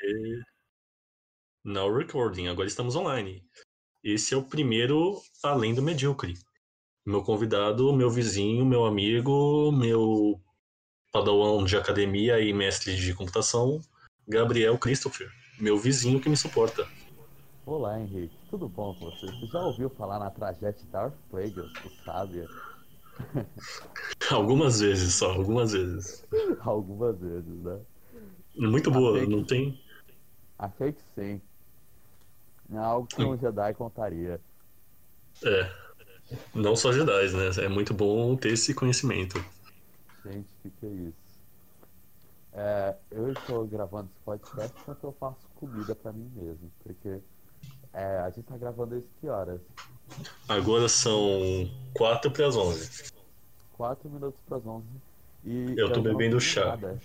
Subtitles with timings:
[0.00, 0.42] Aê.
[1.64, 3.44] Now recording, agora estamos online.
[4.02, 6.34] Esse é o primeiro Além do Medíocre.
[7.06, 10.40] Meu convidado, meu vizinho, meu amigo, meu
[11.12, 13.80] padawan de academia e mestre de computação,
[14.26, 15.28] Gabriel Christopher.
[15.60, 16.86] Meu vizinho que me suporta.
[17.66, 18.36] Olá, Henrique.
[18.50, 19.26] Tudo bom com você?
[19.26, 22.48] Você já ouviu falar na tragédia Darth Plagueis, o sábio?
[24.30, 26.24] algumas vezes só, algumas vezes.
[26.60, 27.80] algumas vezes, né?
[28.56, 29.48] Muito boa, Achei não que...
[29.48, 29.80] tem?
[30.58, 31.40] Achei que sim.
[32.72, 34.40] É algo que um Jedi contaria.
[35.44, 35.70] É.
[36.54, 37.64] Não só Jedi, né?
[37.64, 39.44] É muito bom ter esse conhecimento.
[40.24, 41.22] Gente, o que, que é isso?
[42.54, 47.18] É, eu estou gravando esse podcast enquanto eu faço comida para mim mesmo, porque
[47.94, 49.60] é, a gente tá gravando isso que horas?
[50.48, 53.12] Agora são 4 para as 11.
[53.72, 54.84] 4 minutos para as 11.
[55.44, 56.66] E eu tô eu bebendo chá.
[56.66, 56.98] Nada.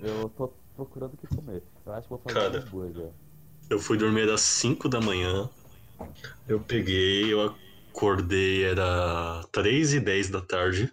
[0.00, 1.62] Eu tô procurando o que comer.
[1.84, 3.12] Eu acho que vou fazer Cara, um hambúrguer.
[3.68, 5.50] Eu fui dormir às 5 da manhã.
[6.46, 7.56] Eu peguei, eu
[7.90, 10.92] acordei, era 3 e 10 da tarde.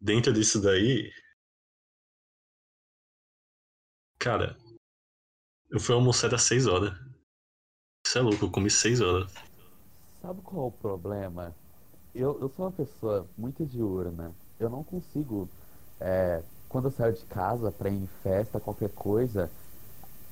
[0.00, 1.10] Dentro disso daí.
[4.18, 4.56] Cara,
[5.70, 6.92] eu fui almoçar às 6 horas.
[8.06, 9.32] Isso é louco, eu comi 6 horas.
[10.20, 11.56] Sabe qual é o problema?
[12.14, 14.34] Eu, eu sou uma pessoa muito diurna.
[14.58, 15.48] Eu não consigo.
[15.98, 19.50] É, quando eu saio de casa pra ir em festa, qualquer coisa,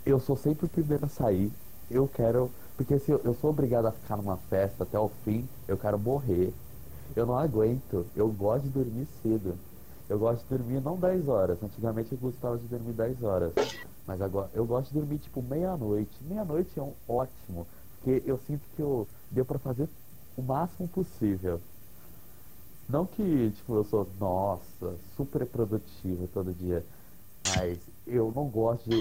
[0.07, 1.53] eu sou sempre o primeiro a sair.
[1.91, 2.51] Eu quero.
[2.77, 5.99] Porque se eu, eu sou obrigado a ficar numa festa até o fim, eu quero
[5.99, 6.55] morrer.
[7.17, 8.07] Eu não aguento.
[8.15, 9.59] Eu gosto de dormir cedo.
[10.09, 11.63] Eu gosto de dormir não 10 horas.
[11.63, 13.53] Antigamente eu gostava de dormir 10 horas.
[14.07, 16.13] Mas agora eu gosto de dormir tipo meia-noite.
[16.23, 17.67] Meia-noite é um ótimo.
[17.97, 19.89] Porque eu sinto que eu deu para fazer
[20.37, 21.61] o máximo possível.
[22.89, 26.85] Não que, tipo, eu sou, nossa, super produtivo todo dia.
[27.57, 28.99] Mas eu não gosto de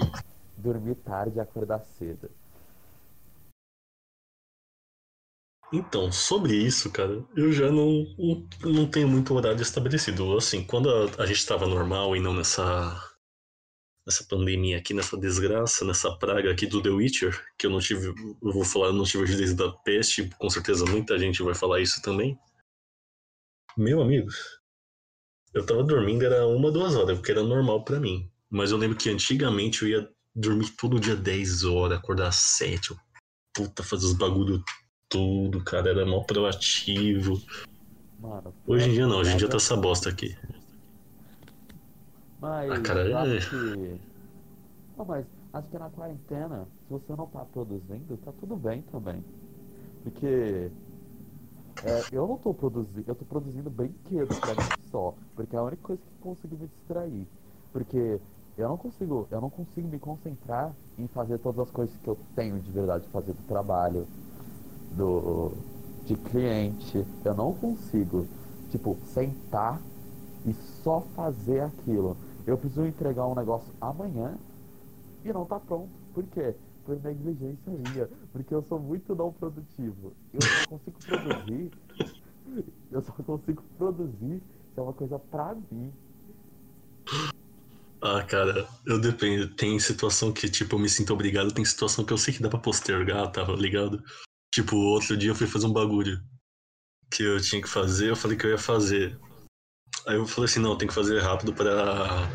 [0.56, 2.30] dormir tarde e acordar cedo.
[5.72, 8.06] Então, sobre isso, cara, eu já não,
[8.62, 10.36] não, tenho muito horário estabelecido.
[10.36, 12.98] Assim, quando a, a gente estava normal e não nessa,
[14.06, 18.08] nessa pandemia aqui, nessa desgraça, nessa praga aqui do The Witcher, que eu não tive,
[18.08, 21.80] eu vou falar, eu não tive desde da peste, com certeza muita gente vai falar
[21.80, 22.38] isso também.
[23.78, 24.28] Meu amigo,
[25.54, 28.28] eu tava dormindo, era uma, duas horas, porque era normal para mim.
[28.50, 32.92] Mas eu lembro que antigamente eu ia dormir todo dia 10 horas, acordar às 7.
[33.54, 34.60] Puta, fazer os bagulho
[35.08, 35.90] tudo, cara.
[35.90, 37.40] Era mó proativo.
[38.18, 40.36] Mano, hoje em dia não, hoje em dia tá essa bosta aqui.
[42.40, 43.38] Mas, ah, cara, é...
[43.38, 44.00] que...
[44.96, 49.22] Não, mas acho que na quarentena, se você não tá produzindo, tá tudo bem também.
[50.02, 50.68] Porque
[51.82, 55.14] é, eu não tô produzindo, eu tô produzindo brinquedos pra mim só.
[55.34, 57.26] Porque é a única coisa que consigo me distrair.
[57.72, 58.20] Porque
[58.56, 62.18] eu não consigo, eu não consigo me concentrar em fazer todas as coisas que eu
[62.34, 64.06] tenho de verdade fazer do trabalho,
[64.96, 65.52] do
[66.06, 67.04] de cliente.
[67.24, 68.26] Eu não consigo,
[68.70, 69.80] tipo, sentar
[70.44, 70.52] e
[70.82, 72.16] só fazer aquilo.
[72.46, 74.34] Eu preciso entregar um negócio amanhã
[75.24, 75.90] e não tá pronto.
[76.14, 76.54] Por quê?
[76.88, 78.08] Por negligência minha.
[78.32, 80.14] Porque eu sou muito não produtivo.
[80.32, 81.70] Eu só consigo produzir.
[82.90, 85.92] Eu só consigo produzir se é uma coisa pra mim.
[88.02, 89.54] Ah, cara, eu dependo.
[89.54, 92.48] Tem situação que, tipo, eu me sinto obrigado, tem situação que eu sei que dá
[92.48, 94.02] pra postergar, tá ligado?
[94.54, 96.18] Tipo, outro dia eu fui fazer um bagulho
[97.12, 99.20] que eu tinha que fazer, eu falei que eu ia fazer.
[100.06, 102.26] Aí eu falei assim, não, tem que fazer rápido pra.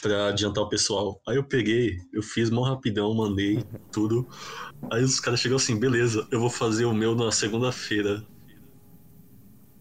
[0.00, 1.20] Pra adiantar o pessoal.
[1.26, 4.26] Aí eu peguei, eu fiz mó rapidão, mandei tudo.
[4.90, 8.24] Aí os caras chegaram assim, beleza, eu vou fazer o meu na segunda-feira.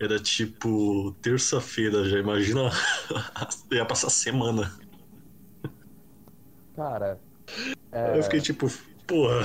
[0.01, 2.69] Era tipo terça-feira, já imagina.
[3.71, 4.71] ia passar semana.
[6.75, 7.19] Cara.
[7.91, 8.17] É...
[8.17, 8.67] Eu fiquei tipo,
[9.05, 9.41] porra,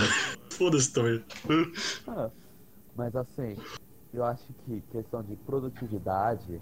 [0.52, 1.24] foda-se também.
[2.06, 2.30] Ah,
[2.94, 3.56] mas assim,
[4.12, 6.60] eu acho que questão de produtividade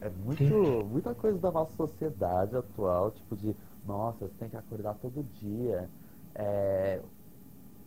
[0.00, 3.54] é muito, muita coisa da nossa sociedade atual, tipo de,
[3.86, 5.88] nossa, você tem que acordar todo dia,
[6.34, 7.00] é,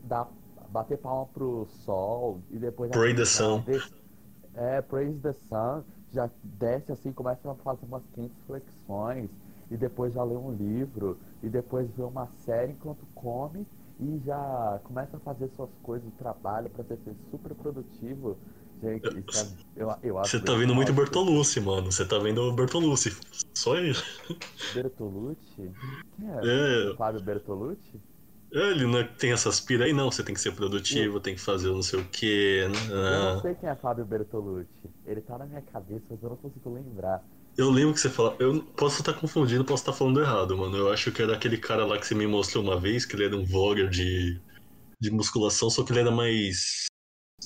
[0.03, 0.27] dar,
[0.69, 2.91] bater palma pro sol e depois.
[2.91, 3.63] Pray the sun.
[4.55, 9.29] É, Praise the Sun, já desce assim, começa a fazer umas 500 flexões,
[9.71, 13.65] e depois já lê um livro, e depois vê uma série enquanto come,
[13.99, 16.99] e já começa a fazer suas coisas, trabalho para ser
[17.31, 18.37] super produtivo.
[19.27, 21.91] Isso é, eu, eu acho Você tá vendo muito Bertolucci, mano.
[21.91, 23.15] Você tá vendo o Bertolucci.
[23.53, 24.03] Só isso.
[24.73, 25.71] Bertolucci?
[26.15, 26.91] Quem é?
[26.91, 26.95] é.
[26.95, 28.01] Fábio Bertolucci?
[28.51, 30.11] Ele não é, tem essas pira aí, não.
[30.11, 32.67] Você tem que ser produtivo, tem que fazer não sei o quê.
[32.69, 32.77] Né?
[32.89, 34.89] Eu não sei quem é Fábio Bertolucci.
[35.05, 37.23] Ele tá na minha cabeça, mas eu não consigo lembrar.
[37.57, 38.35] Eu lembro que você falou.
[38.39, 40.75] Eu posso estar confundindo, posso estar falando errado, mano.
[40.75, 43.25] Eu acho que era aquele cara lá que você me mostrou uma vez, que ele
[43.25, 44.39] era um vlogger de,
[44.99, 46.85] de musculação, só que ele era mais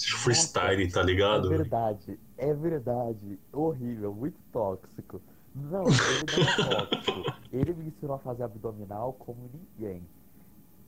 [0.06, 1.50] freestyle, Nossa, tá É ligado?
[1.50, 3.40] verdade, é verdade.
[3.52, 5.22] Horrível, muito tóxico.
[5.56, 7.34] Não, ele não é tóxico.
[7.52, 10.04] Ele me ensinou a fazer abdominal como ninguém.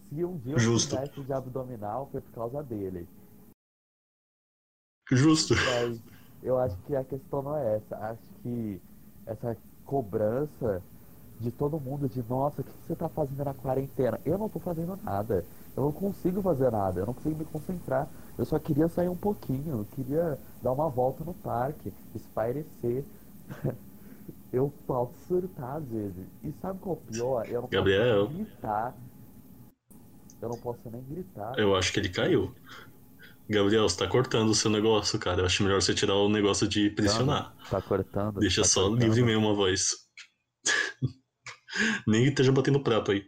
[0.10, 0.96] Se um dia eu Justo.
[0.96, 3.08] fizesse de abdominal, foi por causa dele.
[5.12, 5.56] Justo.
[5.56, 6.00] Mas
[6.44, 7.98] eu acho que a questão não é essa.
[7.98, 8.82] Acho que
[9.26, 10.82] essa cobrança
[11.40, 14.20] de todo mundo de nossa, o que você tá fazendo na quarentena?
[14.26, 15.44] Eu não tô fazendo nada.
[15.76, 18.08] Eu não consigo fazer nada, eu não consigo me concentrar.
[18.40, 23.04] Eu só queria sair um pouquinho, eu queria dar uma volta no parque, espairecer.
[24.52, 26.26] Eu falto surtar às vezes.
[26.44, 27.48] E sabe qual é o pior?
[27.48, 28.26] Eu não Gabriel.
[28.26, 28.98] posso nem gritar.
[30.42, 31.60] Eu não posso nem gritar.
[31.60, 32.56] Eu acho que ele caiu.
[33.48, 35.42] Gabriel, você tá cortando o seu negócio, cara.
[35.42, 37.54] Eu acho melhor você tirar o negócio de pressionar.
[37.70, 38.40] Tá cortando?
[38.40, 39.04] Deixa tá só cortando.
[39.04, 39.98] livre mesmo a voz.
[42.08, 43.24] Nem esteja batendo prato aí.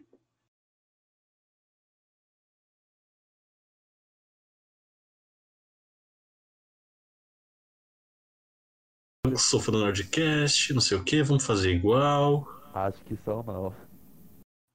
[9.38, 12.48] Sou fã do Nerdcast, não sei o que, vamos fazer igual.
[12.74, 13.74] Acho que são não.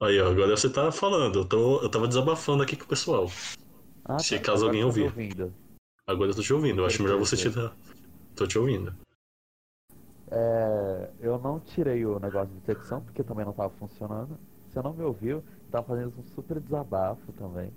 [0.03, 1.41] Aí, ó, agora você tá falando.
[1.41, 3.31] Eu, tô, eu tava desabafando aqui com o pessoal.
[4.05, 5.05] Ah, Se tá, caso alguém ouvir.
[5.05, 5.53] ouvindo.
[6.07, 6.83] Agora eu tô te ouvindo.
[6.83, 7.75] Eu acho melhor você tirar.
[8.35, 8.95] Tô te ouvindo.
[10.31, 14.39] É, eu não tirei o negócio de detecção porque também não tava funcionando.
[14.69, 17.73] Você não me ouviu, tava fazendo um super desabafo também.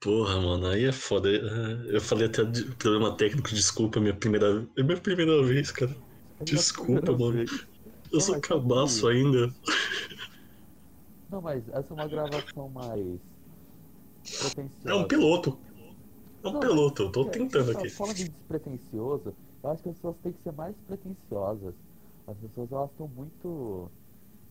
[0.00, 1.28] Porra, mano, aí é foda.
[1.30, 4.66] É, Eu falei até de problema técnico, desculpa, minha primeira.
[4.76, 5.94] É minha primeira vez, cara.
[6.40, 7.34] Desculpa, mano.
[7.34, 7.50] vez.
[8.12, 9.48] Eu sou cabaço ainda.
[11.28, 13.20] Não, mas essa é uma gravação mais.
[14.86, 15.60] É um piloto.
[16.44, 17.88] É um Não, piloto, eu tô É, tentando aqui.
[17.96, 21.74] Falando de despretensioso, eu acho que as pessoas têm que ser mais pretensiosas.
[22.26, 23.92] As pessoas elas estão muito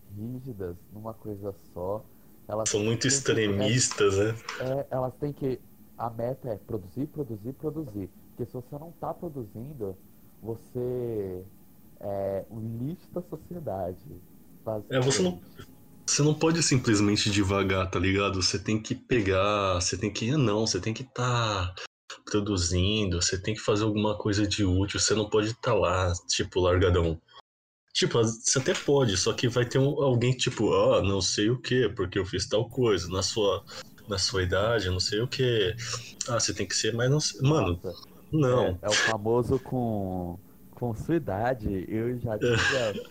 [0.10, 2.10] rígidas numa coisa só.
[2.48, 4.36] Elas São muito têm que- extremistas, né?
[4.60, 5.60] É, elas têm que.
[5.98, 8.10] A meta é produzir, produzir, produzir.
[8.36, 9.98] Porque se você não tá produzindo,
[10.42, 11.44] você
[12.02, 14.22] é um lixo da sociedade.
[14.90, 15.42] É, você não-.
[16.08, 18.42] Você não pode simplesmente devagar, tá ligado?
[18.42, 20.30] Você tem que pegar, você tem que.
[20.32, 21.74] Não, você tem que estar
[22.30, 26.60] produzindo, você tem que fazer alguma coisa de útil, você não pode estar lá, tipo,
[26.60, 27.20] largadão.
[27.96, 31.58] Tipo, você até pode, só que vai ter um- alguém tipo, ah, não sei o
[31.58, 33.64] que, porque eu fiz tal coisa, na sua,
[34.06, 35.74] na sua idade, não sei o que.
[36.28, 37.40] Ah, você tem que ser mais não sei.
[37.42, 37.80] Mano,
[38.30, 38.66] não.
[38.66, 40.38] É, é o famoso com,
[40.72, 41.86] com sua idade.
[41.88, 43.06] Eu já tinha.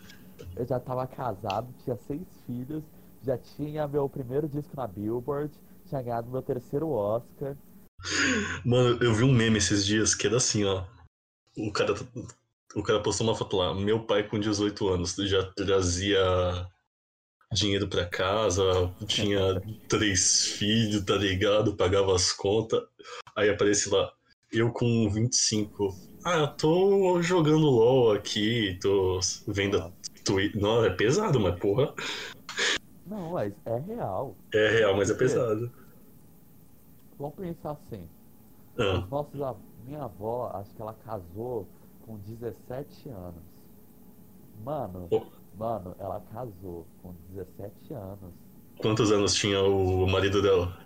[0.55, 2.85] Eu já tava casado, tinha seis filhos,
[3.25, 5.51] já tinha meu primeiro disco na Billboard,
[5.89, 7.57] tinha ganhado meu terceiro Oscar.
[8.63, 10.85] Mano, eu vi um meme esses dias que era assim, ó.
[11.57, 11.95] O cara,
[12.75, 13.75] o cara postou uma foto lá.
[13.75, 16.69] Meu pai com 18 anos já trazia
[17.53, 18.63] dinheiro pra casa,
[19.07, 21.77] tinha três filhos, tá ligado?
[21.77, 22.83] Pagava as contas.
[23.37, 24.13] Aí aparece lá,
[24.53, 25.95] eu com 25.
[26.25, 29.93] Ah, eu tô jogando LOL aqui, tô vendo
[30.25, 30.55] Twitch.
[30.55, 31.95] Não, é pesado, mas porra.
[33.07, 34.37] Não, mas é real.
[34.53, 35.71] É real, mas é pesado.
[37.19, 38.09] Vamos pensar assim.
[38.79, 41.69] Ah, Os nossos, minha avó, acho que ela casou
[42.05, 43.43] com 17 anos.
[44.55, 45.25] Mano, Oh.
[45.53, 48.35] mano, ela casou com 17 anos.
[48.79, 50.77] quantos anos tinha o marido dela?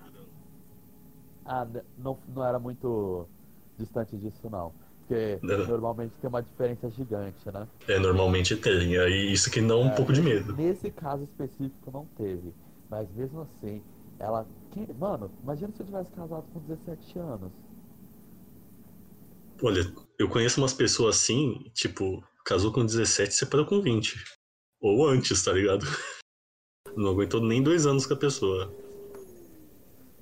[1.45, 3.29] Ah, não, não era muito
[3.77, 4.75] distante disso, não.
[5.07, 5.67] Porque Não.
[5.67, 7.69] normalmente tem uma diferença gigante, né?
[7.89, 8.97] É, normalmente tem.
[8.99, 10.55] Aí isso que dá um É, pouco de medo.
[10.55, 12.55] Nesse caso específico não teve.
[12.89, 13.83] Mas mesmo assim,
[14.19, 14.47] ela.
[14.99, 17.53] Mano, imagina se eu tivesse casado com 17 anos.
[19.63, 19.83] Olha,
[20.19, 24.25] eu conheço umas pessoas assim, tipo, casou com 17 e separou com 20.
[24.81, 25.87] Ou antes, tá ligado?
[26.97, 28.75] Não aguentou nem dois anos com a pessoa.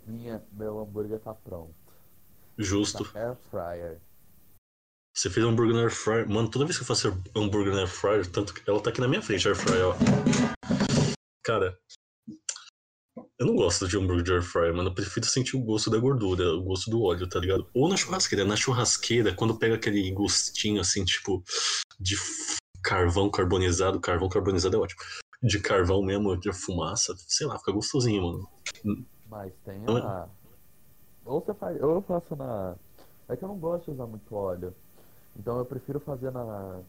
[0.07, 1.75] Minha, meu hambúrguer tá pronto.
[2.59, 3.09] Justo.
[3.15, 4.01] Na air fryer.
[5.15, 6.29] Você fez hambúrguer na air fryer.
[6.29, 9.01] Mano, toda vez que eu faço hambúrguer na air fryer, tanto que ela tá aqui
[9.01, 9.95] na minha frente, air fryer, ó.
[11.43, 11.79] Cara,
[13.39, 14.89] eu não gosto de hambúrguer de air fryer, mano.
[14.89, 17.67] Eu prefiro sentir o gosto da gordura, o gosto do óleo, tá ligado?
[17.75, 18.45] Ou na churrasqueira.
[18.45, 21.43] Na churrasqueira, quando pega aquele gostinho assim, tipo,
[22.01, 22.17] de
[22.83, 25.01] carvão carbonizado, carvão carbonizado é ótimo.
[25.43, 28.49] De carvão mesmo, de fumaça, sei lá, fica gostosinho, mano.
[29.29, 30.29] Mas tem a.
[31.27, 31.83] Ou você faz.
[31.83, 32.75] Ou eu faço na.
[33.29, 34.75] É que eu não gosto de usar muito óleo.
[35.39, 36.81] Então eu prefiro fazer na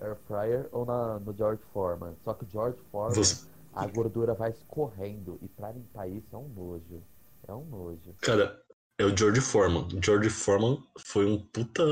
[0.00, 2.14] air fryer ou na, no George Foreman.
[2.24, 5.38] Só que o George Foreman, Você- a gordura vai escorrendo.
[5.42, 7.02] E pra limpar isso é um nojo.
[7.48, 8.14] É um nojo.
[8.20, 8.62] Cara,
[8.98, 9.88] É o George Foreman.
[10.02, 11.82] George Foreman foi um puta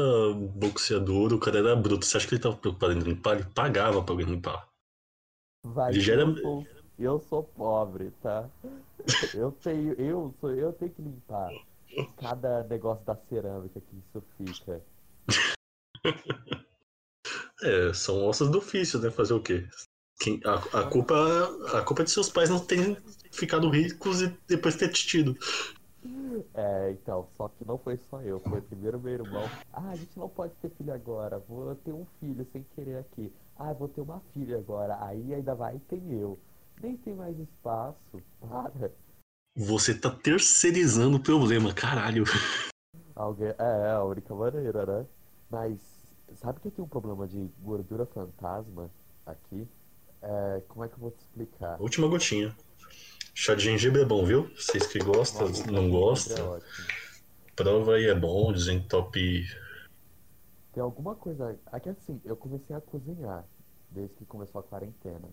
[0.54, 2.04] boxeador, o cara era bruto.
[2.06, 3.36] Você acha que ele tava preocupado em limpar?
[3.40, 4.68] Ele pagava pra alguém limpar.
[5.64, 6.66] Vai, Ele já era- eu, sou,
[6.98, 8.48] eu sou pobre, tá?
[9.34, 11.50] Eu tenho, eu sou, eu tenho que limpar
[12.18, 14.80] cada negócio da cerâmica que isso fica.
[17.62, 19.10] É, são ossos do ofício, né?
[19.10, 19.68] Fazer o quê?
[20.20, 21.14] Quem, a, a, culpa,
[21.72, 22.94] a culpa é de seus pais não terem
[23.32, 25.34] ficado ricos e depois ter te tido.
[26.54, 29.44] É, então, só que não foi só eu, foi primeiro meu irmão.
[29.72, 33.32] Ah, a gente não pode ter filho agora, vou ter um filho sem querer aqui.
[33.56, 36.38] Ah, vou ter uma filha agora, aí ainda vai tem eu.
[36.82, 38.90] Nem tem mais espaço, para.
[39.56, 42.24] Você tá terceirizando o problema, caralho.
[43.14, 45.06] Alguém, é, é a única maneira, né?
[45.50, 45.78] Mas,
[46.34, 48.90] sabe que tem um problema de gordura fantasma
[49.26, 49.66] aqui?
[50.22, 51.80] É, como é que eu vou te explicar?
[51.80, 52.54] Última gotinha.
[53.34, 54.50] Chá de gengibre é bom, viu?
[54.54, 56.86] Vocês que gostam, Nossa, não É gostam, ótimo.
[57.56, 59.46] prova aí é bom, desentope.
[60.74, 61.58] Tem alguma coisa.
[61.72, 63.44] Aqui assim, eu comecei a cozinhar
[63.90, 65.28] desde que começou a quarentena.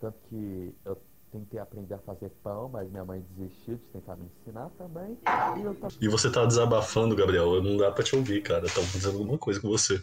[0.00, 1.00] Tanto que eu
[1.32, 5.16] tentei aprender a fazer pão, mas minha mãe desistiu de tentar me ensinar também.
[5.58, 5.94] E eu tava.
[6.00, 7.62] E você tá desabafando, Gabriel.
[7.62, 8.66] Não dá pra te ouvir, cara.
[8.66, 10.00] Tá fazendo alguma coisa com você.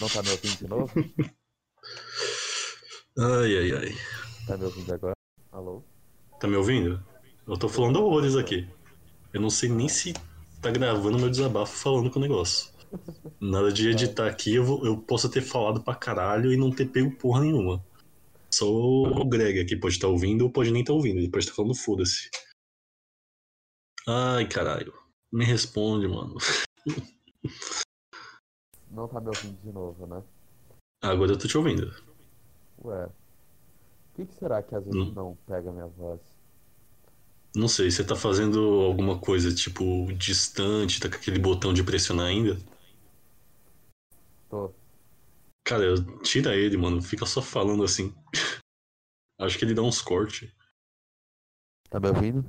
[0.00, 0.92] Não tá me ouvindo de novo?
[3.18, 3.88] Ai, ai, ai.
[4.46, 5.14] Tá me ouvindo agora?
[5.52, 5.82] Alô?
[6.40, 7.02] Tá me ouvindo?
[7.46, 8.68] Eu tô falando horrores aqui.
[9.32, 10.12] Eu não sei nem se
[10.62, 12.70] tá gravando meu desabafo falando com o negócio.
[13.40, 16.86] Nada de editar aqui, eu, vou- eu posso ter falado pra caralho e não ter
[16.86, 17.84] pego porra nenhuma.
[18.52, 21.54] Sou o Greg aqui, pode estar ouvindo ou pode nem estar ouvindo, ele pode estar
[21.54, 22.28] falando foda-se.
[24.06, 24.92] Ai, caralho.
[25.32, 26.36] Me responde, mano.
[28.90, 30.22] Não tá me ouvindo de novo, né?
[31.02, 32.07] Agora eu tô te ouvindo.
[32.84, 33.06] Ué.
[33.06, 33.12] O
[34.14, 35.12] que, que será que às vezes Hum.
[35.14, 36.20] não pega minha voz?
[37.54, 42.26] Não sei, você tá fazendo alguma coisa, tipo, distante, tá com aquele botão de pressionar
[42.26, 42.56] ainda?
[44.48, 44.72] Tô.
[45.64, 45.84] Cara,
[46.22, 47.02] tira ele, mano.
[47.02, 48.14] Fica só falando assim.
[49.40, 50.52] Acho que ele dá uns cortes.
[51.90, 52.46] Tá me ouvindo?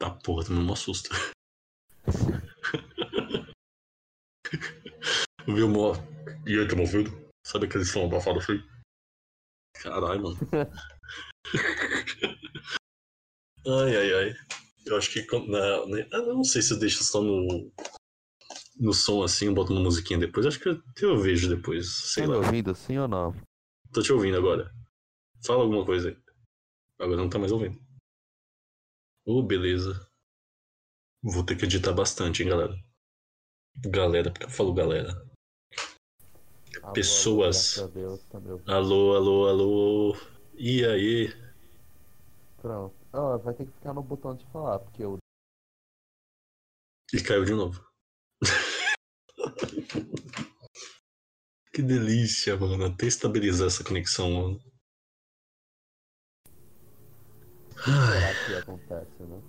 [0.00, 1.10] Tá, porra, tomando um susto.
[5.46, 5.92] Viu, mó?
[6.46, 7.10] E aí, tá me ouvindo?
[7.46, 8.62] Sabe aquele som abafado assim?
[9.82, 10.38] Caralho, mano.
[13.66, 14.34] ai, ai, ai.
[14.86, 15.26] Eu acho que.
[15.48, 17.70] Na, na, eu não sei se eu deixo só no.
[18.80, 20.46] No som assim, eu boto uma musiquinha depois.
[20.46, 22.12] Acho que eu, eu vejo depois.
[22.12, 22.46] Sei tá me lá.
[22.46, 23.34] ouvindo sim ou não?
[23.92, 24.72] Tô te ouvindo agora.
[25.44, 26.16] Fala alguma coisa aí.
[26.98, 27.78] Agora não tá mais ouvindo.
[29.24, 30.06] Ô, beleza.
[31.22, 32.74] Vou ter que editar bastante, hein, galera.
[33.86, 35.27] Galera, porque eu falo galera.
[36.88, 37.76] Alô, Pessoas.
[37.76, 38.38] alô, Deus, tá.
[38.66, 40.16] Alô, alô, alô.
[40.54, 41.28] E aí?
[42.62, 42.94] Pronto.
[43.12, 45.18] Ó, vai ter que ficar no botão de falar, porque eu
[47.12, 47.78] E caiu de novo.
[51.74, 52.86] que delícia, mano.
[52.86, 54.60] Até estabilizar essa conexão, mano.
[57.86, 59.42] Ai, que acontece, né?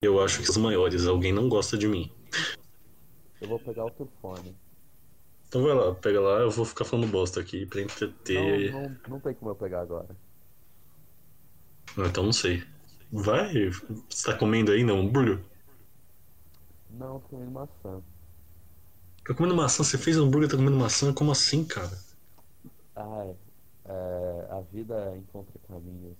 [0.00, 2.08] eu acho que os maiores, alguém não gosta de mim.
[3.40, 4.54] Eu vou pegar outro fone.
[5.48, 8.70] Então vai lá, pega lá, eu vou ficar falando bosta aqui pra entreter.
[8.70, 10.08] Não, não, não tem como eu pegar agora.
[11.96, 12.62] Ah, Então não sei.
[13.10, 13.70] Vai,
[14.10, 15.38] você tá comendo ainda um hambúrguer?
[16.90, 18.02] Não, tô comendo maçã.
[19.26, 19.82] Tá comendo maçã?
[19.82, 21.12] Você fez hambúrguer e tá comendo maçã?
[21.14, 21.98] Como assim, cara?
[22.94, 23.34] Ai,
[23.86, 26.14] é, a vida encontra caminhos.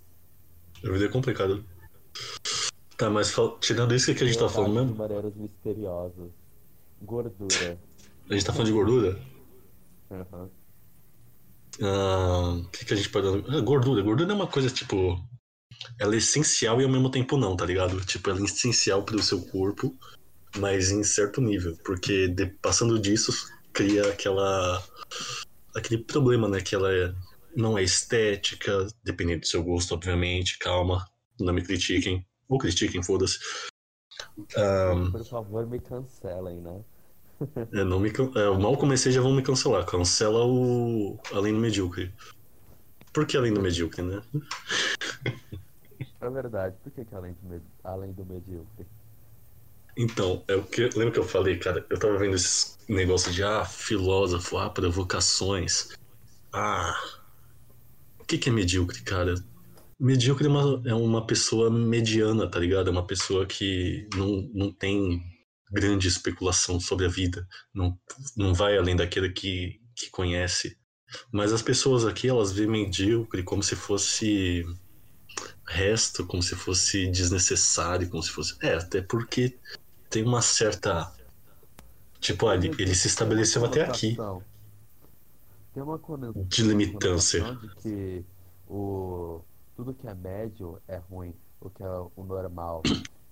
[0.82, 1.62] A vida é complicada.
[2.97, 4.97] Tá, mas tirando isso, o que, que a gente tá falando mesmo?
[4.97, 6.30] Maneiras misteriosas.
[7.02, 7.78] Gordura.
[8.30, 9.20] A gente tá falando de gordura?
[10.11, 10.50] Aham.
[11.80, 13.26] Ah, O que, que a gente pode.
[13.49, 14.02] Ah, gordura.
[14.02, 15.16] Gordura é uma coisa, tipo.
[16.00, 18.04] Ela é essencial e ao mesmo tempo não, tá ligado?
[18.04, 19.97] Tipo, ela é essencial pro seu corpo,
[20.56, 21.76] mas em certo nível.
[21.85, 23.32] Porque de- passando disso,
[23.73, 24.82] cria aquela.
[25.76, 26.61] aquele problema, né?
[26.61, 27.14] Que ela é-
[27.56, 30.58] não é estética, dependendo do seu gosto, obviamente.
[30.58, 31.06] Calma,
[31.40, 32.26] não me critiquem.
[32.49, 33.38] Ou critiquem, foda-se.
[34.56, 36.82] Ah, Por favor, me cancelem, né?
[37.73, 39.85] é, não me, é, mal comecei já vão me cancelar.
[39.85, 42.12] Cancela o Além do Medíocre.
[43.12, 44.23] Por que Além do Medíocre, né?
[46.21, 46.76] É verdade.
[46.83, 47.62] Por que, que além, do med...
[47.85, 48.87] além do medíocre?
[49.97, 51.85] Então, é o que lembra que eu falei, cara?
[51.90, 55.88] Eu tava vendo esses negócios de ah, filósofo, ah, provocações.
[56.52, 56.97] Ah.
[58.21, 59.35] O que, que é medíocre, cara?
[59.99, 62.88] Medíocre é uma, é uma pessoa mediana, tá ligado?
[62.88, 65.21] É uma pessoa que não, não tem
[65.70, 67.46] grande especulação sobre a vida.
[67.75, 67.98] Não,
[68.37, 70.78] não vai além daquele que, que conhece.
[71.32, 74.64] Mas as pessoas aqui, elas veem medíocre como se fosse.
[75.66, 78.56] resto como se fosse desnecessário, como se fosse.
[78.62, 79.58] É, até porque
[80.10, 81.12] tem uma certa.
[82.20, 84.16] Tipo, ele, ele se estabeleceu até aqui.
[85.72, 87.54] Tem uma conexão de limitância.
[87.54, 88.25] De que
[88.68, 89.40] o,
[89.76, 92.82] tudo que é médio é ruim, o que é o normal.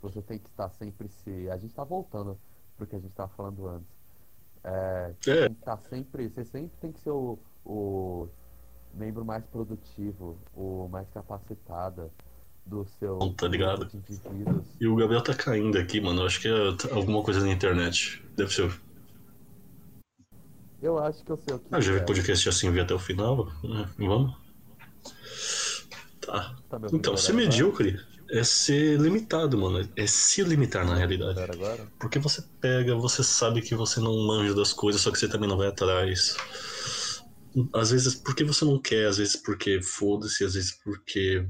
[0.07, 1.51] Você tem que estar sempre se.
[1.51, 2.39] A gente está voltando
[2.77, 3.89] pro que a gente estava falando antes.
[4.63, 5.47] É, é.
[5.47, 6.29] Estar sempre.
[6.29, 8.29] Você sempre tem que ser o, o
[8.95, 12.11] membro mais produtivo, o mais capacitado
[12.65, 13.89] do seu tá ligado?
[14.81, 16.23] E o Gabriel tá caindo aqui, mano.
[16.23, 18.25] Eu acho que é alguma coisa na internet.
[18.37, 18.81] Deve ser.
[20.81, 21.67] Eu acho que eu sei o que.
[21.73, 22.05] Ah, já vi é.
[22.05, 23.49] podcast assim, vi até o final.
[23.65, 24.37] Hum, vamos?
[26.21, 26.57] Tá.
[26.69, 27.99] tá então, ser medíocre
[28.31, 29.89] é ser limitado, mano.
[29.97, 31.35] É se limitar na realidade.
[31.99, 35.49] Porque você pega, você sabe que você não manja das coisas, só que você também
[35.49, 36.37] não vai atrás
[37.73, 41.47] às vezes porque você não quer, às vezes porque foda-se, às vezes porque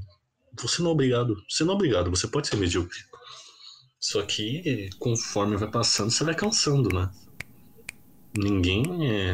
[0.59, 1.35] você não é obrigado.
[1.49, 2.99] Você não é obrigado, você pode ser medíocre.
[3.99, 7.11] Só que conforme vai passando, você vai cansando, né?
[8.37, 9.31] Ninguém é...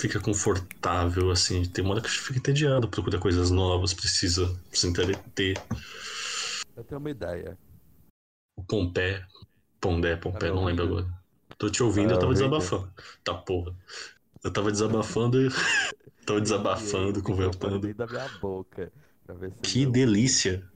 [0.00, 1.64] fica confortável, assim.
[1.64, 5.56] Tem uma hora que fica entediado, procura coisas novas, precisa se entreter.
[6.76, 7.58] Eu tenho uma ideia.
[8.56, 9.24] O Pompé,
[9.80, 11.06] Pondé, Pompé, tá não lembro agora.
[11.58, 12.92] Tô te ouvindo, tá eu tava desabafando.
[13.22, 13.74] Tá porra.
[14.42, 15.48] Eu tava desabafando e.
[16.24, 17.94] tava desabafando, conversando.
[17.94, 18.92] da minha boca.
[19.62, 20.66] que delícia!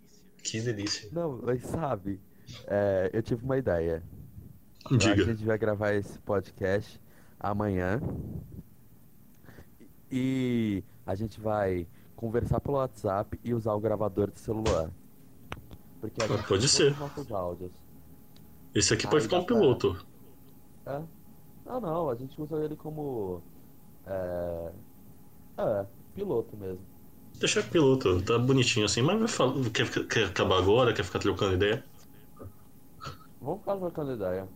[0.42, 1.08] Que delícia.
[1.10, 2.20] Não, mas sabe,
[2.66, 4.02] é, eu tive uma ideia.
[4.90, 5.22] Diga.
[5.22, 7.00] A gente vai gravar esse podcast
[7.40, 8.00] amanhã.
[10.10, 14.90] E a gente vai conversar pelo WhatsApp e usar o gravador de celular.
[16.00, 16.96] Porque a gente pode ser.
[16.98, 17.70] Nossos áudios.
[18.74, 20.04] Esse aqui Aí pode ficar um piloto.
[20.86, 21.00] É?
[21.64, 23.42] Não, não, a gente usa ele como
[24.06, 24.72] é...
[25.58, 26.80] é, piloto mesmo.
[27.38, 29.36] Deixa piloto, tá bonitinho assim, mas
[29.72, 30.92] quer, quer acabar agora?
[30.92, 31.84] Quer ficar trocando ideia?
[33.40, 34.48] Vamos ficar trocando ideia.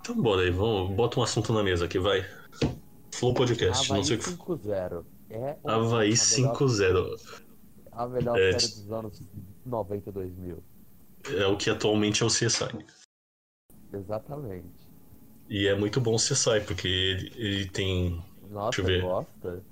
[0.00, 2.24] Então bora aí, vamos, bota um assunto na mesa aqui, vai.
[3.12, 5.04] Flow Podcast, Havaí não sei 5-0.
[5.30, 7.42] É Havaí 5-0.
[7.92, 8.58] A melhor é...
[8.58, 9.22] série dos anos
[9.64, 10.62] 92 mil.
[11.36, 12.84] É o que atualmente é o CSI.
[13.92, 14.66] Exatamente.
[15.48, 18.22] E é muito bom o CSI, porque ele, ele tem
[18.52, 19.02] nossa, Deixa eu ver.
[19.02, 19.62] gosta?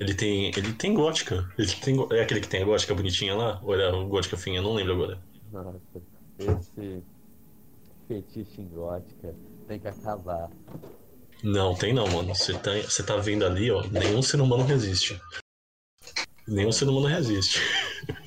[0.00, 0.46] Ele tem.
[0.46, 1.50] Ele tem gótica.
[1.58, 3.60] Ele tem, é aquele que tem a gótica bonitinha lá?
[3.62, 4.62] Ou era o gótica finha?
[4.62, 5.18] Não lembro agora.
[5.52, 6.02] Nossa,
[6.38, 7.02] esse
[8.08, 9.34] fetiche em gótica
[9.68, 10.50] tem que acabar.
[11.46, 12.34] Não, tem não, mano.
[12.34, 13.86] Você tá, você tá vendo ali, ó.
[13.86, 15.22] Nenhum ser humano resiste.
[16.44, 17.60] Nenhum ser humano resiste.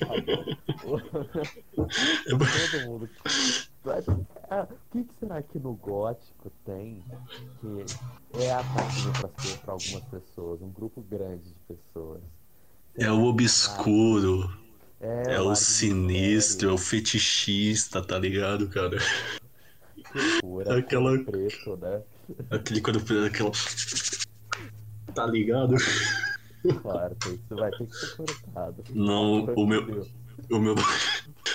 [0.88, 3.10] Todo mundo.
[4.48, 7.04] Ah, o que, que, será que no gótico tem
[7.60, 7.84] que
[8.42, 12.22] é atrativo para algumas pessoas, um grupo grande de pessoas?
[12.96, 14.50] É o obscuro.
[14.98, 18.96] É, é o sinistro, é o fetichista, tá ligado, cara?
[20.40, 22.02] Pura, aquela preto, né?
[22.50, 23.50] Aquele quando aquela
[25.14, 25.74] Tá ligado?
[26.82, 28.84] Claro, isso vai ter que ser cortado.
[28.90, 30.06] Não, o meu
[30.50, 30.74] o meu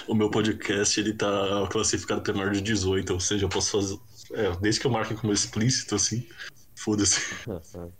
[0.07, 3.99] o meu podcast ele tá classificado para maior de 18, ou seja, eu posso fazer.
[4.33, 6.27] É, desde que eu marque como explícito, assim,
[6.75, 7.21] foda-se.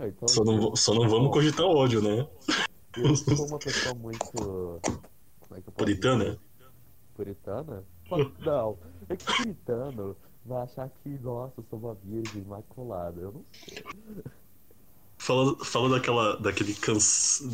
[0.00, 2.26] Ah, então, só, não, só não vamos cogitar ódio, né?
[2.96, 4.18] Eu sou uma pessoa muito.
[4.28, 6.24] Como é que eu Puritana?
[6.24, 6.40] Dizer?
[7.14, 7.84] Puritana?
[8.40, 8.76] Não,
[9.08, 13.20] é que puritano vai achar que, nossa, eu sou uma virgem imaculada.
[13.20, 13.82] Eu não sei.
[15.18, 17.00] Fala, fala daquela, daquele, canc,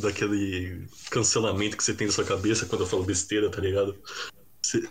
[0.00, 3.94] daquele cancelamento que você tem na sua cabeça quando eu falo besteira, tá ligado?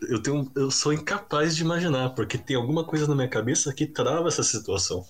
[0.08, 3.88] Eu, tenho, eu sou incapaz de imaginar, porque tem alguma coisa na minha cabeça que
[3.88, 5.04] trava essa situação.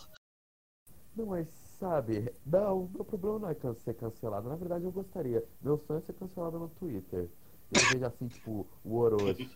[1.16, 1.48] Não, mas
[1.80, 4.48] sabe, não, meu problema não é ser cancelado.
[4.48, 5.44] Na verdade, eu gostaria.
[5.62, 7.30] Meu sonho é ser cancelado no Twitter.
[7.72, 9.50] Eu vejo assim, tipo, o Orochi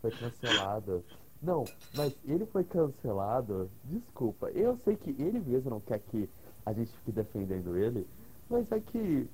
[0.00, 1.04] foi cancelado.
[1.40, 3.70] Não, mas ele foi cancelado.
[3.84, 6.28] Desculpa, eu sei que ele mesmo não quer que
[6.66, 8.06] a gente fique defendendo ele,
[8.50, 9.28] mas é que,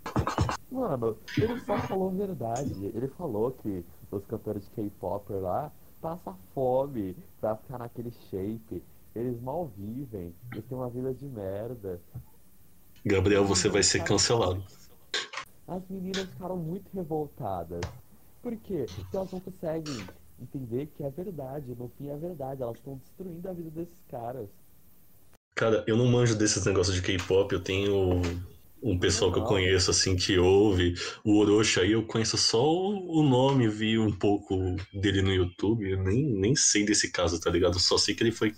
[0.70, 2.86] mano, ele só falou a verdade.
[2.94, 8.82] Ele falou que os cantores de K-pop lá passam fome pra ficar naquele shape.
[9.14, 12.00] Eles mal vivem, eles têm uma vida de merda.
[13.06, 14.62] Gabriel, você vai ser cancelado.
[15.66, 17.80] As meninas ficaram muito revoltadas.
[18.42, 18.84] Por quê?
[18.94, 20.06] Porque elas não conseguem
[20.40, 21.74] entender que é verdade.
[21.74, 22.62] No fim é verdade.
[22.62, 24.48] Elas estão destruindo a vida desses caras.
[25.54, 28.20] Cara, eu não manjo desses negócios de K-pop, eu tenho
[28.82, 30.94] um pessoal que eu conheço, assim, que ouve.
[31.24, 36.02] O Orochi aí, eu conheço só o nome, vi um pouco dele no YouTube, eu
[36.02, 37.78] nem, nem sei desse caso, tá ligado?
[37.78, 38.52] Só sei que ele foi.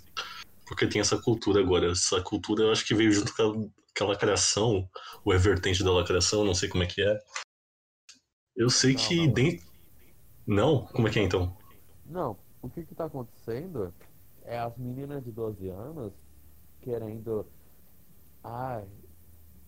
[0.67, 1.91] Porque tem essa cultura agora.
[1.91, 4.89] Essa cultura eu acho que veio junto com aquela lacração,
[5.23, 7.17] ou é vertente da lacração, não sei como é que é.
[8.55, 9.33] Eu sei Não, que não, não.
[9.33, 9.67] dentro.
[10.45, 10.85] Não?
[10.87, 11.56] Como é que é então?
[12.09, 13.93] Não, o que que tá acontecendo
[14.43, 16.13] é as meninas de 12 anos
[16.81, 17.45] querendo.
[18.43, 18.87] Ai.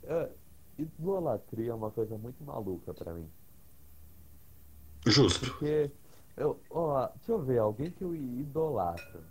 [0.04, 0.30] é,
[0.78, 3.30] idolatria é uma coisa muito maluca pra mim.
[5.06, 5.52] Justo.
[5.52, 5.91] Porque.
[6.38, 9.21] Eu, ó, deixa eu ver, alguém que eu idolatro.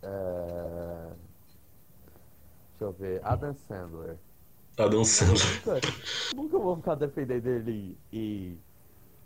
[0.00, 1.12] É...
[2.70, 4.16] Deixa eu ver, Adam Sandler.
[4.78, 5.44] Adam Sandler.
[5.56, 5.80] Nunca,
[6.36, 8.56] nunca vou ficar defendendo ele e,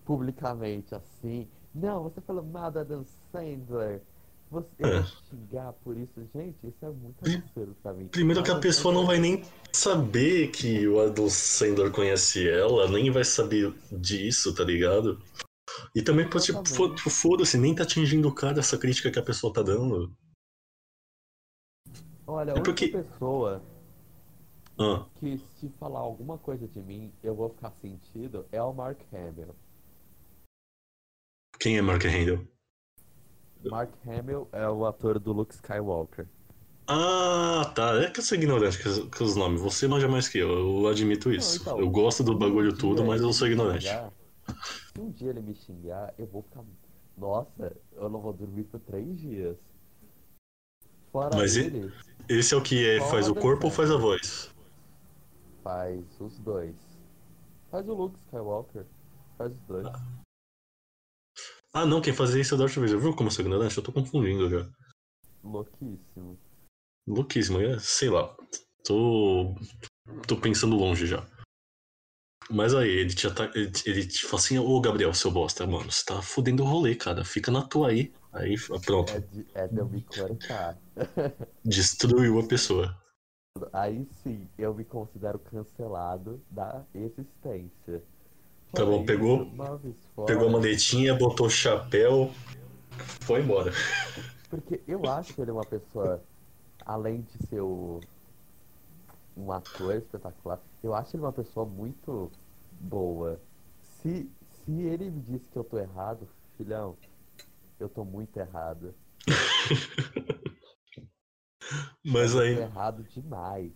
[0.06, 1.46] publicamente assim.
[1.74, 4.02] Não, você falou mal do Adam Sandler.
[4.50, 5.02] Você, É.
[5.30, 6.12] xingar por isso.
[6.34, 8.06] Gente, isso é muito absurdo pra mim.
[8.08, 13.10] Primeiro que a pessoa não vai nem saber que o Adam Sandler conhece ela, nem
[13.10, 15.18] vai saber disso, tá ligado?
[15.94, 16.62] E também, pô, tipo,
[17.08, 20.12] foda-se, nem tá atingindo o cara essa crítica que a pessoa tá dando.
[22.26, 23.62] Olha, É porque- pessoa
[24.78, 28.98] Ah, que se falar alguma coisa de mim, eu vou ficar sentido é o Mark
[29.12, 29.54] Hamill.
[31.62, 32.46] Quem é Mark Hamill?
[33.64, 36.26] Mark Hamill é o ator do Luke Skywalker.
[36.88, 37.94] Ah, tá.
[38.02, 39.60] É que eu sou ignorante com, os nomes.
[39.60, 40.48] Você manja mais que eu,
[40.80, 41.62] eu admito Não, isso.
[41.62, 43.86] então, eu gosto do bagulho tudo, mas eu sou ignorante.
[43.86, 44.12] xingar-
[44.92, 46.64] Se um dia ele me xingar, eu vou ficar.
[47.16, 49.56] Nossa, eu não vou dormir por três dias.
[51.12, 51.92] Fora Mas ele,
[52.28, 54.50] Esse é o que é, faz o corpo ou faz a voz?
[55.62, 56.74] faz os dois.
[57.70, 58.84] Faz o Luke Skywalker.
[59.38, 59.86] Faz os dois.
[59.86, 60.21] Ah,
[61.74, 62.98] não, quem fazia isso é o Darth Vader.
[62.98, 63.76] Viu como eu sou ignorante?
[63.76, 64.68] Eu tô confundindo já.
[65.42, 66.38] Louquíssimo.
[67.06, 67.78] Louquíssimo, é?
[67.78, 68.34] Sei lá.
[68.84, 69.54] Tô.
[70.26, 71.26] Tô pensando longe já.
[72.50, 73.58] Mas aí, ele te ataca.
[73.58, 76.94] Ele, ele te fala assim, ô Gabriel, seu bosta, mano, você tá fudendo o rolê,
[76.94, 77.24] cara.
[77.24, 78.12] Fica na tua aí.
[78.32, 79.12] Aí, pronto.
[79.12, 80.78] É é de eu me cortar.
[81.64, 82.96] Destruiu a pessoa.
[83.72, 88.02] Aí sim, eu me considero cancelado da existência.
[88.72, 89.46] Tá bom, pegou-
[90.26, 92.30] Pegou a maletinha, botou o chapéu,
[93.20, 93.70] foi embora.
[94.48, 96.22] Porque eu acho que ele é uma pessoa,
[96.86, 98.00] além de ser o-
[99.36, 102.30] um ator espetacular, eu acho ele uma pessoa muito
[102.70, 103.40] boa.
[104.00, 104.30] Se,
[104.64, 106.96] se ele me disse que eu tô errado, filhão,
[107.78, 108.94] eu tô muito errado.
[112.04, 112.54] Mas eu aí.
[112.56, 113.72] tô errado demais.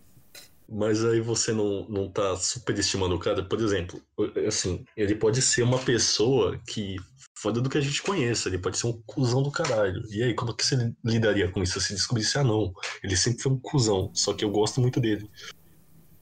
[0.69, 3.43] Mas aí você não, não tá superestimando o cara.
[3.43, 4.01] Por exemplo,
[4.45, 6.97] assim, ele pode ser uma pessoa que,
[7.37, 10.03] fora do que a gente conheça, ele pode ser um cuzão do caralho.
[10.09, 11.79] E aí, como é que você lidaria com isso?
[11.79, 15.29] Se descobrisse, ah não, ele sempre foi um cuzão, só que eu gosto muito dele.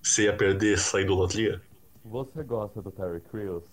[0.03, 1.59] Você ia perder essa idolatria?
[2.03, 3.63] Você gosta do Terry Crews?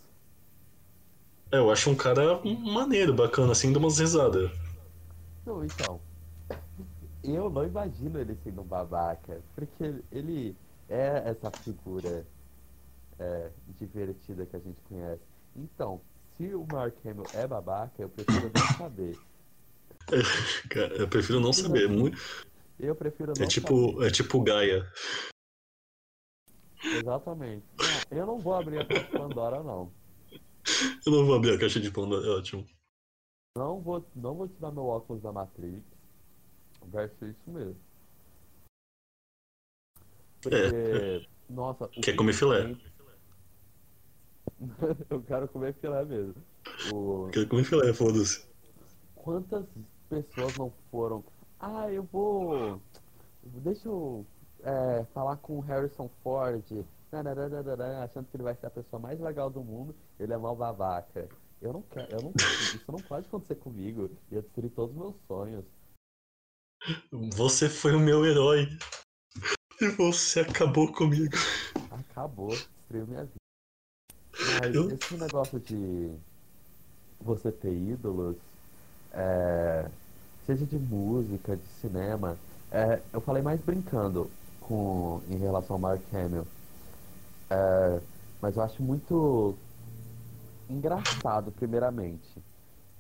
[1.53, 4.51] É, eu acho um cara maneiro, bacana, assim, dá umas risadas.
[5.45, 6.01] Não, então.
[7.25, 10.57] Eu não imagino ele sendo um babaca, porque ele
[10.89, 12.27] é essa figura
[13.19, 15.23] é, divertida que a gente conhece.
[15.55, 16.01] Então,
[16.37, 19.19] se o Mark Hamill é babaca, eu prefiro não saber.
[20.69, 21.89] Cara, eu prefiro não saber.
[21.89, 22.19] Muito-
[22.81, 23.49] Eu prefiro não É saber.
[23.49, 24.91] tipo, é tipo Gaia.
[26.85, 27.65] Exatamente.
[27.79, 29.93] Não, eu não vou abrir a caixa de Pandora, não.
[31.07, 32.67] Eu não vou abrir a caixa de Pandora, é ótimo.
[33.57, 35.81] Não vou, não vou tirar meu óculos da Matrix.
[36.87, 37.77] Vai ser isso mesmo.
[40.43, 42.77] Porque, nossa, o É, Quer comer filé?
[45.11, 46.35] eu quero comer filé mesmo.
[46.93, 47.29] O...
[47.33, 48.47] Quero comer filé, foda-se.
[49.15, 49.65] Quantas
[50.09, 51.25] pessoas não foram?
[51.61, 52.81] Ah, eu vou.
[53.45, 54.27] Deixa eu
[54.63, 56.65] é, falar com o Harrison Ford.
[58.03, 59.95] Achando que ele vai ser a pessoa mais legal do mundo.
[60.19, 61.29] Ele é mal babaca.
[61.61, 62.09] Eu não quero.
[62.11, 64.11] Eu não, isso não pode acontecer comigo.
[64.31, 65.65] Eu destruí todos os meus sonhos.
[67.37, 68.69] Você foi o meu herói.
[69.81, 71.35] E você acabou comigo.
[71.91, 73.35] Acabou, destruiu minha vida.
[74.61, 76.11] Mas Eu- esse negócio de
[77.21, 78.37] você ter ídolos,
[79.13, 79.89] é,
[80.47, 82.37] seja de música, de cinema,
[82.71, 86.47] é, eu falei mais brincando com, em relação ao Mark Hamill.
[87.51, 88.01] É,
[88.41, 89.55] mas eu acho muito
[90.69, 92.29] engraçado, primeiramente.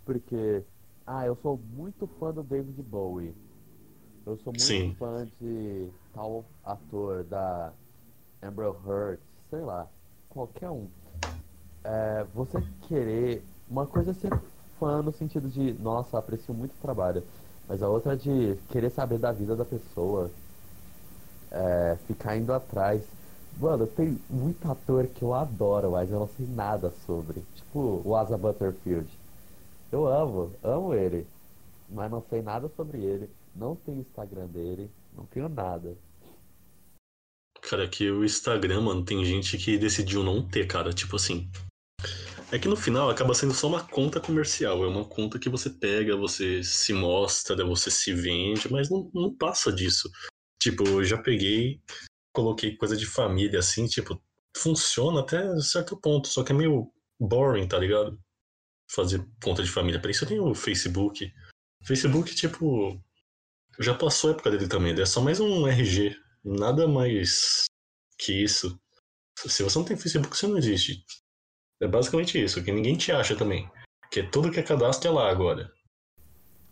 [0.05, 0.62] Porque,
[1.07, 3.35] ah, eu sou muito fã do David Bowie.
[4.24, 4.94] Eu sou muito Sim.
[4.98, 7.72] fã de tal ator, da
[8.40, 9.88] Amber Heard, sei lá,
[10.28, 10.87] qualquer um.
[11.85, 13.42] É, você querer.
[13.68, 14.30] Uma coisa é ser
[14.78, 17.24] fã no sentido de, nossa, aprecio muito o trabalho.
[17.68, 20.30] Mas a outra é de querer saber da vida da pessoa.
[21.50, 23.02] É, ficar indo atrás.
[23.58, 27.42] Mano, tem muito ator que eu adoro, mas eu não sei nada sobre.
[27.56, 29.08] Tipo o Asa Butterfield.
[29.90, 31.26] Eu amo, amo ele.
[31.88, 33.28] Mas não sei nada sobre ele.
[33.55, 34.91] Não tenho Instagram dele.
[35.12, 35.97] Não tenho nada.
[37.61, 40.93] Cara, que o Instagram, mano, tem gente que decidiu não ter, cara.
[40.93, 41.51] Tipo assim.
[42.51, 44.85] É que no final acaba sendo só uma conta comercial.
[44.85, 49.35] É uma conta que você pega, você se mostra, você se vende, mas não, não
[49.35, 50.11] passa disso.
[50.61, 51.81] Tipo, eu já peguei,
[52.33, 54.23] coloquei coisa de família assim, tipo,
[54.57, 58.19] funciona até certo ponto, só que é meio boring, tá ligado?
[58.91, 60.01] Fazer conta de família.
[60.01, 61.33] Pra isso tem o Facebook.
[61.85, 63.01] Facebook, tipo,
[63.83, 64.99] já passou a época dele também.
[65.01, 66.16] É só mais um RG.
[66.45, 67.64] Nada mais
[68.18, 68.79] que isso.
[69.37, 71.05] Se você não tem Facebook, você não existe.
[71.81, 73.68] É basicamente isso, que ninguém te acha também.
[74.11, 75.73] Que tudo que é cadastro é lá agora.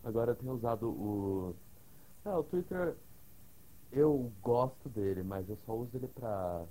[0.03, 1.55] Agora eu tenho usado o.
[2.23, 2.95] Ah, o Twitter.
[3.91, 6.63] Eu gosto dele, mas eu só uso ele pra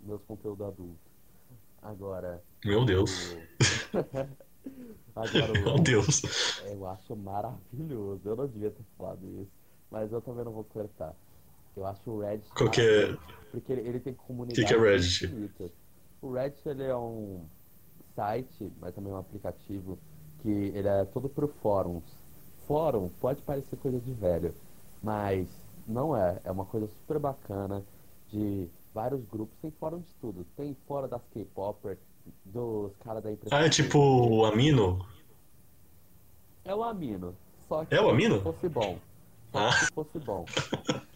[0.00, 1.08] meus conteúdos adultos.
[1.80, 2.42] Agora.
[2.64, 3.34] Meu Deus.
[3.34, 4.38] O...
[5.14, 5.64] Agora, o...
[5.64, 6.22] Meu Deus.
[6.64, 8.20] Eu acho maravilhoso.
[8.24, 9.50] Eu não devia ter falado isso.
[9.90, 11.14] Mas eu também não vou cortar.
[11.76, 12.48] Eu acho o Reddit.
[12.54, 13.16] Qual que é?
[13.50, 14.60] Porque ele, ele tem O comunidade.
[14.60, 15.24] que, que é Reddit?
[15.24, 15.70] infinita.
[16.20, 17.44] O Reddit ele é um
[18.14, 19.98] site, mas também um aplicativo
[20.42, 22.04] que ele é todo por fóruns.
[22.66, 24.54] Fórum pode parecer coisa de velho,
[25.02, 25.48] mas
[25.86, 26.40] não é.
[26.44, 27.82] É uma coisa super bacana
[28.28, 29.56] de vários grupos.
[29.60, 30.44] Tem fórum de tudo.
[30.56, 31.98] Tem fórum das K-popers,
[32.44, 33.54] dos caras da empresa.
[33.56, 35.06] Ah, é tipo o Amino?
[36.64, 37.36] É o Amino.
[37.68, 38.36] Só que É o Amino?
[38.38, 38.98] se fosse bom.
[39.52, 39.72] Só Ah.
[39.72, 40.44] se fosse bom.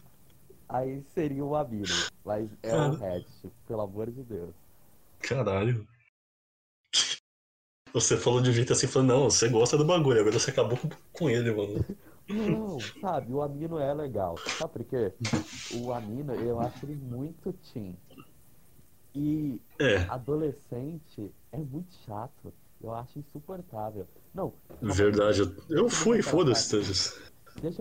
[0.69, 1.85] Aí seria o Amino.
[2.25, 4.55] Mas é o Reddit, pelo amor de Deus.
[5.21, 5.87] Caralho.
[7.93, 10.89] Você falou de jeito assim, falou, não, você gosta do bagulho, agora você acabou com,
[11.13, 11.85] com ele, mano.
[12.27, 14.39] Não, sabe, o Amino é legal.
[14.39, 15.13] Sabe por quê?
[15.77, 17.97] O Amino, eu acho ele muito teen.
[19.15, 22.53] E É, adolescente é muito chato.
[22.81, 24.07] Eu acho insuportável.
[24.35, 25.41] Não, verdade.
[25.41, 26.77] eu- Eu fui, foda-se.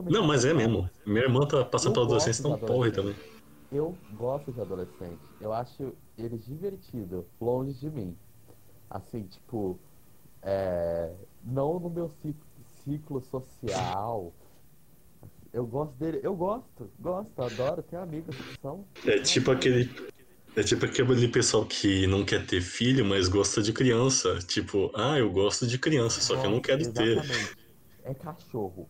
[0.09, 0.89] Não, mas é mesmo.
[1.05, 3.15] Minha irmã tá passando pela adolescência, então de porre também.
[3.71, 5.21] Eu gosto de adolescente.
[5.39, 8.15] Eu acho eles divertidos, longe de mim.
[8.89, 9.79] Assim, tipo,
[10.41, 11.13] é,
[11.43, 12.35] não no meu ci-
[12.83, 14.33] ciclo social.
[15.53, 18.85] Eu gosto dele, eu gosto, gosto, adoro, tenho amigos que são.
[19.05, 19.89] É tipo aquele.
[20.55, 24.37] É tipo aquele pessoal que não quer ter filho, mas gosta de criança.
[24.39, 27.17] Tipo, ah, eu gosto de criança, só que eu não quero ter.
[27.17, 27.55] exatamente.
[28.03, 28.89] É cachorro.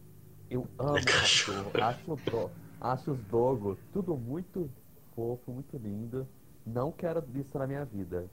[0.50, 1.72] Eu amo É cachorro.
[1.72, 1.72] cachorro.
[1.80, 4.70] Acho, o do, acho os dogos tudo muito
[5.16, 6.28] fofo, muito lindo.
[6.66, 8.30] Não quero isso na minha vida.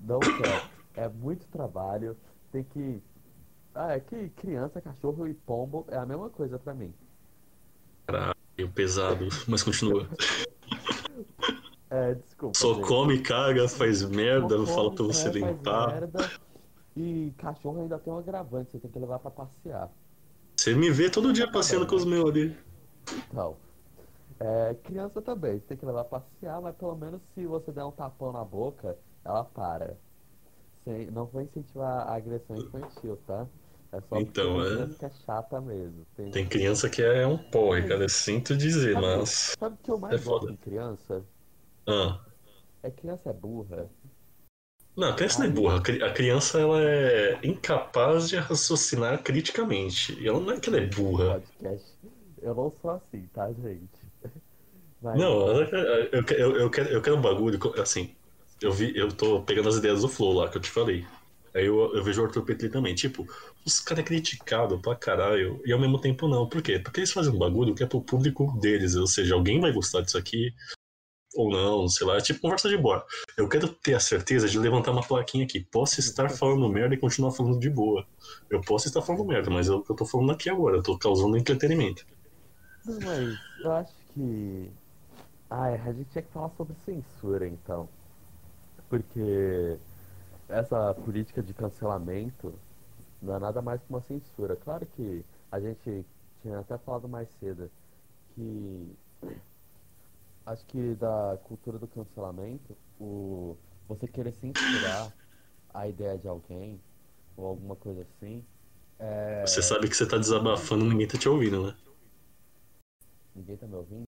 [0.00, 0.62] Não quero.
[0.94, 2.14] É muito trabalho.
[2.50, 3.02] Tem que.
[3.74, 6.92] Ah, é que criança, cachorro e pombo é a mesma coisa pra mim.
[8.06, 9.28] Caralho, pesado.
[9.48, 10.08] Mas continua.
[11.94, 12.58] É, desculpa.
[12.58, 12.86] Só gente.
[12.88, 15.88] come, caga, faz merda, Só fala pra você é, limpar.
[15.92, 16.30] merda.
[16.96, 19.90] E cachorro ainda tem um agravante, você tem que levar pra passear.
[20.56, 22.56] Você me vê todo dia passeando com os meus ali.
[23.30, 23.56] Então,
[24.40, 27.84] é, criança também, você tem que levar pra passear, mas pelo menos se você der
[27.84, 29.96] um tapão na boca, ela para.
[30.84, 33.46] Sem, não vou incentivar a agressão infantil, tá?
[33.92, 34.70] É só Então, é.
[34.70, 36.06] criança que é chata mesmo.
[36.16, 38.04] Tem, Tem criança que é um porre, cara.
[38.04, 39.54] Eu sinto dizer, Sabe- mas.
[39.58, 40.52] Sabe o que eu mais é gosto foda.
[40.52, 41.22] em criança?
[41.86, 42.20] Ah.
[42.82, 43.88] É criança é burra.
[44.96, 45.76] Não, a criança não é burra.
[45.78, 50.12] A cri- A criança ela é incapaz de raciocinar criticamente.
[50.20, 51.42] E ela não é que ela é burra.
[52.42, 53.88] Eu não sou assim, tá, gente?
[55.00, 55.66] Mas, Não, eu,
[56.12, 58.14] eu, eu, quero, eu quero um bagulho, assim.
[58.60, 61.04] Eu vi, eu tô pegando as ideias do Flow lá que eu te falei.
[61.54, 62.94] Aí eu, eu vejo o Arthur Petri também.
[62.94, 63.26] Tipo,
[63.64, 65.60] os caras é criticado pra caralho.
[65.64, 66.48] E ao mesmo tempo não.
[66.48, 66.78] Por quê?
[66.78, 68.94] Porque eles fazem um bagulho que é pro público deles.
[68.94, 70.52] Ou seja, alguém vai gostar disso aqui.
[71.34, 72.16] Ou não, sei lá.
[72.16, 73.04] É tipo conversa de boa.
[73.36, 75.60] Eu quero ter a certeza de levantar uma plaquinha aqui.
[75.60, 78.06] Posso estar falando merda e continuar falando de boa.
[78.50, 80.76] Eu posso estar falando merda, mas é o que eu tô falando aqui agora.
[80.76, 82.06] Eu tô causando entretenimento.
[82.84, 84.70] Não, mas eu acho que.
[85.48, 87.88] Ai, a gente tinha que falar sobre censura então.
[88.88, 89.78] Porque
[90.48, 92.54] essa política de cancelamento
[93.22, 94.56] não é nada mais que uma censura.
[94.56, 96.04] Claro que a gente
[96.42, 97.70] tinha até falado mais cedo
[98.34, 98.96] que
[100.46, 103.56] acho que da cultura do cancelamento, o
[103.88, 105.12] você querer censurar
[105.74, 106.80] a ideia de alguém
[107.36, 108.44] ou alguma coisa assim,
[108.98, 109.42] é...
[109.46, 111.76] Você sabe que você tá desabafando e ninguém tá te ouvindo, né?
[113.34, 114.04] ninguém tá me ouvindo?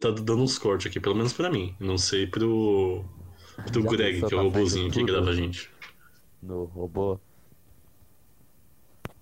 [0.00, 1.74] tá dando uns cortes aqui, pelo menos pra mim.
[1.80, 3.04] Não sei pro.
[3.72, 5.70] pro Já Greg, que é o robozinho vendo que grava a gente.
[6.42, 7.18] no robô.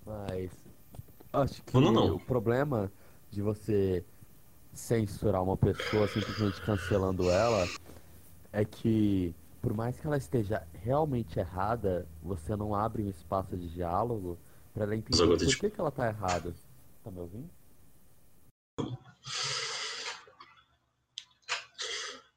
[0.05, 0.51] Mas
[1.33, 2.15] acho que Não, não, não.
[2.15, 2.91] o problema
[3.29, 4.03] de você
[4.73, 7.67] censurar uma pessoa simplesmente cancelando ela
[8.51, 13.69] é que por mais que ela esteja realmente errada, você não abre um espaço de
[13.69, 14.39] diálogo
[14.73, 16.53] para ela entender por que, que ela tá errada.
[17.03, 17.49] Tá me ouvindo?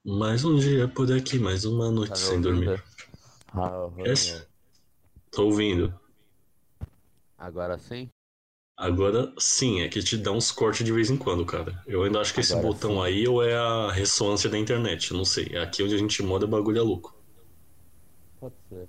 [0.05, 2.83] Mais um dia por aqui, mais uma noite Tá sem dormir.
[3.49, 3.89] Ah.
[5.31, 5.99] Tô ouvindo.
[7.39, 8.11] Agora sim?
[8.77, 11.83] Agora sim, é que te dá uns cortes de vez em quando, cara.
[11.87, 13.03] Eu ainda acho que esse Agora botão sim.
[13.03, 15.49] aí ou é a ressonância da internet, não sei.
[15.53, 17.17] É Aqui onde a gente mora o bagulho é louco.
[18.39, 18.89] Pode ser.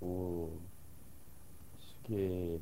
[0.00, 0.62] O...
[1.78, 2.60] Acho que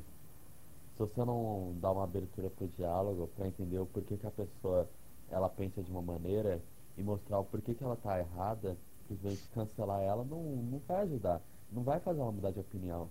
[0.93, 4.89] se você não dá uma abertura pro diálogo pra entender o porquê que a pessoa
[5.29, 6.63] ela pensa de uma maneira
[6.97, 11.41] e mostrar o porquê que ela tá errada, simplesmente cancelar ela não, não vai ajudar.
[11.71, 13.09] Não vai fazer ela mudar de opinião.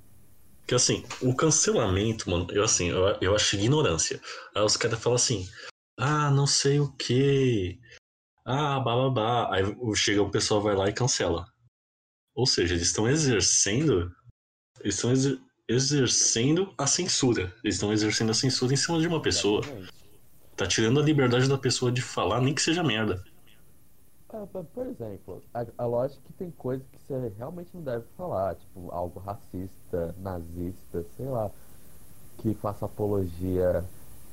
[0.73, 4.19] Porque assim, o cancelamento, mano, eu assim, eu, eu acho ignorância.
[4.55, 5.47] Aí os caras falam assim,
[5.99, 7.79] ah, não sei o que.
[8.43, 9.55] Ah, bababá.
[9.55, 11.47] Aí chega o pessoal vai lá e cancela.
[12.35, 14.11] Ou seja, eles estão exercendo.
[14.81, 17.55] Eles estão exer- exercendo a censura.
[17.63, 19.61] Eles estão exercendo a censura em cima de uma pessoa.
[20.57, 23.23] Tá tirando a liberdade da pessoa de falar, nem que seja merda.
[24.73, 28.91] Por exemplo, a, a lógica que tem coisas que você realmente não deve falar, tipo
[28.91, 31.51] algo racista, nazista, sei lá,
[32.39, 33.85] que faça apologia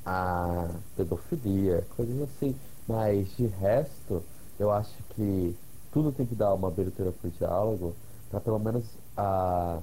[0.04, 2.56] à pedofilia, coisas assim.
[2.88, 4.22] Mas de resto,
[4.58, 5.54] eu acho que
[5.92, 7.94] tudo tem que dar uma abertura pro diálogo,
[8.30, 8.84] pra pelo menos
[9.16, 9.80] a.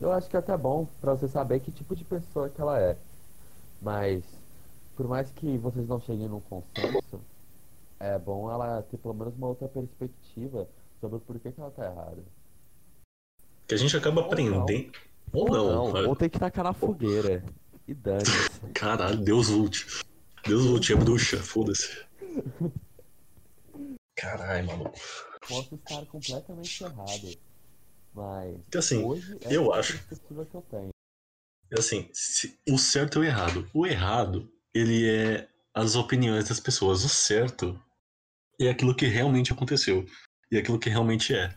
[0.00, 2.78] Eu acho que é até bom pra você saber que tipo de pessoa que ela
[2.80, 2.96] é.
[3.82, 4.22] Mas,
[4.96, 7.20] por mais que vocês não cheguem num consenso,
[8.00, 10.68] é bom ela ter pelo menos uma outra perspectiva
[11.00, 12.24] sobre o porquê que ela tá errada.
[13.68, 14.32] Que a gente acaba Ou não.
[14.32, 14.92] aprendendo.
[15.32, 16.08] Ou não.
[16.08, 17.44] ou tem que tacar na fogueira.
[17.86, 18.60] E dane-se.
[18.74, 19.86] Caralho, Deus lute.
[20.46, 22.04] Deus lute, é bruxa, foda-se.
[24.16, 24.98] Caralho, maluco.
[25.48, 27.38] Posso estar completamente errado.
[28.14, 29.92] Mas Que assim, hoje é eu acho.
[29.98, 30.88] perspectiva que eu tenho.
[31.78, 33.68] Assim, se- o certo é o errado.
[33.72, 37.04] O errado, ele é as opiniões das pessoas.
[37.04, 37.80] O certo
[38.66, 40.06] é aquilo que realmente aconteceu.
[40.50, 41.54] E aquilo que realmente é.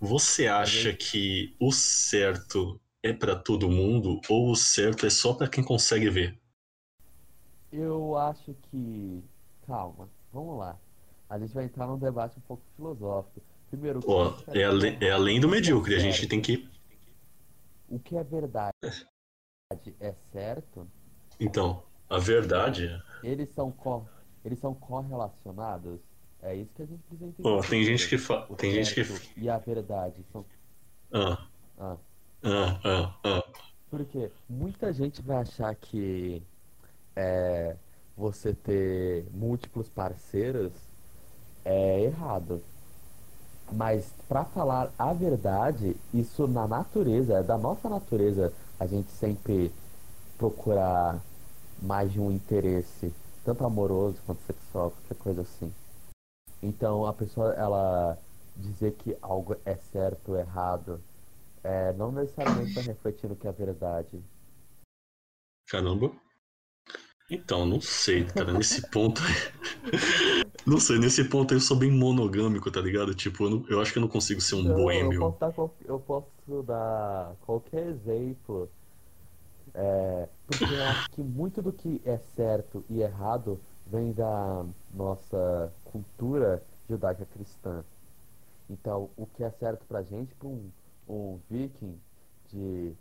[0.00, 5.48] Você acha que o certo é pra todo mundo ou o certo é só pra
[5.48, 6.38] quem consegue ver?
[7.72, 9.22] Eu acho que.
[9.66, 10.78] Calma, vamos lá.
[11.28, 13.42] A gente vai entrar num debate um pouco filosófico.
[13.70, 15.96] Primeiro, Ó, é, ale- dizer é além do é medíocre.
[15.96, 16.68] A gente tem que.
[17.88, 18.74] O que é verdade
[20.00, 20.88] é certo?
[21.40, 22.88] Então, a verdade.
[23.22, 24.06] Eles são, co...
[24.44, 26.00] Eles são correlacionados?
[26.44, 27.68] É isso que a gente precisa entender.
[27.68, 28.46] Tem gente que fa...
[28.50, 29.40] O tem gente que.
[29.40, 30.44] E a verdade são.
[31.10, 31.46] Ah,
[31.78, 31.96] Ah,
[32.42, 33.44] ah, ah, ah.
[33.90, 36.42] porque muita gente vai achar que
[37.16, 37.76] é,
[38.16, 40.72] você ter múltiplos parceiros
[41.64, 42.62] é errado.
[43.72, 49.74] Mas para falar a verdade, isso na natureza, é da nossa natureza, a gente sempre
[50.36, 51.24] procurar
[51.80, 55.74] mais de um interesse, tanto amoroso quanto sexual, qualquer coisa assim.
[56.64, 58.18] Então a pessoa, ela
[58.56, 61.00] dizer que algo é certo ou errado,
[61.64, 64.22] é, não necessariamente está refletindo que é verdade.
[65.66, 66.10] Caramba.
[67.30, 68.52] Então, não sei, cara.
[68.52, 69.20] Nesse ponto.
[70.66, 73.14] não sei, nesse ponto eu sou bem monogâmico, tá ligado?
[73.14, 75.20] Tipo, eu, não- eu acho que eu não consigo ser um eu boêmio.
[75.20, 75.52] posso dar,
[75.84, 78.70] eu posso dar qualquer exemplo.
[79.72, 83.60] É, porque eu acho que muito do que é certo e errado
[83.94, 87.84] vem da nossa cultura judaica cristã.
[88.68, 90.70] Então, o que é certo pra gente, pra um,
[91.08, 91.98] um viking
[92.50, 92.92] de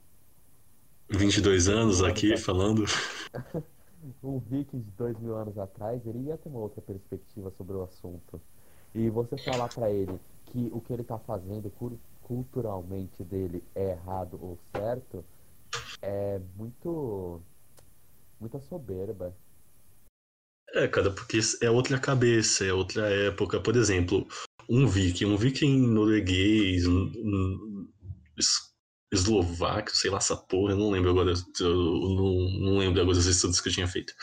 [1.09, 2.85] 22 anos aqui falando.
[4.23, 7.83] um viking de dois mil anos atrás, ele ia ter uma outra perspectiva sobre o
[7.83, 8.41] assunto.
[8.93, 13.91] E você falar pra ele que o que ele tá fazendo cul- culturalmente dele é
[13.91, 15.23] errado ou certo,
[16.01, 17.41] é muito.
[18.39, 19.33] muita soberba.
[20.73, 23.59] É, cara, porque é outra cabeça, é outra época.
[23.59, 24.27] Por exemplo,
[24.69, 27.87] um viking, um viking norueguês, um, um
[28.37, 28.73] es-
[29.13, 33.61] eslovaco, sei lá essa porra, eu não lembro agora, não, não lembro agora dos estudos
[33.61, 34.13] que eu tinha feito.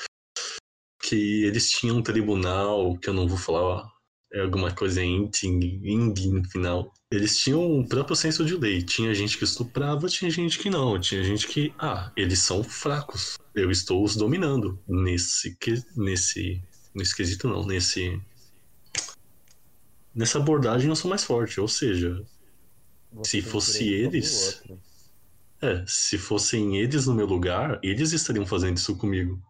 [1.02, 3.88] Que eles tinham um tribunal, que eu não vou falar,
[4.32, 6.92] é alguma coisa em Ing no final.
[7.12, 8.82] Eles tinham um próprio senso de lei.
[8.82, 11.00] Tinha gente que estuprava, tinha gente que não.
[11.00, 13.34] Tinha gente que, ah, eles são fracos.
[13.60, 14.78] Eu estou os dominando.
[14.88, 16.62] Nesse, que- nesse,
[16.94, 18.20] nesse quesito não, nesse...
[20.14, 22.24] Nessa abordagem eu sou mais forte, ou seja,
[23.12, 24.62] Você Se fosse eles-
[25.60, 29.40] é, se fossem eles no meu lugar, eles estariam fazendo isso comigo.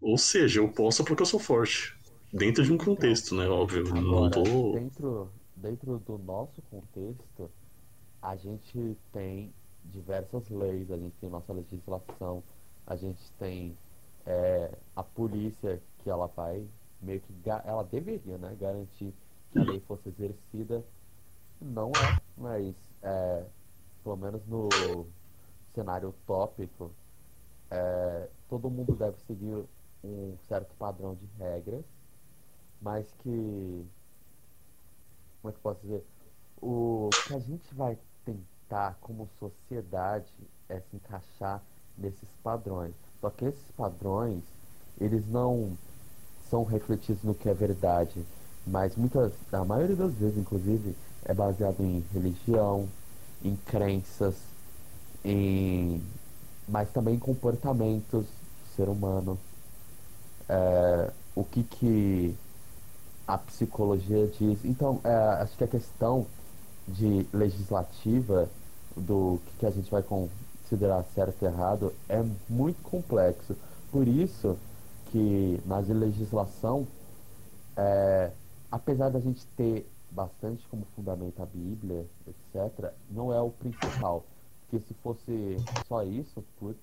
[0.00, 1.94] Ou seja, eu posso porque eu sou forte.
[2.32, 3.46] Dentro de um contexto, né?
[3.48, 3.84] Óbvio.
[3.94, 4.72] Não Agora, tô.
[4.72, 7.50] dentro, dentro do nosso contexto,
[8.22, 9.52] a gente tem
[9.84, 12.42] diversas leis, a gente tem nossa legislação,
[12.90, 13.78] a gente tem
[14.26, 16.66] é, a polícia que ela vai
[17.00, 17.32] meio que
[17.64, 19.14] ela deveria, né, garantir
[19.52, 20.84] que a lei fosse exercida.
[21.60, 23.44] Não é, mas é,
[24.02, 24.68] pelo menos no
[25.72, 26.90] cenário utópico,
[27.70, 29.64] é, todo mundo deve seguir
[30.02, 31.84] um certo padrão de regras,
[32.82, 33.86] mas que.
[35.40, 36.04] Como é que posso dizer?
[36.60, 40.32] O que a gente vai tentar como sociedade
[40.68, 41.62] é se encaixar
[42.00, 42.92] nesses padrões.
[43.20, 44.42] Só que esses padrões,
[45.00, 45.76] eles não
[46.48, 48.24] são refletidos no que é verdade,
[48.66, 52.88] mas muitas, a maioria das vezes, inclusive, é baseado em religião,
[53.44, 54.36] em crenças,
[55.24, 56.02] em
[56.66, 59.38] mas também em comportamentos do ser humano.
[60.48, 62.36] É, o que, que
[63.26, 64.64] a psicologia diz.
[64.64, 66.26] Então, é, acho que a questão
[66.88, 68.48] de legislativa
[68.96, 70.02] do que, que a gente vai
[70.70, 73.56] considerar certo e errado é muito complexo.
[73.90, 74.56] Por isso
[75.10, 76.86] que na legislação,
[77.76, 78.30] é,
[78.70, 84.24] apesar da gente ter bastante como fundamento a Bíblia, etc., não é o principal.
[84.68, 85.56] Porque se fosse
[85.88, 86.78] só isso, putz,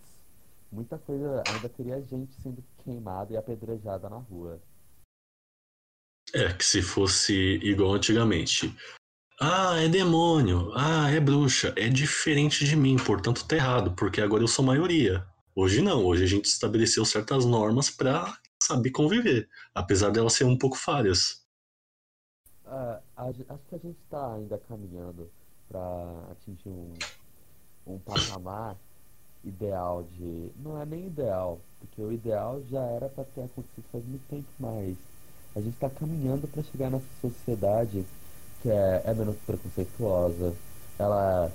[0.69, 4.59] muita coisa ainda teria gente sendo queimada e apedrejada na rua.
[6.33, 7.33] É, que se fosse
[7.63, 8.75] igual antigamente.
[9.39, 10.71] Ah, é demônio.
[10.75, 11.71] Ah, é bruxa.
[11.77, 15.23] É diferente de mim, portanto tá errado, porque agora eu sou maioria.
[15.55, 20.57] Hoje não, hoje a gente estabeleceu certas normas para saber conviver, apesar delas serem um
[20.57, 21.45] pouco falhas.
[22.65, 25.29] Uh, acho que a gente está ainda caminhando
[25.69, 26.93] para atingir um,
[27.85, 28.75] um patamar
[29.43, 30.51] ideal de.
[30.57, 34.47] Não é nem ideal, porque o ideal já era para ter acontecido faz muito tempo
[34.59, 34.97] mais.
[35.55, 38.03] A gente está caminhando para chegar nessa sociedade
[38.61, 40.53] que é, é menos preconceituosa.
[40.99, 41.51] Ela,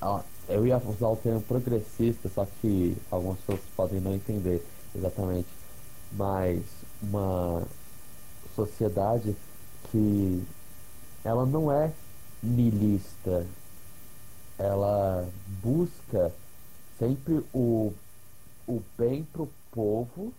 [0.00, 4.64] ela, Eu ia usar o termo progressista, só que algumas pessoas podem não entender
[4.94, 5.48] exatamente.
[6.12, 6.62] Mas
[7.02, 7.62] uma
[8.54, 9.36] sociedade
[9.90, 10.44] que
[11.24, 11.92] ela não é
[12.42, 13.46] nilista,
[14.58, 15.28] ela
[15.62, 16.32] busca
[16.98, 17.92] sempre o,
[18.66, 20.32] o bem pro povo.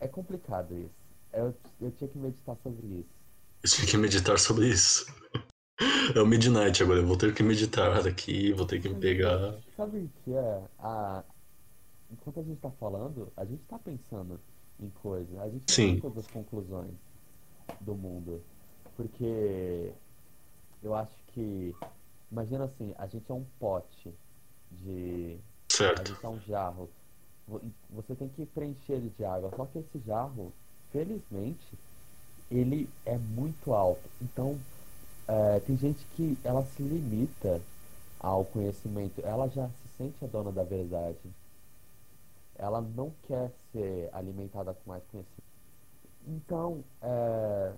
[0.00, 0.94] É complicado isso.
[1.32, 3.23] Eu, eu tinha que meditar sobre isso.
[3.64, 5.06] Eu tinha que meditar sobre isso.
[6.14, 9.58] É o Midnight agora, eu vou ter que meditar aqui, vou ter que me pegar.
[9.76, 10.62] Sabe o que é?
[10.78, 11.24] A...
[12.12, 14.38] Enquanto a gente tá falando, a gente tá pensando
[14.78, 15.36] em coisas.
[15.40, 15.92] A gente Sim.
[15.92, 16.94] tem todas as conclusões
[17.80, 18.40] do mundo.
[18.94, 19.92] Porque
[20.82, 21.74] eu acho que
[22.34, 24.12] Imagina assim, a gente é um pote
[24.72, 25.38] de.
[25.68, 26.02] Certo.
[26.02, 26.90] A gente é um jarro.
[27.90, 29.52] Você tem que preencher ele de água.
[29.56, 30.52] Só que esse jarro,
[30.90, 31.78] felizmente,
[32.50, 34.02] ele é muito alto.
[34.20, 34.58] Então,
[35.28, 37.60] é, tem gente que ela se limita
[38.20, 39.20] ao conhecimento.
[39.24, 41.18] Ela já se sente a dona da verdade.
[42.56, 45.42] Ela não quer ser alimentada com mais conhecimento.
[46.26, 47.72] Então, é,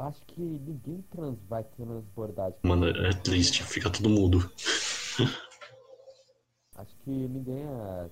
[0.00, 2.52] Acho que ninguém trans vai transbordar.
[2.62, 4.50] Mano, é triste, fica todo mudo.
[6.76, 8.08] Acho que ninguém é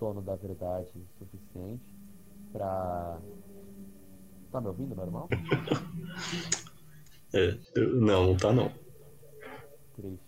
[0.00, 1.84] dono da verdade o suficiente
[2.52, 3.20] pra.
[4.50, 5.28] Tá me ouvindo normal?
[7.34, 8.72] é, não, não tá não.
[9.94, 10.24] Triste.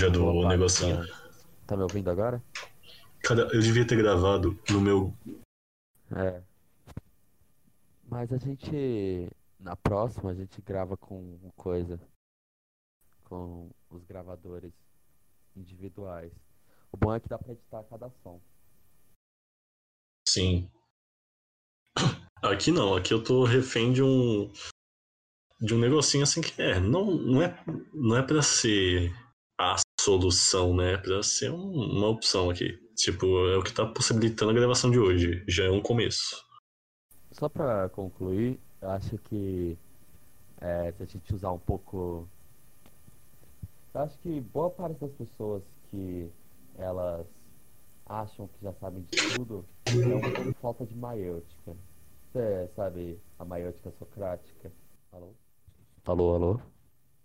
[0.00, 1.06] Já do Opa, negocinho.
[1.06, 1.30] Tá,
[1.68, 2.42] tá me ouvindo agora?
[3.22, 5.14] Cara, eu devia ter gravado no meu.
[6.14, 6.42] É.
[8.06, 9.30] Mas a gente.
[9.58, 11.98] Na próxima a gente grava com coisa.
[13.24, 14.72] Com os gravadores
[15.56, 16.32] individuais.
[16.92, 18.40] O bom é que dá pra editar cada som.
[20.28, 20.70] Sim.
[22.42, 24.50] Aqui não, aqui eu tô refém de um.
[25.60, 26.78] De um negocinho assim que é.
[26.78, 29.12] Não, não é, não é pra ser
[29.58, 30.94] a solução, né?
[30.94, 32.78] É pra ser um, uma opção aqui.
[32.96, 35.44] Tipo, é o que tá possibilitando a gravação de hoje.
[35.48, 36.44] Já é um começo.
[37.32, 39.76] Só para concluir, eu acho que
[40.60, 42.28] é, se a gente usar um pouco.
[43.92, 46.30] Eu acho que boa parte das pessoas que
[46.76, 47.26] elas
[48.06, 51.76] acham que já sabem de tudo é um pouco falta de maiêutica.
[52.34, 54.72] Você sabe a maiêutica socrática?
[55.12, 55.34] Alô?
[56.04, 56.60] Alô, alô?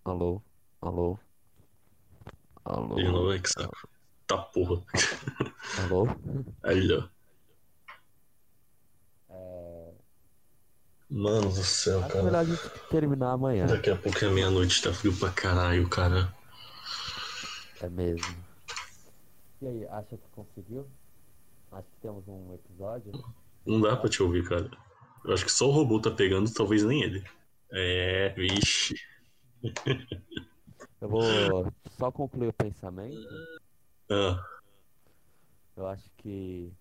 [0.06, 0.42] Alô?
[0.82, 1.20] Alô?
[2.64, 2.96] Alô?
[2.96, 3.90] De novo, é que saco.
[4.28, 4.84] Tá porra.
[5.84, 6.06] Alô?
[6.62, 7.10] Aí, ó.
[11.10, 12.24] Mano do céu, Acho cara.
[12.26, 13.66] melhor a gente terminar amanhã.
[13.66, 16.32] Daqui a pouco é meia-noite, tá frio pra caralho, cara.
[17.82, 18.38] É mesmo.
[19.60, 20.88] E aí, acha que conseguiu?
[21.72, 23.12] Acho que temos um episódio.
[23.66, 24.70] Não dá pra te ouvir, cara.
[25.26, 27.24] Eu acho que só o robô tá pegando, talvez nem ele.
[27.72, 28.96] É, vixe.
[31.02, 33.28] Eu vou só concluir o pensamento.
[34.10, 34.44] Ah.
[35.76, 36.72] Eu acho que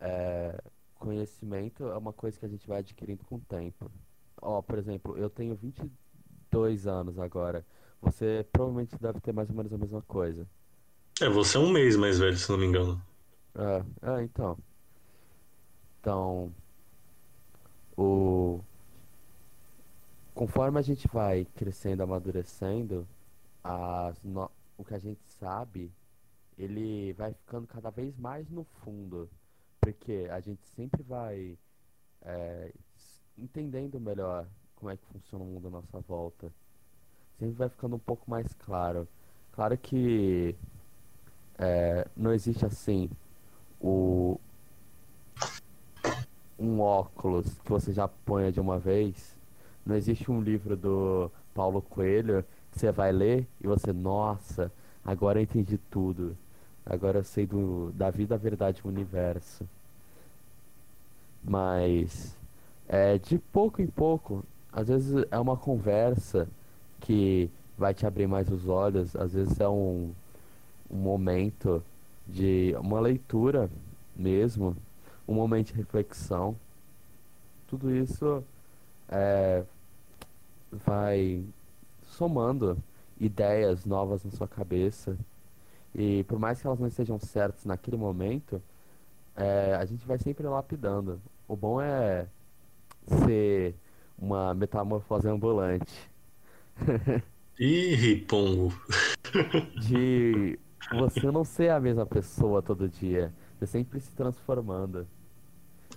[0.00, 0.60] é,
[0.94, 3.90] conhecimento é uma coisa que a gente vai adquirindo com o tempo.
[4.40, 7.64] Ó, por exemplo, eu tenho 22 anos agora.
[8.00, 10.46] Você provavelmente deve ter mais ou menos a mesma coisa.
[11.20, 13.02] É, você é um mês mais velho, se não me engano.
[13.56, 14.56] É, é, então.
[16.00, 16.54] Então,
[17.98, 18.60] o...
[20.34, 23.06] conforme a gente vai crescendo, amadurecendo,
[24.24, 25.90] no- o que a gente sabe,
[26.58, 29.30] ele vai ficando cada vez mais no fundo.
[29.80, 31.58] Porque a gente sempre vai
[32.22, 32.72] é,
[33.38, 34.46] entendendo melhor
[34.76, 36.52] como é que funciona o mundo à nossa volta.
[37.38, 39.08] Sempre vai ficando um pouco mais claro.
[39.52, 40.56] Claro que
[41.58, 43.10] é, não existe assim
[43.80, 44.40] o,
[46.58, 49.36] um óculos que você já ponha de uma vez.
[49.86, 54.70] Não existe um livro do Paulo Coelho que você vai ler e você, nossa,
[55.04, 56.36] agora eu entendi tudo.
[56.84, 59.68] Agora eu sei do, da vida, a verdade, o universo.
[61.44, 62.34] Mas
[62.88, 66.48] é de pouco em pouco, às vezes é uma conversa
[67.00, 70.10] que vai te abrir mais os olhos, às vezes é um,
[70.90, 71.82] um momento
[72.26, 73.70] de uma leitura
[74.16, 74.76] mesmo,
[75.28, 76.56] um momento de reflexão.
[77.66, 78.42] Tudo isso
[79.08, 79.62] é,
[80.72, 81.44] vai
[82.06, 82.82] somando
[83.20, 85.16] ideias novas na sua cabeça.
[85.94, 88.62] E por mais que elas não estejam certas naquele momento,
[89.36, 91.20] é, a gente vai sempre lapidando.
[91.46, 92.26] O bom é
[93.06, 93.74] ser
[94.18, 96.10] uma metamorfose ambulante.
[97.58, 98.72] Ih, Ripongo.
[99.86, 100.58] De
[100.92, 103.32] você não ser a mesma pessoa todo dia.
[103.58, 105.06] Você sempre se transformando.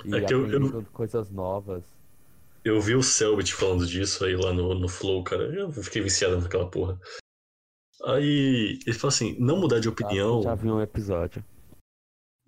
[0.05, 1.83] E É eu- eu- coisas novas.
[2.63, 5.43] Eu vi o Selbit falando disso aí lá no, no Flow, cara.
[5.53, 6.99] Eu fiquei viciado naquela porra.
[8.03, 10.41] Aí ele falou assim: não mudar de opinião.
[10.43, 11.43] Já vi um episódio.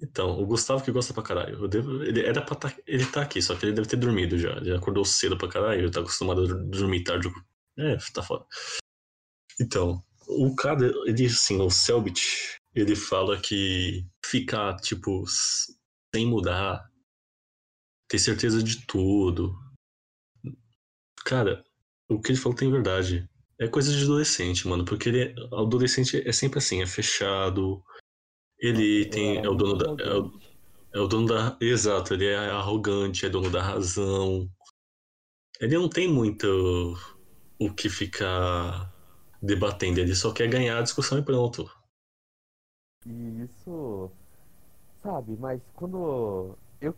[0.01, 1.59] Então, o Gustavo que gosta pra caralho.
[1.63, 4.37] Eu devo- ele era pra tá, ele tá aqui, só que ele deve ter dormido
[4.37, 4.61] já.
[4.63, 7.29] Já acordou cedo pra caralho, ele tá acostumado a dormir tarde.
[7.77, 8.45] É, tá foda.
[9.61, 15.23] Então, o cara, ele assim, o Selbit, ele fala que ficar, tipo,
[16.13, 16.83] sem mudar,
[18.14, 19.59] ter certeza de tudo.
[21.26, 21.66] Cara,
[22.07, 23.28] o que ele falou tem verdade.
[23.59, 27.84] É coisa de adolescente, mano, porque ele é, adolescente é sempre assim, é fechado.
[28.59, 30.39] Ele tem, é o dono da, é o,
[30.93, 31.57] é o dono da.
[31.59, 34.47] Exato, ele é arrogante, é dono da razão.
[35.59, 36.95] Ele não tem muito
[37.57, 38.93] o que ficar
[39.41, 41.68] debatendo, ele só quer ganhar a discussão e pronto.
[43.07, 44.11] E isso,
[45.01, 46.95] sabe, mas quando eu,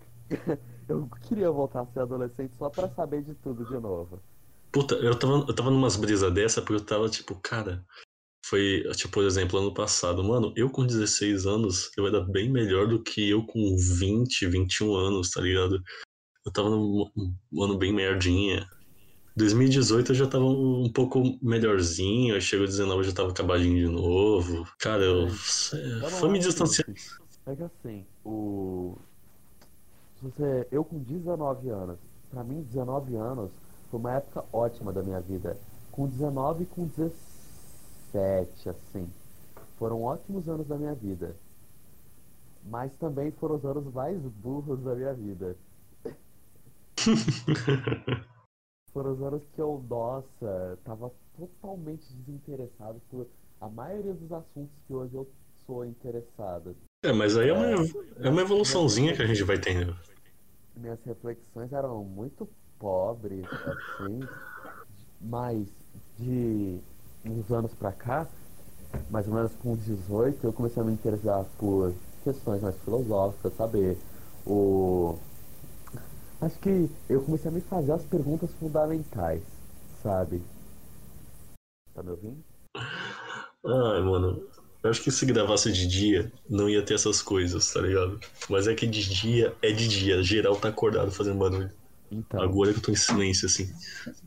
[0.88, 4.20] eu queria voltar a ser adolescente só pra saber de tudo de novo.
[4.72, 7.84] Puta, eu tava, eu tava numas brisas dessa porque eu tava tipo, cara.
[8.46, 10.24] Foi, tipo, por exemplo, ano passado.
[10.24, 14.94] Mano, eu com 16 anos, eu era bem melhor do que eu com 20, 21
[14.94, 15.82] anos, tá ligado?
[16.46, 17.10] Eu tava num
[17.52, 18.68] um ano bem merdinha.
[19.36, 23.94] 2018 eu já tava um pouco melhorzinho, aí chegou 19 eu já tava acabadinho de
[23.94, 24.66] novo.
[24.80, 26.88] Cara, eu, não foi me acho distanciar.
[26.90, 27.18] isso.
[27.46, 28.98] É que assim, o.
[30.26, 32.00] Você, eu com 19 anos,
[32.32, 33.52] pra mim 19 anos
[33.92, 35.56] foi uma época ótima da minha vida.
[35.92, 39.08] Com 19 e com 17, assim.
[39.78, 41.36] Foram ótimos anos da minha vida.
[42.66, 45.56] Mas também foram os anos mais burros da minha vida.
[48.92, 53.28] Foram os anos que eu, nossa, tava totalmente desinteressado por
[53.62, 55.30] a maioria dos assuntos que hoje eu
[55.68, 56.76] sou interessado.
[57.04, 57.68] É, mas aí é uma,
[58.18, 59.96] é uma evoluçãozinha que a gente vai tendo.
[60.78, 62.48] Minhas reflexões eram muito
[62.80, 64.28] pobres, assim,
[65.22, 65.68] mas
[66.20, 66.80] de
[67.26, 68.28] uns anos pra cá,
[69.10, 73.98] mais ou menos com 18, eu comecei a me interessar por questões mais filosóficas, saber
[74.46, 75.18] o
[76.42, 79.42] Acho que eu comecei a me fazer as perguntas fundamentais,
[80.04, 80.42] sabe?
[81.94, 82.44] Tá me ouvindo?
[83.66, 84.55] Ai, mano.
[84.86, 88.20] Eu acho que se gravasse de dia, não ia ter essas coisas, tá ligado?
[88.48, 90.22] Mas é que de dia é de dia.
[90.22, 91.72] Geral tá acordado fazendo barulho.
[92.12, 93.68] Então, Agora que eu tô em silêncio, assim.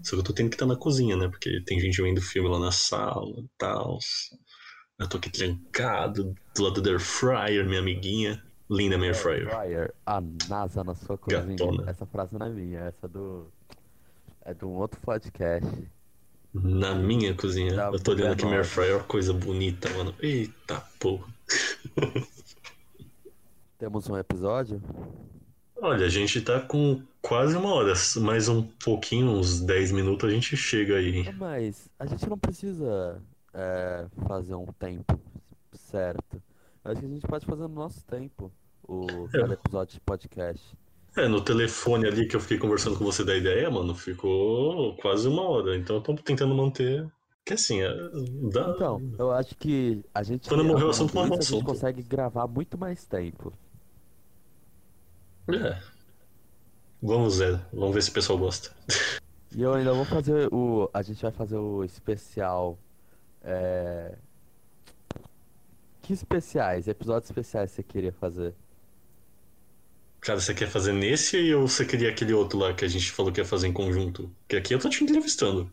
[0.02, 1.28] Só que eu tô tendo que estar na cozinha, né?
[1.28, 4.00] Porque tem gente vendo filme lá na sala e tal.
[4.98, 8.42] Eu tô aqui trancado, do lado do Air Fryer, minha amiguinha.
[8.68, 9.50] Linda minha Air Fryer.
[9.50, 11.56] Fryer, a NASA na sua cozinha.
[11.56, 11.88] Gatona.
[11.88, 13.46] Essa frase não é minha, essa é do.
[14.44, 15.88] É de um outro podcast.
[16.53, 17.72] Na minha cozinha.
[17.92, 18.68] Eu tô olhando aqui minha Air B9.
[18.68, 20.14] Fryer, coisa bonita, mano.
[20.20, 21.26] Eita porra.
[23.78, 24.82] Temos um episódio?
[25.80, 30.32] Olha, a gente tá com quase uma hora, mais um pouquinho, uns 10 minutos a
[30.32, 31.28] gente chega aí.
[31.28, 33.22] Ah, Mas a gente não precisa
[33.55, 35.20] é, fazer um tempo
[35.72, 36.42] certo.
[36.84, 38.51] Acho que a gente pode fazer no nosso tempo
[38.82, 40.76] o cada episódio de podcast.
[41.18, 45.26] É, no telefone ali que eu fiquei conversando com você da ideia, mano, ficou quase
[45.26, 45.76] uma hora.
[45.76, 47.10] Então eu tô tentando manter
[47.44, 47.88] Que assim, é,
[48.52, 48.72] dá...
[48.76, 50.48] Então, eu acho que a gente.
[50.48, 51.64] Quando morreu o assunto, morreu o isso, a gente assunto.
[51.64, 53.52] consegue gravar muito mais tempo.
[55.48, 55.80] É.
[57.02, 58.70] Vamos ver, vamos ver se o pessoal gosta.
[59.56, 60.90] E eu ainda vou fazer o.
[60.92, 62.78] A gente vai fazer o especial.
[63.42, 64.14] É...
[66.02, 66.86] Que especiais?
[66.86, 68.54] Episódios especiais você queria fazer?
[70.20, 73.32] Cara, você quer fazer nesse ou você queria aquele outro lá que a gente falou
[73.32, 74.30] que ia fazer em conjunto?
[74.48, 75.70] Que aqui eu tô te entrevistando.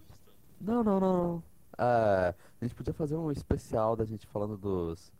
[0.61, 1.43] Não, não, não, não.
[1.77, 5.11] É, a gente podia fazer um especial da gente falando dos.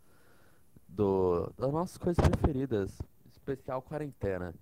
[0.88, 2.92] Do, das nossas coisas preferidas.
[3.30, 4.54] Especial quarentena.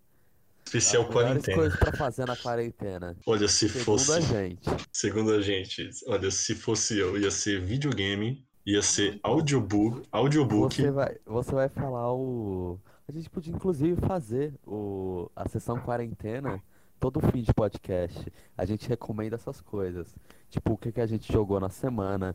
[0.67, 1.57] Especial As quarentena.
[1.57, 3.17] coisas pra fazer na quarentena.
[3.27, 4.13] Olha, se Segundo fosse.
[4.13, 4.71] a gente.
[4.93, 10.75] Segundo a gente, olha, se fosse eu, ia ser videogame, ia ser audiobook, audiobook.
[10.75, 12.81] Você vai, você vai falar o.
[13.07, 16.63] A gente podia inclusive fazer o, a sessão quarentena
[16.99, 18.33] todo fim de podcast.
[18.57, 20.17] A gente recomenda essas coisas.
[20.49, 22.35] Tipo, o que, que a gente jogou na semana,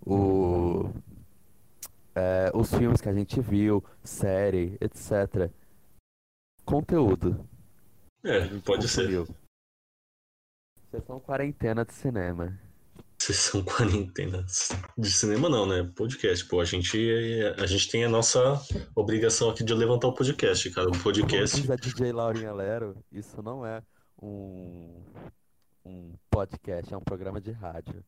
[0.00, 0.90] o,
[2.14, 5.50] é, os filmes que a gente viu, série, etc.
[6.64, 7.46] Conteúdo.
[8.24, 9.02] É, pode ser.
[9.02, 9.26] consumiu.
[10.90, 12.58] Sessão quarentena de cinema.
[13.26, 14.46] Sessão quarentena.
[14.96, 15.90] De cinema não, né?
[15.96, 16.44] Podcast.
[16.46, 16.96] Pô, a gente,
[17.58, 18.60] a gente tem a nossa
[18.94, 20.86] obrigação aqui de levantar o podcast, cara.
[20.88, 21.60] Como podcast.
[21.60, 23.82] diz a DJ Laurinha Lero, isso não é
[24.22, 25.02] um,
[25.84, 28.04] um podcast, é um programa de rádio.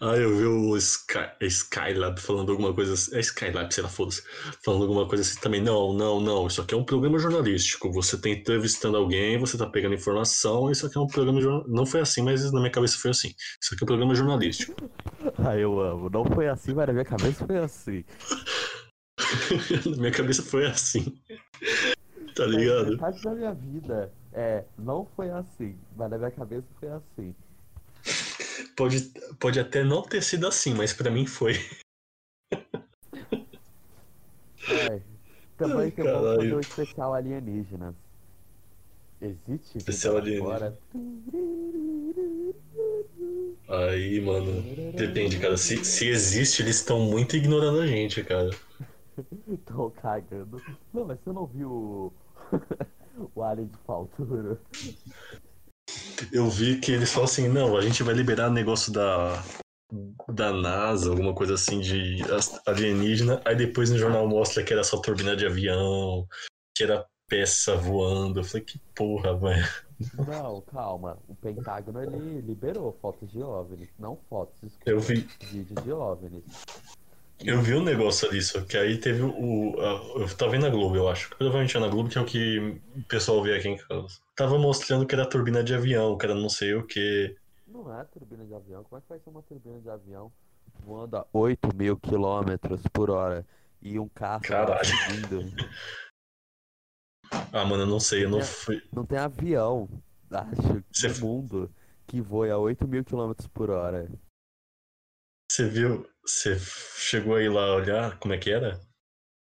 [0.00, 3.16] Ah, eu vi o Sky, Skylab falando alguma coisa assim.
[3.16, 4.22] É Skylab, sei lá, foda-se.
[4.64, 5.60] Falando alguma coisa assim também.
[5.60, 6.46] Não, não, não.
[6.46, 7.90] Isso aqui é um programa jornalístico.
[7.92, 10.70] Você tá entrevistando alguém, você tá pegando informação.
[10.70, 11.76] Isso aqui é um programa jornalístico.
[11.76, 13.34] Não foi assim, mas na minha cabeça foi assim.
[13.60, 14.74] Isso aqui é um programa jornalístico.
[15.36, 16.08] Ah, eu amo.
[16.08, 18.04] Não foi assim, mas na minha cabeça foi assim.
[19.90, 21.12] na minha cabeça foi assim.
[22.36, 22.92] Tá ligado?
[22.92, 27.34] Metade da minha vida é, não foi assim, mas na minha cabeça foi assim.
[28.78, 29.10] Pode,
[29.40, 31.54] pode até não ter sido assim, mas pra mim foi.
[34.70, 35.00] É.
[35.56, 37.96] Também Ai, que eu vou fazer o especial alienígenas.
[39.20, 40.54] Existe Especial alienígena.
[40.54, 40.78] agora?
[43.68, 44.62] Aí, mano.
[44.92, 45.56] Depende, cara.
[45.56, 48.50] Se, se existe, eles estão muito ignorando a gente, cara.
[49.66, 50.62] Tô cagando.
[50.94, 52.12] Não, mas você não viu o,
[53.34, 54.56] o Alien de Faltura?
[56.32, 59.42] Eu vi que eles falam assim, não, a gente vai liberar negócio da,
[60.28, 62.18] da NASA, alguma coisa assim de
[62.66, 66.26] alienígena, aí depois no jornal mostra que era só turbina de avião,
[66.76, 68.40] que era peça voando.
[68.40, 69.68] Eu falei, que porra, velho.
[70.26, 71.18] Não, calma.
[71.28, 76.44] O Pentágono ele liberou fotos de OVNIs, não fotos, Eu vi, vídeos de OVNIs.
[77.44, 79.74] Eu vi um negócio disso, que aí teve o.
[79.80, 81.28] a- eu tava vendo na Globo, eu acho.
[81.30, 84.08] Provavelmente é na Globo, que é o que o pessoal vê aqui em casa.
[84.36, 87.36] Tava mostrando que era turbina de avião, que era não sei o que.
[87.66, 88.82] Não é turbina de avião.
[88.84, 90.32] Como é que vai ser uma turbina de avião
[90.84, 93.44] voando a 8 mil quilômetros por hora
[93.82, 94.84] e um carro Caralho.
[94.84, 95.52] seguindo?
[97.52, 98.82] Ah, mano, eu não sei, eu não fui.
[98.92, 99.88] Não tem avião,
[100.30, 101.70] acho, Você- no mundo
[102.06, 104.08] que voe a 8 mil quilômetros por hora.
[105.58, 106.06] Você viu?
[106.24, 108.80] Você chegou aí lá olhar como é que era?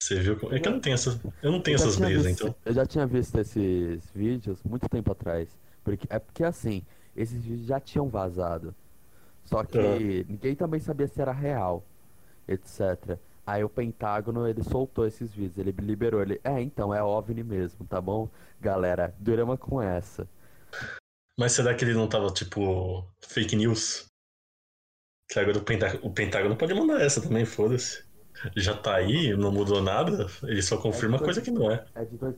[0.01, 0.39] Você viu?
[0.39, 2.55] como- É que eu não tenho essas, eu não tenho Eu essas brisas, visto- então.
[2.66, 5.55] Eu já tinha visto esses vídeos muito tempo atrás.
[5.84, 6.84] Porque, é porque assim,
[7.16, 8.74] esses vídeos já tinham vazado.
[9.45, 9.99] Só que Ah.
[10.28, 11.86] ninguém também sabia se era real,
[12.47, 13.20] etc.
[13.45, 17.86] Aí o Pentágono, ele soltou esses vídeos, ele liberou, ele, é, então, é OVNI mesmo,
[17.86, 18.28] tá bom?
[18.60, 20.28] Galera, durama com essa.
[21.38, 24.09] Mas será que ele não tava, tipo, fake news?
[25.30, 28.04] Que agora o Pentágono, o Pentágono pode mandar essa também, foda-se.
[28.56, 31.86] Já tá aí, não mudou nada, ele só confirma É, coisa que não é.
[31.96, 32.36] É de dois...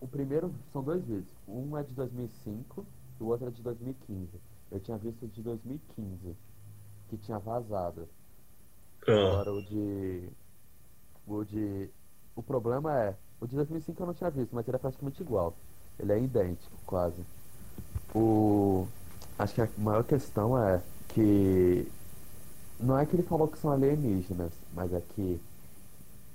[0.00, 1.28] O primeiro são dois vídeos.
[1.46, 2.86] Um é de 2005
[3.20, 4.28] e o outro é de 2015.
[4.72, 6.36] Eu tinha visto o de 2015,
[7.08, 8.08] que tinha vazado.
[9.06, 10.32] Ah, Agora o de.
[11.26, 11.90] O de.
[12.34, 13.16] O problema é.
[13.40, 15.56] O de 2005 eu não tinha visto, mas ele é praticamente igual.
[15.98, 17.26] Ele é idêntico, quase.
[18.14, 18.88] O.
[19.38, 21.92] Acho que a maior questão é que.
[22.82, 25.40] Não é que ele falou que são alienígenas, mas é que.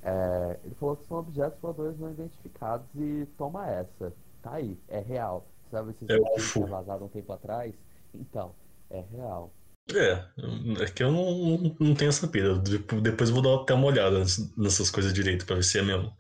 [0.04, 4.14] é, ele falou que são objetos voadores não identificados e toma essa.
[4.42, 5.46] Tá aí, é real.
[5.70, 6.60] Sabe esses É vídeos que
[7.04, 7.74] um tempo atrás?
[8.14, 8.54] Então,
[8.90, 9.52] é real.
[9.94, 10.14] é,
[10.82, 12.58] é que eu não, não tenho essa pira.
[12.58, 15.78] Depo- Depois eu vou dar até uma olhada ness- nessas coisas direito pra ver se
[15.78, 16.12] é mesmo.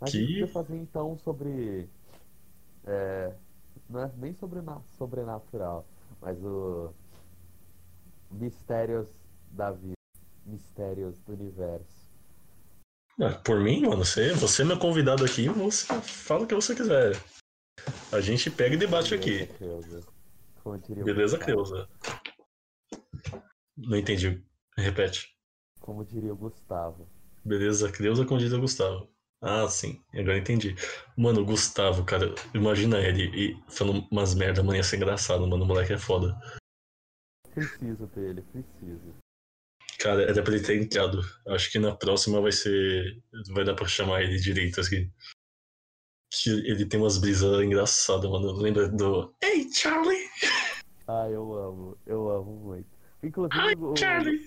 [0.00, 1.88] Mas Que- a gente podia fazer então sobre.
[2.86, 3.32] É,
[3.88, 5.84] não é nem sobre na, sobrenatural,
[6.20, 6.92] mas o.
[8.32, 9.08] Mistérios
[9.50, 9.94] da vida.
[10.44, 12.02] Mistérios do universo.
[13.20, 16.74] Ah, por mim, mano, você, você é meu convidado aqui, você fala o que você
[16.74, 17.12] quiser.
[18.10, 19.46] A gente pega e debate aqui.
[19.46, 20.00] Beleza, Creuza.
[20.62, 21.38] Como diria o Beleza.
[21.38, 21.88] Creuza?
[23.76, 24.42] Não entendi.
[24.76, 25.36] Repete.
[25.80, 27.06] Como diria o Gustavo.
[27.44, 29.08] Beleza, Creuza como diz o Gustavo.
[29.40, 30.00] Ah, sim.
[30.14, 30.76] Agora entendi.
[31.16, 35.64] Mano, o Gustavo, cara, imagina ele e falando umas merda, mano, ia ser engraçado, mano.
[35.64, 36.40] O moleque é foda.
[37.54, 39.14] Preciso dele, preciso.
[39.98, 41.20] Cara, era pra ele ter entrado.
[41.48, 43.22] Acho que na próxima vai ser.
[43.52, 45.10] Vai dar pra chamar ele direito, assim.
[46.32, 48.52] Que ele tem umas brisas engraçadas, mano.
[48.52, 49.34] Lembra do.
[49.42, 50.28] Hey, Charlie!
[51.06, 52.88] Ah, eu amo, eu amo muito.
[53.22, 54.40] Inclusive, Hi, o, Charlie!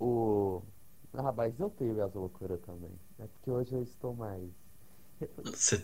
[0.00, 0.62] o.
[1.14, 2.90] Ah, mas eu tenho as loucuras também.
[3.18, 4.50] É porque hoje eu estou mais.
[5.44, 5.78] Você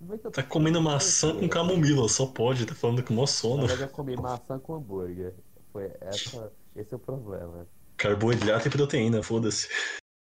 [0.00, 3.66] eu tá comendo maçã com camomila, só pode, tá falando com mó sono.
[3.66, 5.34] eu comi maçã com hambúrguer.
[5.72, 7.66] Foi essa, esse é o problema.
[7.96, 9.68] Carboidrato e proteína, foda-se.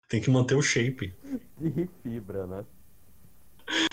[0.08, 1.14] Tem que manter o shape.
[1.60, 2.64] E fibra, né?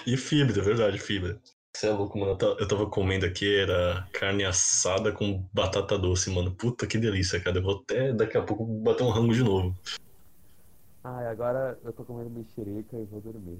[0.05, 1.39] E fibra, é verdade, fibra.
[1.75, 2.33] Você é louco, mano.
[2.33, 6.53] Eu ta- Eu tava comendo aqui, era carne assada com batata doce, mano.
[6.55, 7.57] Puta que delícia, cara.
[7.57, 9.75] Eu vou até daqui a pouco bater um rango de novo.
[11.03, 13.59] Ah, e agora eu tô comendo mexerica e vou dormir.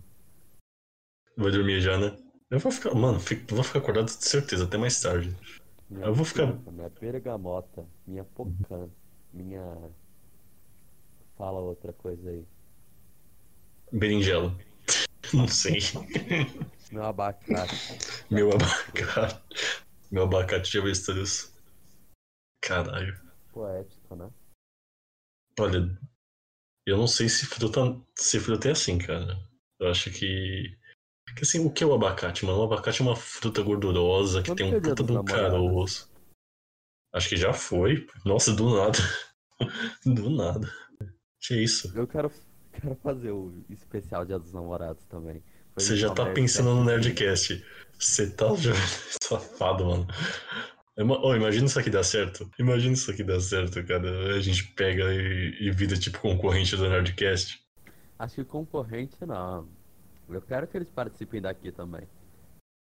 [1.38, 2.16] Vai dormir já, né?
[2.50, 5.36] Eu vou ficar, mano, fico- vou ficar acordado de certeza, até mais tarde.
[5.90, 8.90] Minha Eu vou ficar- mexerica, Minha bergamota, minha pocã,
[9.34, 9.64] minha.
[11.38, 12.46] Fala outra coisa aí.
[13.92, 14.56] Berinjela.
[15.34, 15.80] Não sei.
[16.92, 17.76] Meu abacate.
[18.30, 19.42] Meu abacate.
[20.12, 21.54] Meu abacate de avestruz.
[22.62, 23.18] Caralho.
[23.54, 24.30] Poético, né?
[25.60, 25.98] Olha,
[26.86, 27.80] eu não sei se fruta,
[28.16, 29.38] se fruta é assim, cara.
[29.80, 30.78] Eu acho que.
[31.36, 32.60] Que assim, o que é o abacate, mano?
[32.60, 35.24] O abacate é uma fruta gordurosa que Quando tem é um dia puta de um
[35.24, 36.12] caroço.
[37.14, 38.06] Acho que já foi.
[38.26, 38.98] Nossa, do nada.
[40.06, 40.72] Do nada.
[41.40, 41.96] Que isso?
[41.96, 42.32] Eu quero,
[42.72, 45.44] quero fazer o especial Dia dos Namorados também.
[45.74, 46.84] Foi Você já tá Nerdcast pensando no.
[46.84, 47.64] Nerdcast.
[48.00, 48.74] Você tá já...
[49.22, 50.08] safado, mano.
[50.98, 52.50] Ima- Oh, imagina isso aqui dar certo.
[52.58, 54.36] Imagina isso aqui dar certo, cara.
[54.36, 57.62] A gente pega e, e vira tipo concorrente do Nerdcast.
[58.18, 59.68] Acho que concorrente não.
[60.32, 62.08] Eu quero que eles participem daqui também.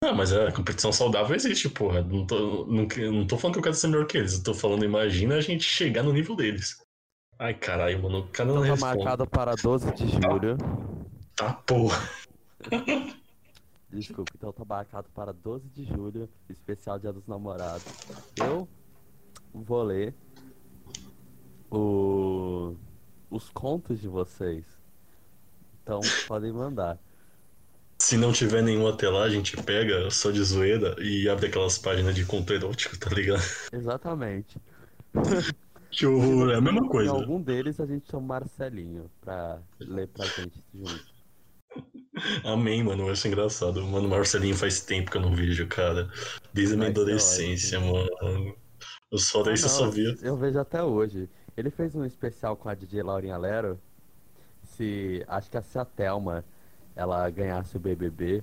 [0.04, 2.02] Ah, mas a competição saudável existe, porra.
[2.02, 4.34] Não tô, não, não tô falando que eu quero ser melhor que eles.
[4.38, 6.82] Eu tô falando, imagina a gente chegar no nível deles.
[7.38, 8.18] Ai, caralho, mano.
[8.20, 8.96] O cara não Então tá responde.
[9.04, 10.56] marcado para 12 de julho.
[11.36, 11.98] Tá, porra.
[13.90, 17.84] Desculpa, então tá marcado para 12 de julho, especial Dia dos Namorados.
[18.36, 18.66] Eu
[19.52, 20.14] vou ler
[21.70, 22.74] o...
[23.30, 24.64] os contos de vocês.
[25.82, 26.98] Então podem mandar.
[28.02, 31.78] Se não tiver nenhum até lá, a gente pega só de zoeira e abre aquelas
[31.78, 33.42] páginas de conto erótico, tá ligado?
[33.72, 34.58] Exatamente.
[35.94, 37.12] Que horror, é a mesma Em coisa.
[37.12, 41.04] algum deles a gente chama Marcelinho pra ler pra gente junto.
[42.44, 43.82] Amém, mano, vai ser engraçado.
[43.84, 46.10] Mano, Marcelinho faz tempo que eu não vejo, cara.
[46.50, 48.56] Desde a minha adolescência, mano.
[49.12, 50.16] Eu só daí Ah, você só via.
[50.22, 51.28] Eu vejo até hoje.
[51.54, 53.78] Ele fez um especial com a DJ Laurinha Lero.
[54.64, 55.22] Se.
[55.28, 56.42] Acho que se a Thelma
[56.94, 58.42] ela ganhasse o BBB,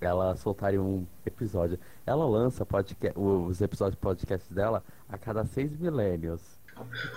[0.00, 1.78] ela soltaria um episódio.
[2.06, 6.40] Ela lança podca- os episódios de podcast dela a cada seis milênios.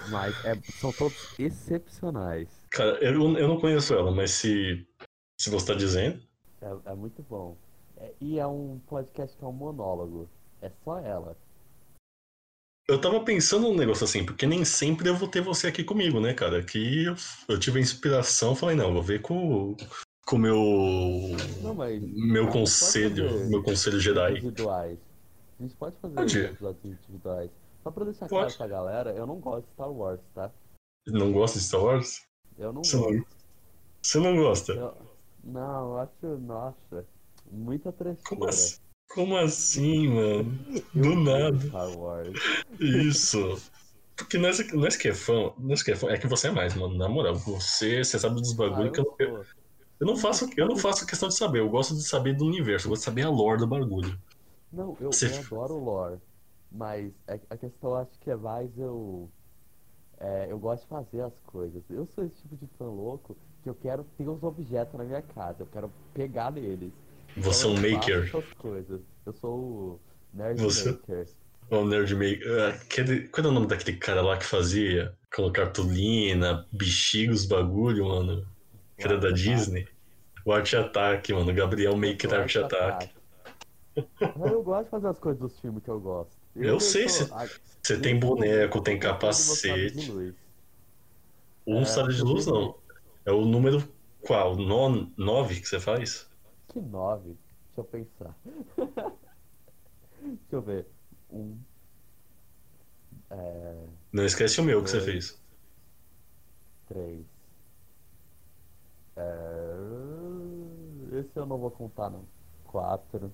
[0.09, 2.49] Mas é- são todos excepcionais.
[2.71, 4.85] Cara, eu, eu não conheço ela, mas se,
[5.39, 6.19] se você tá dizendo.
[6.61, 7.55] É, é muito bom.
[7.97, 10.27] É- e é um podcast que é um monólogo.
[10.61, 11.37] É só ela.
[12.85, 16.19] Eu tava pensando num negócio assim, porque nem sempre eu vou ter você aqui comigo,
[16.19, 16.61] né, cara?
[16.61, 17.15] Que eu,
[17.47, 19.77] eu tive a inspiração, falei, não, vou ver com
[20.25, 20.55] com meu.
[21.61, 22.01] Não, mas.
[22.01, 24.31] Meu conselho, meu conselho Jedi.
[24.31, 24.97] Individuais.
[25.59, 26.39] A gente pode fazer Pode.
[26.39, 27.51] episódios individuais.
[27.83, 28.55] Só pra deixar Pode.
[28.55, 30.51] claro pra galera, eu não gosto de Star Wars, tá?
[31.07, 32.21] Não gosta de Star Wars?
[32.57, 33.13] Eu não Você gosto.
[33.13, 33.25] não,
[34.01, 34.71] você não gosta?
[34.73, 34.97] Eu-
[35.43, 37.05] Não, eu acho, nossa,
[37.51, 38.49] muita Como trecheira.
[38.49, 38.77] assim?
[39.13, 40.59] Como assim, mano?
[40.95, 41.59] Do nada.
[41.59, 42.39] Star Wars.
[42.79, 43.61] Isso.
[44.15, 46.73] Porque nós, nós que é fã, nós que é fã, é que você é mais,
[46.75, 46.95] mano.
[46.97, 49.45] Na moral, você, você sabe dos Ah, bagulho que eu, eu
[50.03, 51.59] eu, não faço, eu não faço questão de saber.
[51.59, 54.17] Eu gosto de saber do universo, eu gosto de saber a lore do bagulho.
[54.71, 56.17] Não, eu, Você- eu adoro lore.
[56.71, 59.29] Mas é- a questão acho que é mais eu.
[60.19, 61.83] é, eu gosto de fazer as coisas.
[61.89, 65.21] Eu sou esse tipo de fã louco que eu quero ter os objetos na minha
[65.21, 65.57] casa.
[65.59, 66.91] Eu quero pegar neles.
[67.37, 68.23] Você é um Então eu faço maker.
[68.29, 69.01] essas coisas.
[69.25, 69.99] Eu sou o
[70.33, 71.27] Nerd Você- Maker.
[71.69, 72.75] O Nerd Maker.
[72.81, 75.15] Aquele, qual é o nome daquele cara lá que fazia?
[75.35, 78.45] Colocar cartolina, bexiga, os bagulho, mano.
[78.97, 79.41] Que era da Attack.
[79.43, 79.87] Disney.
[80.45, 81.53] O Art Attack, mano.
[81.53, 83.15] Gabriel Maker Eu Art sou Attack.
[84.19, 86.35] Mas eu gosto de fazer as coisas dos filmes que eu gosto.
[86.55, 87.47] Eu sei, cê- a-
[87.81, 90.11] Você tem boneco, tem eu capacete.
[90.11, 90.35] luz.
[91.65, 92.75] Um É, sabre de luz, não.
[93.25, 93.81] É o número
[94.21, 94.55] qual?
[94.55, 96.27] No, nove que você faz?
[96.69, 97.37] Que nove?
[97.75, 98.35] Deixa eu pensar.
[100.21, 100.87] Deixa eu ver.
[101.31, 101.57] Um.
[103.29, 105.11] É, Não esquece o meu que você Dois.
[105.11, 105.43] fez.
[106.87, 107.25] três.
[109.15, 109.75] É,
[111.13, 112.25] esse eu não vou contar, não.
[112.65, 113.31] Quatro.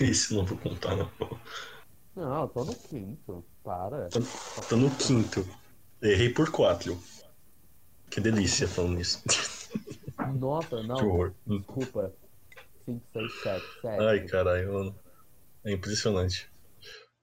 [0.00, 1.10] Isso não vou contar, não.
[2.16, 3.44] Não, eu tô no quinto.
[3.62, 4.08] Para.
[4.68, 5.46] Tô no quinto.
[6.02, 6.98] Errei por quatro.
[8.10, 9.22] Que delícia falando isso.
[10.38, 10.96] Nossa, não.
[10.96, 11.34] Que horror.
[11.46, 12.12] Desculpa.
[12.84, 14.02] 5, 6, 7, 7.
[14.02, 14.94] Ai, caralho, mano.
[15.64, 16.50] É impressionante.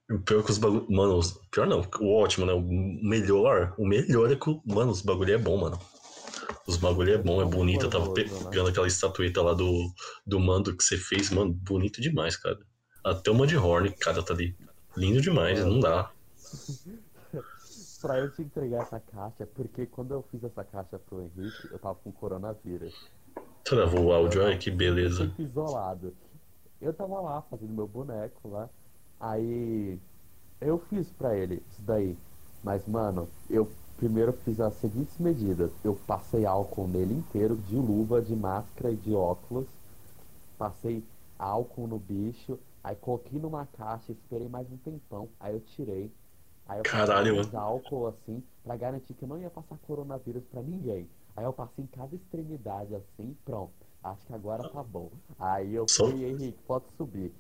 [0.10, 0.90] O pior é que os bagulhos.
[0.90, 1.32] Mano, os...
[1.52, 2.54] pior não, o ótimo, né?
[2.54, 3.74] O melhor.
[3.78, 5.80] O melhor é que, mano, os bagulho é bom, mano.
[6.68, 7.86] Os bagulho é bom, é bonito.
[7.86, 9.92] Eu tava pegando aquela estatueta lá do,
[10.26, 12.58] do mando que você fez, mano, bonito demais, cara.
[13.04, 14.56] Até o Mudhorn, cara, tá ali.
[14.96, 16.12] Lindo demais, não dá.
[18.02, 21.78] Pra eu te entregar essa caixa, porque quando eu fiz essa caixa pro Henrique, eu
[21.78, 22.96] tava com coronavírus.
[23.64, 25.28] Travou o áudio, ai que beleza.
[25.28, 26.16] Fico isolado.
[26.82, 28.68] Eu tava lá fazendo meu boneco lá.
[29.20, 30.00] Aí
[30.60, 32.18] eu fiz pra ele isso daí.
[32.64, 33.72] Mas, mano, eu
[34.02, 35.72] primeiro fiz as seguintes medidas.
[35.84, 39.68] Eu passei álcool nele inteiro, de luva, de máscara e de óculos.
[40.58, 41.04] Passei
[41.38, 42.58] álcool no bicho.
[42.84, 45.30] Aí coloquei numa caixa, esperei mais um tempão.
[45.40, 46.12] Aí eu tirei.
[46.68, 50.64] Aí eu Caralho, mais álcool assim, pra garantir que eu não ia passar coronavírus pra
[50.64, 51.08] ninguém.
[51.38, 53.72] Aí eu passei em cada extremidade assim, pronto.
[54.04, 55.12] Acho que agora tá bom.
[55.38, 57.32] Aí eu Só- fui, Henrique, pode subir.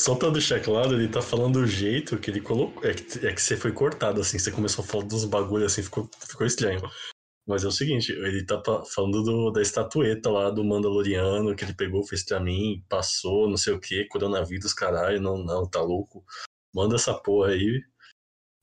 [0.00, 2.84] Só pra deixar claro, ele tá falando do jeito que ele colocou.
[2.84, 5.82] É que, é que você foi cortado, assim, você começou a falar dos bagulhos assim,
[5.82, 6.80] ficou, ficou estranho.
[7.46, 8.62] Mas é o seguinte, ele tá
[8.94, 13.56] falando do- da estatueta lá do Mandaloriano que ele pegou, fez pra mim, passou, não
[13.56, 16.24] sei o que, coronavírus, caralho, não, não, tá louco.
[16.72, 17.82] Manda essa porra aí,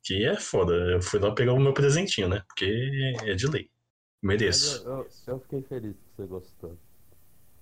[0.04, 0.74] que é foda.
[0.74, 2.44] Eu fui lá pegar o meu presentinho, né?
[2.48, 2.66] Porque
[3.24, 3.70] é de lei.
[4.24, 4.84] Mereço.
[4.86, 6.78] eu, eu, eu fiquei feliz que você gostou.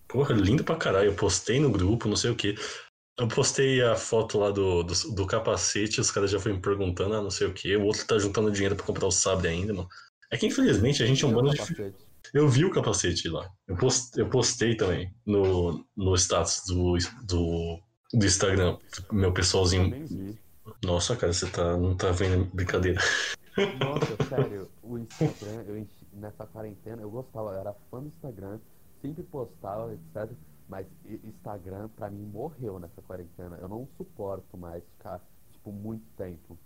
[0.08, 1.08] Porra, lindo pra caralho.
[1.10, 2.56] Eu postei no grupo, não sei o que.
[3.18, 7.14] Eu postei a foto lá do, do, do capacete, os caras já foram me perguntando,
[7.14, 7.76] ah, não sei o que.
[7.76, 9.88] O outro tá juntando dinheiro pra comprar o sabre ainda, mano.
[10.32, 11.94] É que infelizmente a gente é um bando de.
[12.34, 13.48] Eu vi o capacete lá.
[13.68, 17.80] Eu postei, eu postei também no, no status do, do,
[18.12, 18.78] do Instagram.
[19.12, 20.36] Meu Eu pessoalzinho.
[20.84, 23.00] Nossa, cara, você tá, não tá vendo brincadeira.
[23.80, 28.60] Nossa, sério, o Instagram, eu nessa quarentena, eu gostava, eu era fã do Instagram,
[29.02, 30.32] sempre postava, etc.
[30.68, 30.88] Mas
[31.24, 33.58] Instagram, pra mim, morreu nessa quarentena.
[33.62, 36.58] Eu não suporto mais ficar, tipo, muito tempo.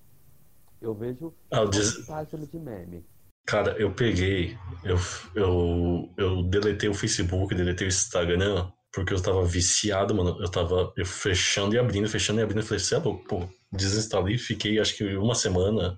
[0.81, 3.05] Eu vejo Ah, des- página de meme.
[3.45, 4.97] Cara, eu peguei, eu,
[5.33, 10.37] eu, eu deletei o Facebook, deletei o Instagram, porque eu tava viciado, mano.
[10.41, 12.59] Eu tava eu fechando e abrindo, fechando e abrindo.
[12.59, 15.97] Eu falei, você é louco, pô, desinstalei fiquei acho que uma semana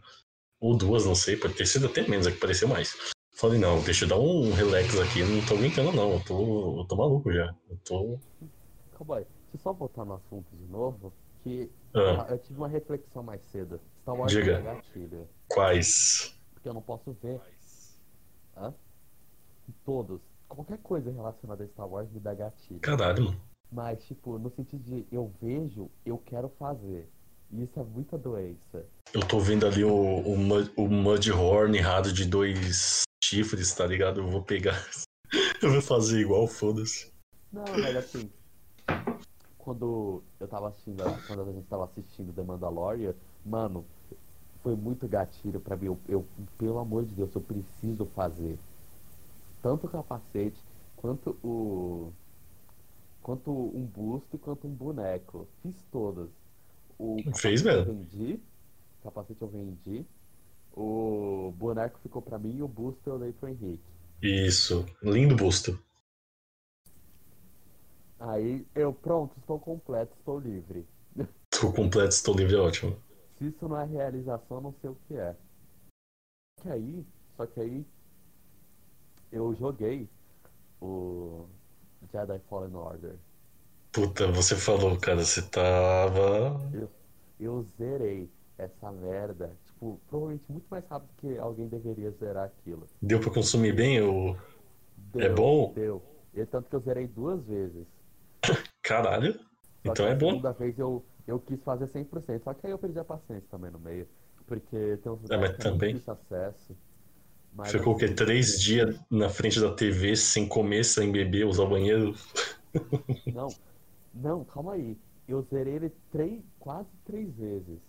[0.61, 2.95] ou duas, não sei, pode ter sido até menos, é que pareceu mais.
[3.39, 6.79] Falei, não, deixa eu dar um relax aqui, eu não tô aguentando não, eu tô,
[6.81, 7.55] eu tô maluco já.
[7.69, 8.19] Eu tô.
[8.97, 13.23] Cowboy, deixa eu só voltar no assunto de novo, que Ah, eu tive uma reflexão
[13.23, 13.79] mais cedo.
[14.01, 14.57] Star Wars Diga.
[14.57, 16.35] é gatilho, quais?
[16.53, 17.39] porque eu não posso ver.
[18.57, 18.73] Hã?
[19.85, 20.19] Todos.
[20.49, 22.81] Qualquer coisa relacionada a Star Wars me dá gatilho.
[22.81, 23.41] Caralho, mano.
[23.71, 27.09] Mas, tipo, no sentido de eu vejo, eu quero fazer.
[27.51, 28.85] E isso é muita doença.
[29.13, 34.21] Eu tô vendo ali o, o, Mud- o Mudhorn errado de dois chifres, tá ligado?
[34.21, 34.75] Eu vou pegar.
[35.61, 37.11] Eu vou fazer igual, foda-se.
[37.51, 38.29] Não, mas assim,
[39.57, 43.13] quando eu tava assistindo, quando a gente tava assistindo The Mandalorian,
[43.45, 43.85] mano,
[44.63, 45.85] foi muito gatilho pra mim.
[45.87, 46.25] Eu, eu,
[46.57, 48.57] pelo amor de Deus, eu preciso fazer.
[49.61, 50.57] Tanto o capacete,
[50.95, 52.11] quanto o.
[53.21, 55.47] Quanto um busto e quanto um boneco.
[55.61, 56.29] Fiz todas.
[56.97, 57.93] O Fez capacete eu mesmo?
[57.93, 58.39] vendi.
[58.99, 60.05] O capacete eu vendi.
[60.81, 63.83] O boneco ficou pra mim e o busto eu dei pro Henrique.
[64.21, 64.85] Isso.
[65.03, 65.77] Lindo busto.
[68.17, 70.87] Aí eu, pronto, estou completo, estou livre.
[71.51, 72.95] Tô completo, estou livre, é ótimo.
[73.37, 75.35] Se isso não é realização, eu não sei o que é.
[76.55, 77.05] Só que aí,
[77.35, 77.85] só que aí
[79.33, 80.07] eu joguei
[80.81, 81.45] o
[82.09, 83.15] Jedi Fallen Order.
[83.91, 86.57] Puta, você falou, cara, você tava.
[87.37, 92.85] Eu zerei essa merda, tipo, provavelmente muito mais rápido que alguém deveria zerar aquilo.
[93.01, 94.35] Deu pra consumir bem o.
[95.13, 95.73] Deu, É bom?
[95.73, 96.03] Deu.
[96.33, 97.87] E tanto que eu zerei duas vezes.
[98.83, 99.33] Caralho.
[99.33, 100.29] Só Então é a bom.
[100.31, 103.71] segunda vez eu, eu quis fazer 100%, só que aí eu perdi a paciência também
[103.71, 104.07] no meio.
[104.45, 106.77] Porque tem uns É, mas lugares é também- difícil acesso.
[107.53, 108.05] Mas, Ficou o quê?
[108.05, 112.13] assim, Três dias na frente da TV, sem comer, sem beber, usar o banheiro.
[113.33, 113.47] Não,
[114.13, 114.95] não, calma aí.
[115.27, 117.79] Eu zerei ele três, quase três vezes.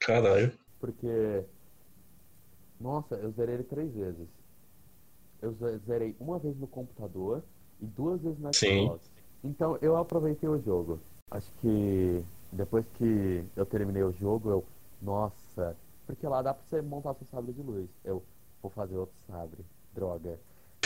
[0.00, 0.52] Caralho.
[0.80, 1.44] Porque.
[2.80, 4.28] Nossa, eu zerei ele três vezes.
[5.40, 7.42] Eu ze- zerei uma vez no computador
[7.80, 8.52] e duas vezes na.
[8.52, 9.10] Xbox.
[9.44, 10.98] Então eu aproveitei o jogo.
[11.30, 14.64] Acho que depois que eu terminei o jogo, eu
[15.02, 17.88] Nossa, porque lá dá pra você montar seu sabre de luz.
[18.04, 18.22] Eu
[18.62, 19.64] vou fazer outro sabre.
[19.94, 20.38] Droga.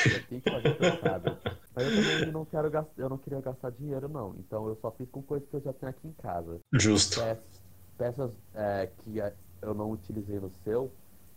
[0.04, 1.36] Eu tenho que fazer outro sabre.
[1.74, 4.34] Mas eu também não quero gastar, eu não queria gastar dinheiro não.
[4.38, 6.58] Então eu só fiz com coisas que eu já tenho aqui em casa.
[6.72, 7.20] Justo.
[7.20, 7.60] Peças,
[7.98, 9.20] peças é, que
[9.62, 10.90] eu não utilizei no seu,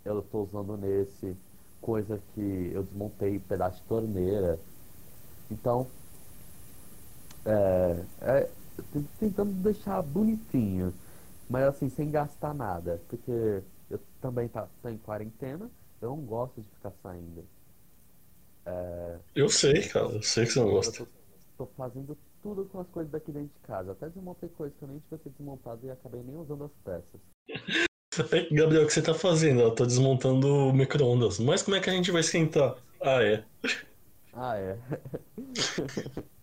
[0.05, 1.35] eu tô usando nesse.
[1.81, 4.57] Coisa que eu desmontei pedaço de torneira.
[5.51, 5.85] Então,
[7.45, 8.49] é, é,
[9.19, 10.93] tentando deixar bonitinho,
[11.49, 15.69] mas assim, sem gastar nada, porque eu também tá, em quarentena,
[16.01, 17.43] eu não gosto de ficar saindo.
[18.65, 20.05] É, Eu sei, cara.
[20.05, 21.05] Eu sei que você não gosta.
[21.05, 24.83] tô, tô fazendo tudo com as coisas daqui dentro de casa, até desmontei coisas que
[24.83, 27.21] eu nem devia ter desmontado e acabei nem usando as peças.
[28.51, 29.61] Gabriel, o que você tá fazendo?
[29.61, 31.39] Eu tô desmontando o micro-ondas.
[31.39, 32.75] Mas como é que a gente vai esquentar?
[33.01, 33.43] Ah, é.
[34.33, 34.77] Ah, é.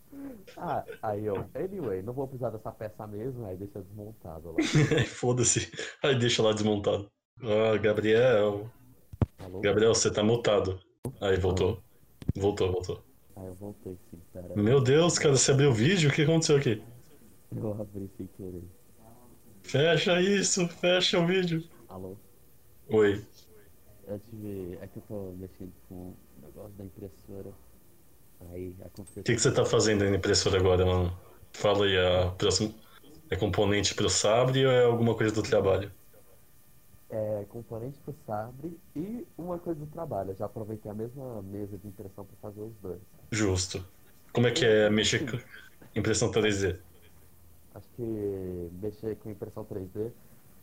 [0.56, 4.56] Ah, aí eu, anyway, não vou precisar dessa peça mesmo, aí deixa desmontado lá.
[5.08, 5.70] Foda-se.
[6.02, 7.10] Aí deixa lá desmontado.
[7.42, 8.70] Ah, Gabriel.
[9.38, 9.60] Alô?
[9.60, 10.78] Gabriel, você tá mutado.
[11.20, 11.82] Aí, voltou.
[12.36, 13.04] Voltou, voltou.
[13.36, 14.54] Aí eu voltei sim, pera.
[14.54, 16.10] Meu Deus, cara, você abriu o vídeo?
[16.10, 16.82] O que aconteceu aqui?
[17.56, 18.62] Eu abri sem querer.
[19.70, 21.62] Fecha isso, fecha o vídeo.
[21.88, 22.16] Alô?
[22.88, 23.24] Oi.
[24.08, 24.76] Eu tive.
[24.82, 27.52] É que eu tô mexendo com o negócio da impressora.
[28.50, 29.20] Aí aconteceu.
[29.20, 31.16] O que, que você tá fazendo aí na impressora agora, mano?
[31.52, 32.74] Fala aí, a próxima.
[33.30, 35.92] É componente pro Sabre ou é alguma coisa do trabalho?
[37.08, 40.30] É, componente pro Sabre e uma coisa do trabalho.
[40.30, 43.00] Eu já aproveitei a mesma mesa de impressão pra fazer os dois.
[43.30, 43.86] Justo.
[44.32, 45.38] Como é que é mexer com
[45.94, 46.76] impressão 3D?
[47.74, 50.10] Acho que mexer com impressão 3D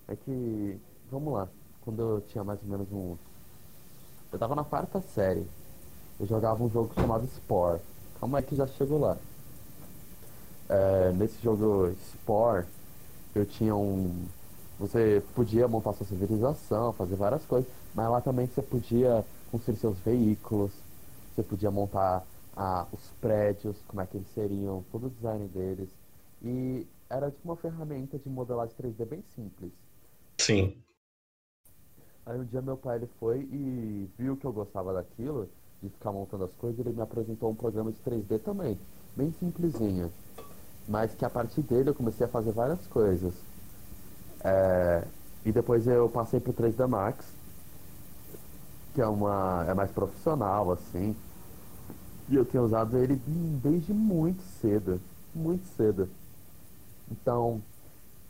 [0.08, 0.80] é que.
[1.10, 1.48] Vamos lá.
[1.82, 3.16] Quando eu tinha mais ou menos um.
[4.32, 5.46] Eu tava na quarta série.
[6.20, 7.82] Eu jogava um jogo chamado Spore.
[8.20, 9.18] Calma aí que já chegou lá.
[10.70, 12.66] É, nesse jogo Spore,
[13.34, 14.26] eu tinha um.
[14.80, 19.98] Você podia montar sua civilização, fazer várias coisas, mas lá também você podia construir seus
[20.00, 20.72] veículos,
[21.34, 22.24] você podia montar
[22.56, 25.90] ah, os prédios, como é que eles seriam, todo o design deles.
[26.44, 29.72] E era tipo uma ferramenta de modelagem 3D bem simples.
[30.38, 30.76] Sim.
[32.26, 35.50] Aí um dia meu pai ele foi e viu que eu gostava daquilo,
[35.82, 38.78] de ficar montando as coisas, ele me apresentou um programa de 3D também,
[39.16, 40.12] bem simplesinho.
[40.88, 43.34] Mas que a partir dele eu comecei a fazer várias coisas.
[44.44, 45.06] É,
[45.46, 47.26] e depois eu passei pro 3D Max,
[48.94, 51.16] que é uma é mais profissional assim.
[52.30, 53.16] E eu tenho usado ele
[53.64, 55.00] desde muito cedo,
[55.34, 56.10] muito cedo.
[57.10, 57.66] Então,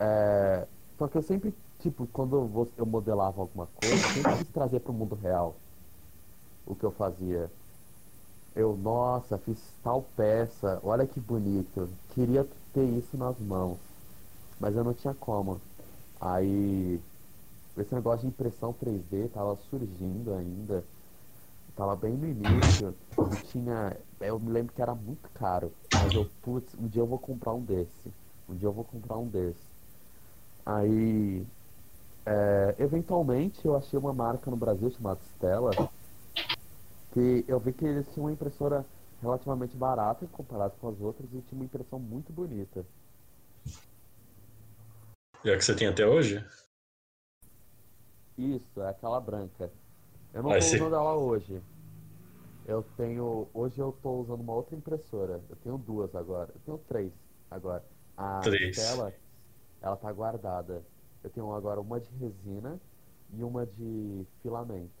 [0.00, 0.68] é,
[0.98, 4.50] só que eu sempre, tipo, quando eu vou- eu modelava alguma coisa, eu sempre quis
[4.50, 5.62] trazer pro mundo real
[6.64, 7.52] o que eu fazia.
[8.54, 11.98] Eu, nossa, fiz tal peça, olha que bonito.
[12.08, 13.80] Queria ter isso nas mãos,
[14.58, 15.62] mas eu não tinha como.
[16.20, 17.04] Aí,
[17.76, 20.88] esse negócio de impressão 3D tava surgindo ainda.
[21.74, 22.98] Tava bem no início
[23.42, 23.98] tinha.
[24.20, 25.76] Eu me lembro que era muito caro.
[25.92, 28.14] Mas eu, putz, um dia eu vou comprar um desse.
[28.48, 29.58] Um dia eu vou comprar um desse.
[30.64, 31.46] Aí,
[32.26, 35.70] é, eventualmente eu achei uma marca no Brasil chamada Stella.
[37.12, 38.84] Que eu vi que eles tinham uma impressora
[39.20, 42.84] relativamente barata comparado com as outras e tinha uma impressão muito bonita.
[45.44, 46.44] E é a que você tem até hoje?
[48.36, 49.70] Isso, é aquela branca.
[50.32, 51.60] Eu não esse- usando ela hoje.
[52.66, 53.48] Eu tenho.
[53.54, 55.40] Hoje eu tô usando uma outra impressora.
[55.48, 56.50] Eu tenho duas agora.
[56.54, 57.12] Eu tenho três
[57.50, 57.82] agora.
[58.18, 58.76] A Três.
[58.76, 59.14] tela,
[59.80, 60.84] ela tá guardada.
[61.22, 62.80] Eu tenho agora uma de resina
[63.30, 64.92] e uma de filamento.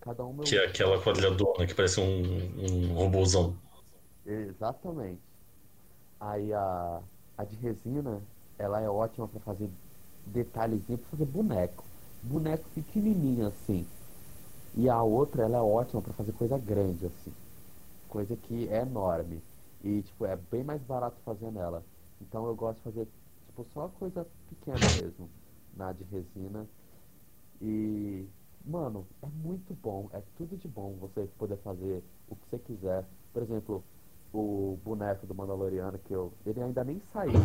[0.00, 2.04] Cada uma eu Que é aquela quadradona que parece um,
[2.90, 3.58] um robôzão.
[4.24, 5.22] Exatamente.
[6.20, 7.02] Aí a,
[7.36, 9.70] a de resina, ela é ótima pra fazer
[10.26, 11.90] detalhezinho, pra fazer boneco.
[12.22, 13.92] Boneco pequenininho assim.
[14.74, 17.36] E a outra, ela é ótima pra fazer coisa grande assim.
[18.08, 19.46] Coisa que é enorme.
[19.80, 21.86] E tipo, é bem mais barato fazer nela.
[22.28, 23.08] Então eu gosto de fazer
[23.46, 25.28] tipo só coisa pequena mesmo
[25.76, 26.66] na de resina.
[27.60, 28.26] E
[28.64, 33.04] mano, é muito bom, é tudo de bom você poder fazer o que você quiser.
[33.32, 33.84] Por exemplo,
[34.32, 36.32] o boneco do Mandaloriano que eu.
[36.44, 37.40] Ele ainda nem saiu.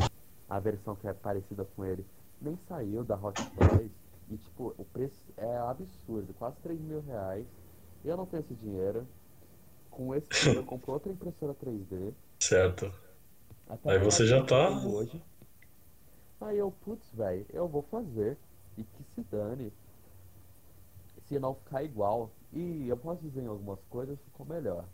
[0.50, 2.06] A versão que é parecida com ele.
[2.42, 3.92] Nem saiu da Hot Toys.
[4.30, 7.46] E tipo, o preço é absurdo, quase 3 mil reais.
[8.04, 9.06] Eu não tenho esse dinheiro.
[9.90, 12.14] Com esse dinheiro eu compro outra impressora 3D.
[12.40, 12.92] Certo.
[13.70, 15.22] Até Aí você já tá- Hoje.
[16.42, 18.38] Aí eu, putz, velho, eu vou fazer.
[18.78, 19.72] E que se dane.
[21.28, 22.32] Se não ficar igual.
[22.52, 24.86] E eu posso dizer em algumas coisas ficou melhor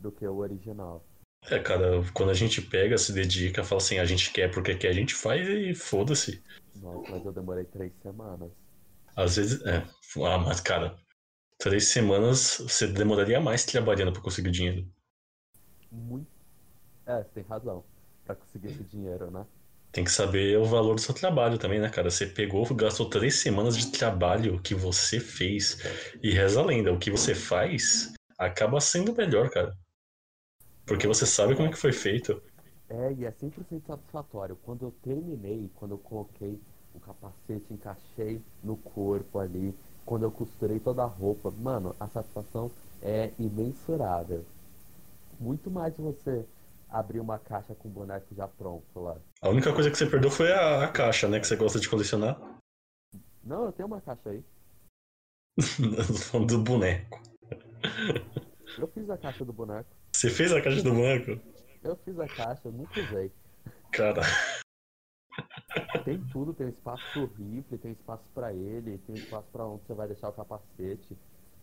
[0.00, 1.04] do que o original.
[1.50, 4.88] É, cara, quando a gente pega, se dedica, fala assim, a gente quer porque quer,
[4.88, 6.42] a gente faz e foda-se.
[6.76, 8.50] Nossa, mas eu demorei três semanas.
[9.16, 9.84] Às vezes, é.
[10.26, 10.96] Ah, mas, cara,
[11.58, 14.86] três semanas você demoraria mais trabalhando pra conseguir dinheiro.
[15.90, 16.28] Muito.
[17.06, 17.84] É, você tem razão.
[18.28, 19.46] Pra conseguir esse dinheiro, né?
[19.90, 22.10] Tem que saber o valor do seu trabalho também, né, cara?
[22.10, 25.78] Você pegou, gastou três semanas de trabalho que você fez.
[26.22, 29.74] E reza a lenda, o que você faz acaba sendo melhor, cara.
[30.84, 32.42] Porque você sabe como é que foi feito.
[32.90, 34.58] É, e é 100% satisfatório.
[34.62, 36.60] Quando eu terminei, quando eu coloquei
[36.94, 39.74] o capacete, encaixei no corpo ali,
[40.04, 42.70] quando eu costurei toda a roupa, mano, a satisfação
[43.00, 44.44] é imensurável.
[45.40, 46.44] Muito mais você
[46.88, 49.16] abrir uma caixa com o boneco já pronto lá.
[49.42, 51.38] A única coisa que você perdeu foi a, a caixa, né?
[51.38, 52.38] Que você gosta de colecionar.
[53.44, 54.44] Não, eu tenho uma caixa aí.
[56.46, 57.20] do boneco.
[58.78, 59.90] Eu fiz a caixa do boneco.
[60.12, 61.40] Você fez a caixa do boneco?
[61.82, 63.32] Eu fiz a caixa, eu nunca usei.
[63.92, 64.22] Cara.
[66.04, 69.94] Tem tudo, tem espaço pro rifle, tem espaço pra ele, tem espaço pra onde você
[69.94, 71.16] vai deixar o capacete.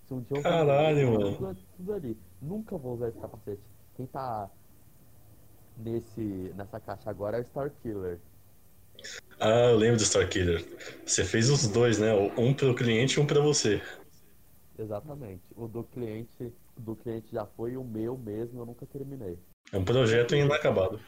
[0.07, 1.19] Se um dia eu Caralho, vou...
[1.19, 1.37] mano.
[1.37, 2.17] Tudo, tudo ali.
[2.41, 3.61] Nunca vou usar esse capacete.
[3.95, 4.49] Quem tá
[5.77, 6.21] nesse,
[6.55, 8.19] nessa caixa agora é o Star Killer.
[9.39, 10.63] Ah, eu lembro do Star Killer.
[11.05, 12.13] Você fez os dois, né?
[12.37, 13.81] Um pro cliente e um pra você.
[14.77, 15.43] Exatamente.
[15.55, 19.37] O do cliente, o do cliente já foi o meu mesmo eu nunca terminei.
[19.71, 20.99] É um projeto inacabado.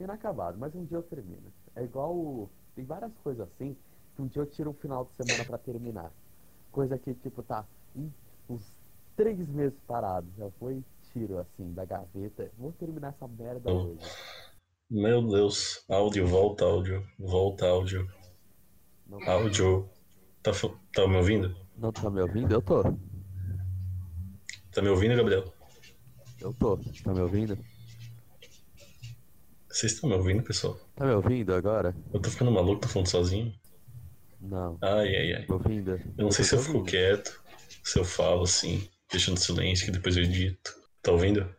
[0.00, 1.52] Inacabado, mas um dia eu termino.
[1.74, 2.14] É igual.
[2.14, 3.76] o- Tem várias coisas assim
[4.16, 6.10] que um dia eu tiro um final de semana pra terminar.
[6.70, 8.10] Coisa que, tipo, tá hum,
[8.48, 8.74] uns
[9.14, 10.26] três meses parado.
[10.38, 10.82] Já foi
[11.12, 12.50] tiro assim da gaveta.
[12.58, 13.88] Vou terminar essa merda Oh.
[13.92, 14.00] hoje.
[14.90, 15.84] Meu Deus.
[15.88, 17.06] Áudio, volta áudio.
[17.18, 18.06] Volta áudio.
[19.06, 19.88] Não, Áudio.
[20.42, 20.50] Tá,
[20.94, 21.56] tá me ouvindo?
[21.76, 22.52] não tá me ouvindo?
[22.52, 22.82] Eu tô.
[24.72, 25.52] Tá me ouvindo, Gabriel?
[26.40, 26.76] Eu tô.
[27.04, 27.58] Tá me ouvindo?
[29.68, 30.78] Vocês estão me ouvindo, pessoal?
[30.94, 31.94] Tá me ouvindo agora?
[32.12, 33.54] Eu tô ficando maluco, tô falando sozinho.
[34.40, 34.76] Não.
[34.82, 35.46] Ai, ai, ai.
[35.46, 35.90] Me ouvindo?
[36.18, 36.90] Eu não sei tô se eu fico ouvindo.
[36.90, 37.42] quieto,
[37.82, 40.74] se eu falo assim, deixando silêncio, que depois eu edito.
[41.02, 41.54] Tá ouvindo?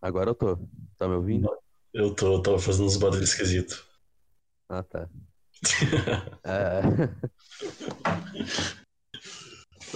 [0.00, 0.56] Agora eu tô.
[0.96, 1.48] Tá me ouvindo?
[1.92, 3.84] Eu tô, eu tava fazendo uns barulhos esquisitos.
[4.68, 5.08] Ah, tá.
[6.44, 6.82] É.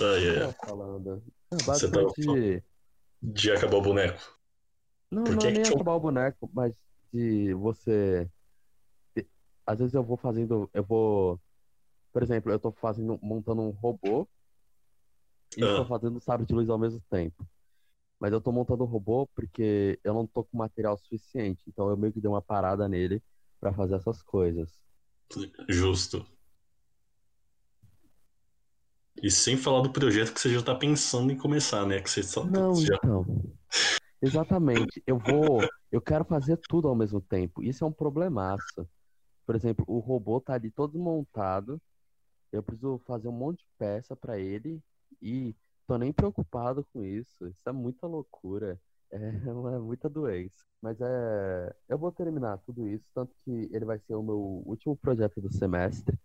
[0.03, 0.39] Ai, ai, ai.
[0.41, 1.23] Tava falando.
[1.51, 2.65] Ah, Você tava basicamente.
[3.23, 4.39] De acabar o boneco.
[5.11, 6.73] Não, Por não que é que nem tu- acabar o boneco, mas
[7.13, 8.29] de você.
[9.67, 10.71] Às vezes eu vou fazendo.
[10.73, 11.39] Eu vou.
[12.13, 14.27] Por exemplo, eu tô fazendo, montando um robô
[15.57, 15.77] e Ah.
[15.77, 17.47] tô fazendo sabre de luz ao mesmo tempo.
[18.21, 21.65] Mas eu tô montando o robô porque eu não tô com material suficiente.
[21.67, 23.23] Então eu meio que dei uma parada nele
[23.59, 24.79] pra fazer essas coisas.
[25.67, 26.27] Justo.
[29.23, 32.01] E sem falar do projeto que você já tá pensando em começar, né?
[32.01, 33.25] Que você só Não, você já então.
[34.21, 35.03] Exatamente.
[35.07, 35.67] Eu vou.
[35.91, 37.63] Eu quero fazer tudo ao mesmo tempo.
[37.63, 38.87] Isso é um problemaço.
[39.47, 41.81] Por exemplo, o robô tá ali todo montado.
[42.53, 44.81] Eu preciso fazer um monte de peça pra ele
[45.23, 45.55] e
[45.91, 47.49] tô nem preocupado com isso.
[47.49, 48.81] Isso é muita loucura.
[49.11, 49.19] É,
[49.53, 50.65] uma- muita doença.
[50.81, 51.75] Mas é.
[51.89, 55.53] Eu vou terminar tudo isso, tanto que ele vai ser o meu último projeto do
[55.53, 56.17] semestre.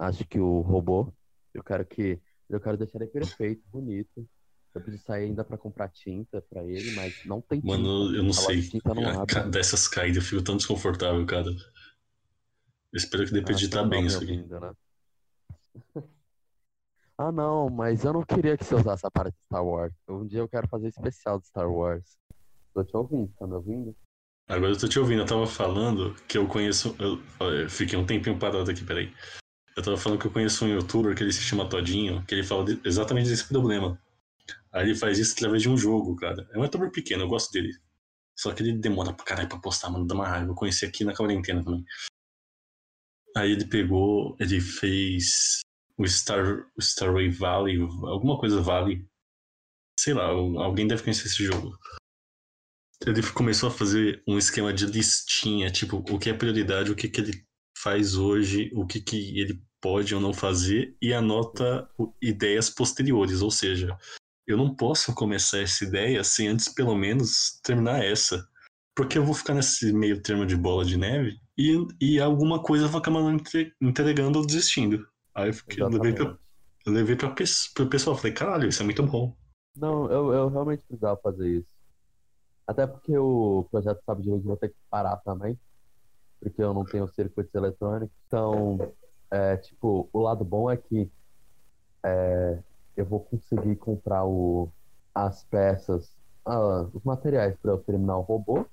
[0.00, 1.12] Acho que o robô.
[1.54, 2.20] Eu quero que.
[2.50, 4.28] Eu quero deixar ele perfeito, bonito.
[4.74, 7.76] Eu preciso sair ainda pra comprar tinta pra ele, mas não tem tinta.
[7.76, 8.68] Mano, eu não sei.
[8.84, 11.48] não ca- Dessas caídas eu fico tão desconfortável, cara.
[11.50, 14.32] Eu espero que dê pra editar não bem isso aqui.
[14.32, 14.72] ouvindo, né?
[17.18, 19.92] Ah, não, mas eu não queria que você usasse a parte de Star Wars.
[20.08, 22.16] Um dia eu quero fazer especial de Star Wars.
[22.72, 23.96] Tô te ouvindo, tá me ouvindo?
[24.48, 26.94] Agora eu tô te ouvindo, eu tava falando que eu conheço.
[26.98, 29.12] Eu, eu fiquei um tempinho parado aqui, peraí.
[29.76, 32.44] Eu tava falando que eu conheço um youtuber que ele se chama Todinho, que ele
[32.44, 34.00] fala de- exatamente desse problema.
[34.72, 36.48] Aí ele faz isso através de um jogo, cara.
[36.52, 37.72] É um youtuber pequeno, eu gosto dele.
[38.38, 40.50] Só que ele demora pra caralho pra postar, mano, dá uma raiva.
[40.50, 41.84] Eu conheci aqui na quarentena também.
[43.36, 45.60] Aí ele pegou, ele fez
[45.98, 49.04] o Star, Starway Valley, alguma coisa Valley.
[49.98, 51.76] Sei lá, alguém deve conhecer esse jogo.
[53.04, 57.08] Ele começou a fazer um esquema de listinha, tipo, o que é prioridade, o que,
[57.08, 57.44] que ele
[57.76, 61.88] faz hoje, o que, que ele pode ou não fazer, e anota
[62.22, 63.42] ideias posteriores.
[63.42, 63.96] Ou seja,
[64.46, 68.48] eu não posso começar essa ideia sem antes, pelo menos, terminar essa.
[68.96, 72.88] Porque eu vou ficar nesse meio termo de bola de neve e, e alguma coisa
[72.88, 73.20] vai acabar
[73.80, 75.06] entregando ou desistindo.
[75.38, 76.36] Aí eu, fiquei, eu levei, pra,
[76.84, 79.36] eu levei pra, pro pessoal, falei, caralho, isso é muito bom.
[79.76, 81.72] Não, eu, eu realmente precisava fazer isso.
[82.66, 85.56] Até porque o projeto Sabe de Luz vou ter que parar também.
[86.40, 88.16] Porque eu não tenho circuitos eletrônicos.
[88.26, 88.78] Então,
[89.30, 91.08] é, tipo, o lado bom é que
[92.04, 92.60] é,
[92.96, 94.72] eu vou conseguir comprar o,
[95.14, 98.66] as peças, ah, os materiais para eu terminar o robô.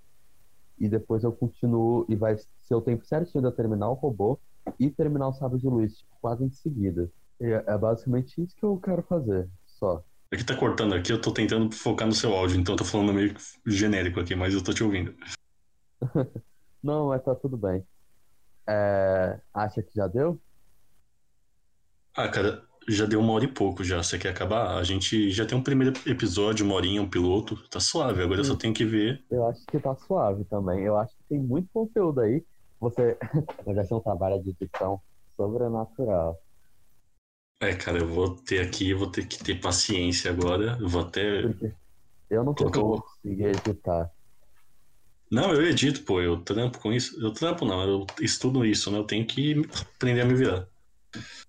[0.79, 4.39] E depois eu continuo e vai ser o tempo certinho de eu terminar o robô
[4.79, 7.09] e terminar o Sabre de Luz, tipo, quase em seguida.
[7.39, 10.03] É, é basicamente isso que eu quero fazer, só.
[10.33, 13.13] Aqui tá cortando aqui, eu tô tentando focar no seu áudio, então eu tô falando
[13.13, 13.33] meio
[13.65, 15.15] genérico aqui, mas eu tô te ouvindo.
[16.83, 17.85] Não, mas tá tudo bem.
[18.67, 20.39] É, acha que já deu?
[22.15, 24.01] Ah, cara, já deu uma hora e pouco já.
[24.01, 24.77] Você quer acabar?
[24.77, 27.57] A gente já tem um primeiro episódio, uma horinha, um piloto.
[27.69, 29.23] Tá suave, agora eu só tenho que ver.
[29.29, 30.83] Eu acho que tá suave também.
[30.83, 32.43] Eu acho que tem muito conteúdo aí.
[32.79, 33.17] Você
[33.65, 35.01] vai ser um trabalho de edição
[35.35, 36.39] sobrenatural.
[37.61, 40.77] É, cara, eu vou ter aqui, vou ter que ter paciência agora.
[40.79, 41.41] Eu vou até.
[41.41, 41.73] Porque
[42.29, 44.11] eu não vou conseguir editar.
[45.31, 47.19] Não, eu edito, pô, eu trampo com isso.
[47.21, 48.97] Eu trampo não, eu estudo isso, né?
[48.97, 49.55] Eu tenho que
[49.95, 50.67] aprender a me virar.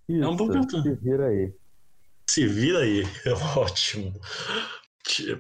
[0.09, 1.55] Isso, é um bom Se vira aí.
[2.29, 4.13] Se vira aí, é ótimo.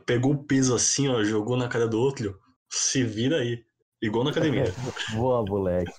[0.04, 2.38] Pegou o peso assim, ó, jogou na cara do outro.
[2.70, 3.64] Se vira aí.
[4.02, 4.64] Igual na academia.
[5.14, 5.92] Boa, moleque.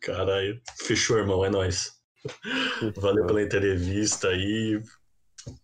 [0.00, 0.60] Caralho.
[0.78, 1.92] Fechou, irmão, é nóis.
[2.96, 4.82] Valeu pela entrevista aí.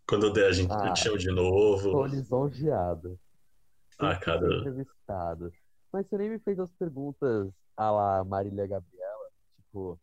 [0.07, 1.91] Quando der, a gente ah, te chama de novo.
[1.91, 3.19] Tô lisonjeado.
[3.99, 4.47] Ah, cara.
[4.59, 5.53] Entrevistado.
[5.93, 9.29] Mas você nem me fez as perguntas a la Marília Gabriela.
[9.57, 9.99] Tipo,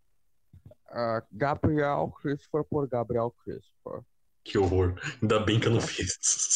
[0.89, 4.01] uh, Gabriel Christopher por Gabriel Christopher.
[4.43, 4.95] Que horror.
[5.21, 6.55] Ainda bem que eu não fiz.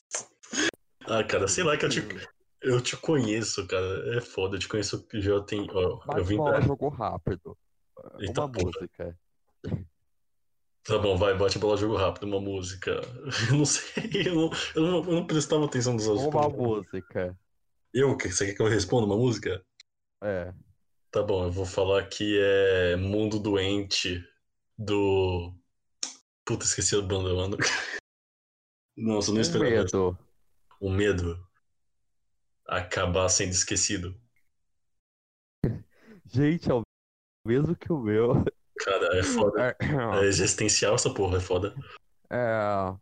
[1.06, 2.02] ah, cara, sei lá que eu te,
[2.64, 4.18] eu te conheço, cara.
[4.18, 5.68] É foda, eu te conheço já tem.
[5.72, 6.61] Ó, eu vim pra...
[6.61, 7.57] jogo rápido.
[8.19, 8.65] Eita, uma porra.
[8.65, 9.19] música.
[10.84, 12.99] Tá bom, vai, bate bola, jogo rápido, uma música.
[13.49, 16.27] Eu não sei, eu não, eu não, eu não prestava atenção nos outros.
[16.27, 17.38] Uma música.
[17.94, 18.18] Eu?
[18.18, 19.64] Você quer que eu responda uma música?
[20.22, 20.53] É.
[21.10, 24.22] Tá bom, eu vou falar que é Mundo Doente
[24.77, 25.53] do.
[26.44, 27.56] Puta, esqueci a banda, mano.
[28.98, 29.69] Nossa, eu não esperava.
[29.69, 30.19] O medo.
[30.81, 31.53] O medo.
[32.68, 34.15] Acabar sendo esquecido.
[36.26, 36.81] Gente, é o
[37.45, 38.44] mesmo que o meu.
[38.80, 39.77] Cara, é foda.
[39.80, 41.76] É, é existencial essa porra, é foda.
[42.30, 42.95] É.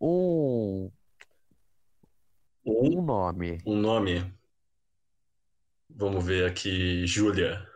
[0.00, 0.90] Um.
[2.64, 3.58] Um nome.
[3.66, 4.32] Um nome.
[5.88, 7.06] Vamos ver aqui.
[7.06, 7.66] Júlia.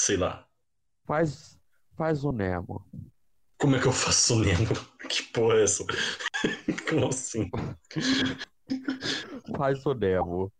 [0.00, 0.46] Sei lá.
[1.04, 1.58] Faz.
[1.96, 2.84] Faz o Nemo.
[3.58, 4.74] Como é que eu faço o Nemo?
[5.08, 5.84] Que porra é essa?
[6.88, 7.50] Como assim?
[9.56, 10.52] Faz o Nemo.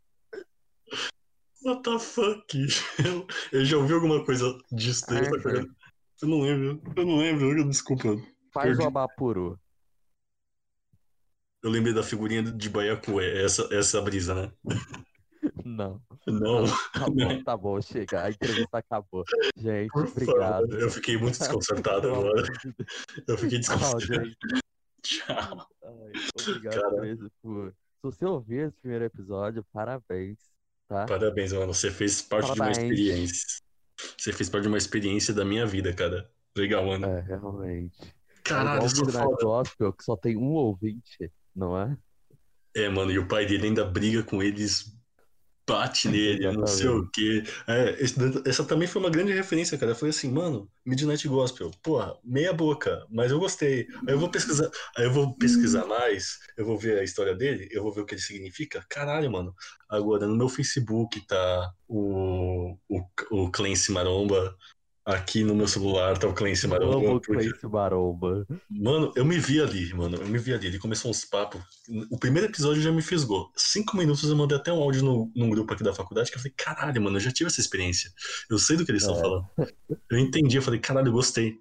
[1.64, 2.66] What the fuck?
[3.04, 5.64] Eu, eu já ouvi alguma coisa disso daí, é,
[6.22, 6.82] eu não lembro.
[6.96, 7.68] Eu não lembro.
[7.68, 8.16] Desculpa.
[8.52, 8.82] Faz Perdi.
[8.82, 9.58] o Abapuru.
[11.62, 13.44] Eu lembrei da figurinha de Baiacué.
[13.44, 14.52] Essa, essa brisa, né?
[15.64, 16.00] Não.
[16.26, 16.64] Não.
[16.92, 18.22] Tá bom, tá bom, chega.
[18.22, 19.24] A entrevista acabou.
[19.56, 20.68] Gente, Por obrigado.
[20.68, 20.80] Favor.
[20.80, 22.44] Eu fiquei muito desconcertado agora.
[23.26, 24.30] Eu fiquei desconcertado.
[25.02, 25.66] Tchau.
[25.84, 27.74] Ai, obrigado mesmo por.
[28.02, 30.36] Se você ouvir esse primeiro episódio, parabéns.
[30.88, 31.06] Tá?
[31.06, 31.72] Parabéns, mano.
[31.72, 32.78] Você fez parte parabéns.
[32.78, 33.46] de uma experiência.
[34.18, 36.28] Você fez parte de uma experiência da minha vida, cara.
[36.56, 37.06] Legal, mano.
[37.06, 38.12] É, realmente.
[38.42, 41.96] Caralho, é igual Midnight Gospel, que só tem um ouvinte, não é?
[42.74, 44.91] É, mano, e o pai dele ainda briga com eles
[45.66, 47.42] bate nele, não sei o quê.
[47.66, 47.96] É,
[48.48, 49.94] essa também foi uma grande referência, cara.
[49.94, 53.86] Foi assim, mano, Midnight Gospel, porra, meia boca, mas eu gostei.
[54.06, 57.68] Aí eu vou pesquisar, aí eu vou pesquisar mais, eu vou ver a história dele,
[57.70, 58.84] eu vou ver o que ele significa.
[58.88, 59.54] Caralho, mano.
[59.88, 64.56] Agora, no meu Facebook tá o, o, o Clancy Maromba,
[65.04, 66.96] Aqui no meu celular tá o Clancy Maromba.
[66.96, 68.46] Amo o Clancy Maromba.
[68.70, 70.16] Mano, eu me vi ali, mano.
[70.16, 70.68] Eu me vi ali.
[70.68, 71.60] Ele começou uns papos.
[72.08, 73.50] O primeiro episódio já me fisgou.
[73.56, 76.40] Cinco minutos eu mandei até um áudio no, num grupo aqui da faculdade que eu
[76.40, 78.12] falei, caralho, mano, eu já tive essa experiência.
[78.48, 79.20] Eu sei do que eles estão é.
[79.20, 79.46] falando.
[80.08, 81.58] Eu entendi, eu falei, caralho, eu gostei.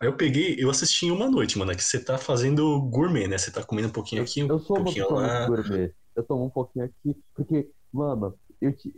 [0.00, 1.72] Aí eu peguei, eu assisti em uma noite, mano.
[1.72, 3.36] É que você tá fazendo gourmet, né?
[3.36, 5.48] Você tá comendo um pouquinho aqui, um eu sou pouquinho lá.
[5.48, 5.92] Gourmet.
[6.14, 8.94] Eu tomo um pouquinho aqui, porque, mano, eu te...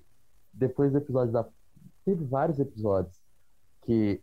[0.53, 1.47] depois do episódio da.
[2.05, 3.17] Teve vários episódios
[3.87, 4.21] que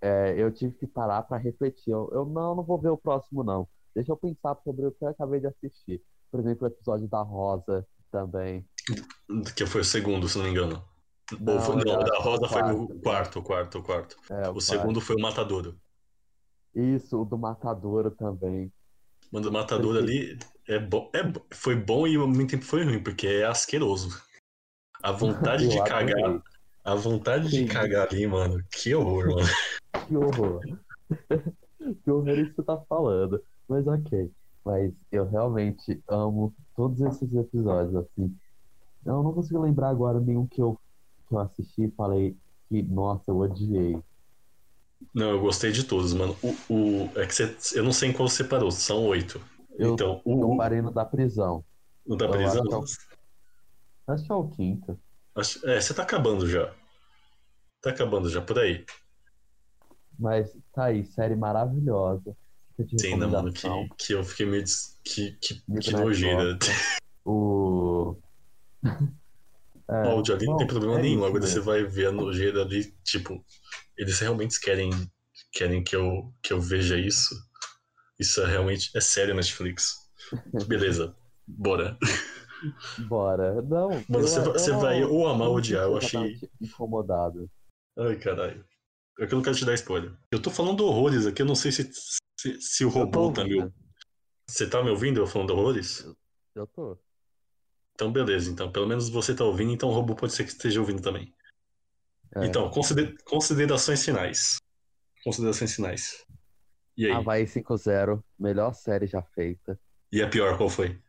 [0.00, 1.90] é, eu tive que parar para refletir.
[1.90, 3.68] Eu, eu, não, não vou ver o próximo, não.
[3.94, 6.02] Deixa eu pensar sobre o que eu acabei de assistir.
[6.30, 8.66] Por exemplo, o episódio da Rosa também.
[9.56, 10.84] Que foi o segundo, se não me engano.
[11.40, 14.16] Não, foi, não, da Rosa foi o quarto, o quarto, o quarto.
[14.30, 15.76] É, o, o segundo foi o Matadouro.
[16.74, 18.70] Isso, o do Matadouro também.
[19.32, 20.38] O do Matadouro ali
[20.68, 21.20] é bom, é,
[21.54, 24.22] foi bom e ao mesmo tempo foi ruim, porque é asqueroso.
[25.02, 26.42] A vontade de cagar.
[26.86, 27.64] A vontade Sim.
[27.64, 28.62] de cagar ali, mano.
[28.70, 29.48] Que horror, mano.
[30.06, 30.60] que horror.
[32.04, 33.42] que horror isso que você tá falando.
[33.68, 34.30] Mas ok.
[34.64, 38.32] Mas eu realmente amo todos esses episódios, assim.
[39.04, 40.78] Eu não consigo lembrar agora nenhum que eu,
[41.28, 42.36] que eu assisti e falei
[42.68, 44.00] que, nossa, eu odiei.
[45.12, 46.36] Não, eu gostei de todos, mano.
[46.40, 49.40] O, o, é que você, eu não sei em qual você parou, são oito.
[49.76, 51.64] Eu, então, o, eu parei no da prisão.
[52.06, 52.62] No da prisão?
[52.62, 55.00] Acho que, é o, acho que é o quinto.
[55.64, 56.74] É, você tá acabando já.
[57.82, 58.84] Tá acabando já, por aí.
[60.18, 62.36] Mas tá aí, série maravilhosa.
[62.98, 63.68] Sim, não, mano, que,
[63.98, 64.62] que eu fiquei meio.
[64.62, 66.58] des- Que, que, que Midnight nojeira.
[67.24, 68.18] O.
[69.88, 71.24] É, o Jardim não bom, tem problema é nenhum.
[71.24, 71.62] Agora você mesmo.
[71.64, 73.44] vai ver a nojeira ali, tipo,
[73.96, 74.90] eles realmente querem,
[75.52, 77.36] querem que, eu, que eu veja isso.
[78.18, 78.90] Isso é realmente.
[78.96, 79.94] É sério, Netflix.
[80.66, 81.14] Beleza,
[81.46, 81.96] bora.
[82.98, 83.60] Bora.
[83.62, 85.82] Não, Mano, eu- você, vai- eu você vai ou amar eu ou odiar.
[85.84, 86.40] Eu achei.
[86.60, 87.50] incomodado.
[87.98, 88.64] Ai, caralho.
[89.18, 90.14] É que eu não quero te dar spoiler.
[90.30, 91.90] Eu tô falando horrores aqui, eu não sei se,
[92.38, 93.70] se, se o Eu robô tá me.
[94.48, 96.06] Você tá me ouvindo eu falando horrores?
[96.54, 96.98] Eu tô.
[97.94, 98.50] Então, beleza.
[98.50, 101.34] Então, pelo menos você tá ouvindo, então o robô pode ser que esteja ouvindo também.
[102.34, 102.44] É.
[102.44, 104.58] Então, consider- considerações finais.
[105.24, 106.26] Considerações finais.
[106.96, 107.12] E aí?
[107.12, 109.80] Havaí 5-0, melhor série já feita.
[110.12, 111.00] E a pior, qual foi?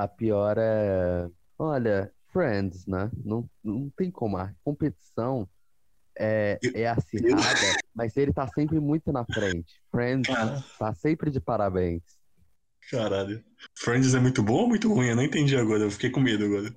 [0.00, 1.28] A pior é.
[1.58, 3.10] Olha, Friends, né?
[3.22, 4.38] Não, não tem como.
[4.38, 5.46] A competição
[6.18, 9.82] é, é acirrada, mas ele tá sempre muito na frente.
[9.90, 12.02] Friends Cara, tá sempre de parabéns.
[12.90, 13.44] caralho.
[13.76, 15.08] Friends é muito bom ou muito ruim?
[15.08, 16.74] Eu não entendi agora, eu fiquei com medo agora.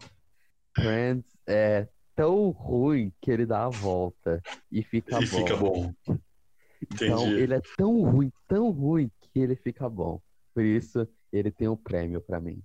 [0.76, 1.88] Friends é
[2.18, 5.38] tão ruim que ele dá a volta e fica e bom.
[5.38, 5.94] fica bom.
[6.92, 7.42] Então, Entendi.
[7.42, 10.22] ele é tão ruim, tão ruim que ele fica bom.
[10.54, 12.62] Por isso, ele tem um prêmio pra mim.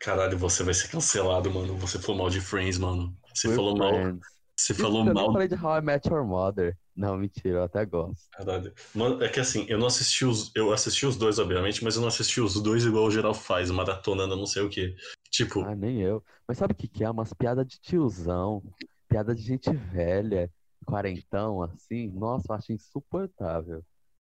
[0.00, 1.76] Caralho, você vai ser cancelado, mano.
[1.78, 3.16] Você falou mal de Friends, mano.
[3.34, 3.92] Você Por falou mal.
[3.92, 4.26] Friends.
[4.56, 5.32] Você Isso falou eu mal.
[5.32, 6.76] falei de How I Met Your Mother.
[6.96, 8.28] Não, mentira, eu até gosto.
[8.32, 8.72] Caralho.
[8.94, 10.52] Mano, é que assim, eu não assisti os.
[10.54, 13.70] Eu assisti os dois, obviamente, mas eu não assisti os dois igual o geral faz,
[13.70, 14.94] maratonando, não sei o quê.
[15.30, 16.22] Tipo, Ah, nem eu.
[16.46, 17.10] Mas sabe o que que é?
[17.10, 18.62] Umas piadas de tiozão,
[19.08, 20.50] piada de gente velha,
[20.84, 22.08] quarentão, assim.
[22.10, 23.84] Nossa, eu acho insuportável.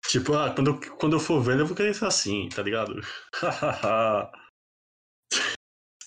[0.07, 2.93] tipo, ah, quando eu, quando eu for velho, eu vou querer ser assim, tá ligado?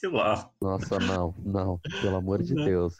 [0.00, 0.50] sei lá.
[0.60, 2.64] Nossa, não, não, pelo amor de Não.
[2.64, 2.96] Deus.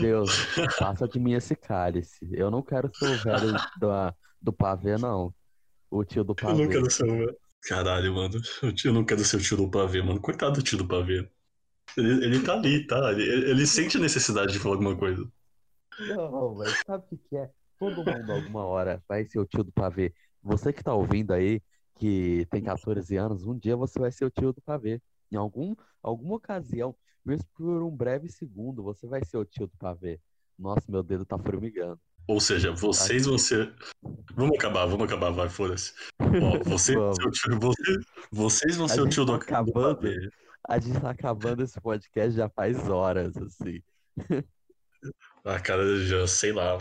[0.00, 0.30] Deus,
[0.78, 2.28] passa de mim esse cálice.
[2.32, 5.34] Eu não quero ser o velho da- do pavê, não.
[5.90, 6.68] O tio do Eu não pavê.
[6.68, 7.36] quero ser o.
[7.66, 8.34] Caralho, mano.
[8.84, 10.20] Eu não quero ser o tio do pavê, mano.
[10.20, 11.28] Coitado do tio do pavê.
[11.96, 13.12] Ele, ele tá ali, tá?
[13.12, 15.26] Ele, ele sente a necessidade de falar alguma coisa.
[15.98, 17.50] Não, mas sabe o que que é?
[17.78, 20.12] Todo mundo alguma hora vai ser o tio do pavê.
[20.42, 21.60] Você que tá ouvindo aí,
[21.96, 25.00] que tem 14 anos, um dia você vai ser o tio do pavê.
[25.34, 26.94] Em algum, alguma ocasião,
[27.24, 30.20] mesmo por um breve segundo, você vai ser o tio do pavê.
[30.56, 31.98] Nossa, meu dedo tá formigando.
[32.28, 33.74] Ou seja, vocês vão ser.
[34.36, 35.92] Vamos acabar, vamos acabar, vai, foda-se.
[36.64, 37.98] Você, você-
[38.30, 39.96] vocês vão ser o tio do, tá do acabando.
[39.96, 40.30] pavê.
[40.68, 43.82] A gente tá acabando esse podcast já faz horas, assim.
[45.44, 46.78] Ah, cara, já sei lá.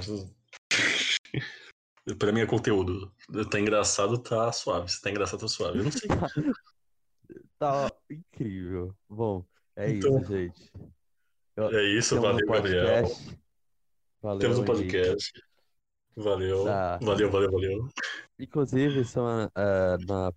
[2.17, 3.11] Pra mim é conteúdo.
[3.51, 4.89] Tá engraçado, tá suave.
[4.89, 5.80] Se tá engraçado, tá suave.
[5.80, 6.07] Eu não sei.
[7.59, 8.95] Tá incrível.
[9.10, 9.45] Bom,
[9.76, 10.72] é Então, isso, gente.
[11.57, 13.03] É isso, Temos um valeu, Gabriel.
[14.22, 14.91] Valeu, Temos um Henrique.
[14.98, 15.31] podcast.
[16.15, 16.64] Valeu.
[16.65, 16.99] Tá.
[17.02, 17.90] Valeu, valeu, valeu.
[18.40, 20.31] Inclusive, semana, eh, na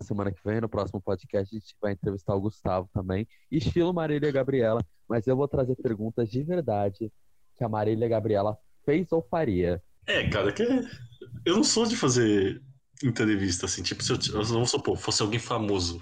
[0.00, 4.28] semana que vem, no próximo podcast, a gente vai entrevistar o Gustavo também, estilo Marília
[4.28, 7.10] e Gabriela, mas eu vou trazer perguntas de verdade
[7.56, 9.82] que a Marília e a Gabriela fez ou faria.
[10.06, 10.62] É, cara, que
[11.44, 12.62] eu não sou de fazer
[13.02, 13.82] entrevista assim.
[13.82, 16.00] Tipo, se eu, eu vamos supor, fosse alguém famoso.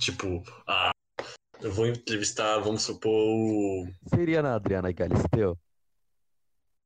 [0.00, 0.90] Tipo, ah,
[1.60, 3.86] eu vou entrevistar, vamos supor, o.
[4.14, 5.58] Seria na Adriana Galisteu?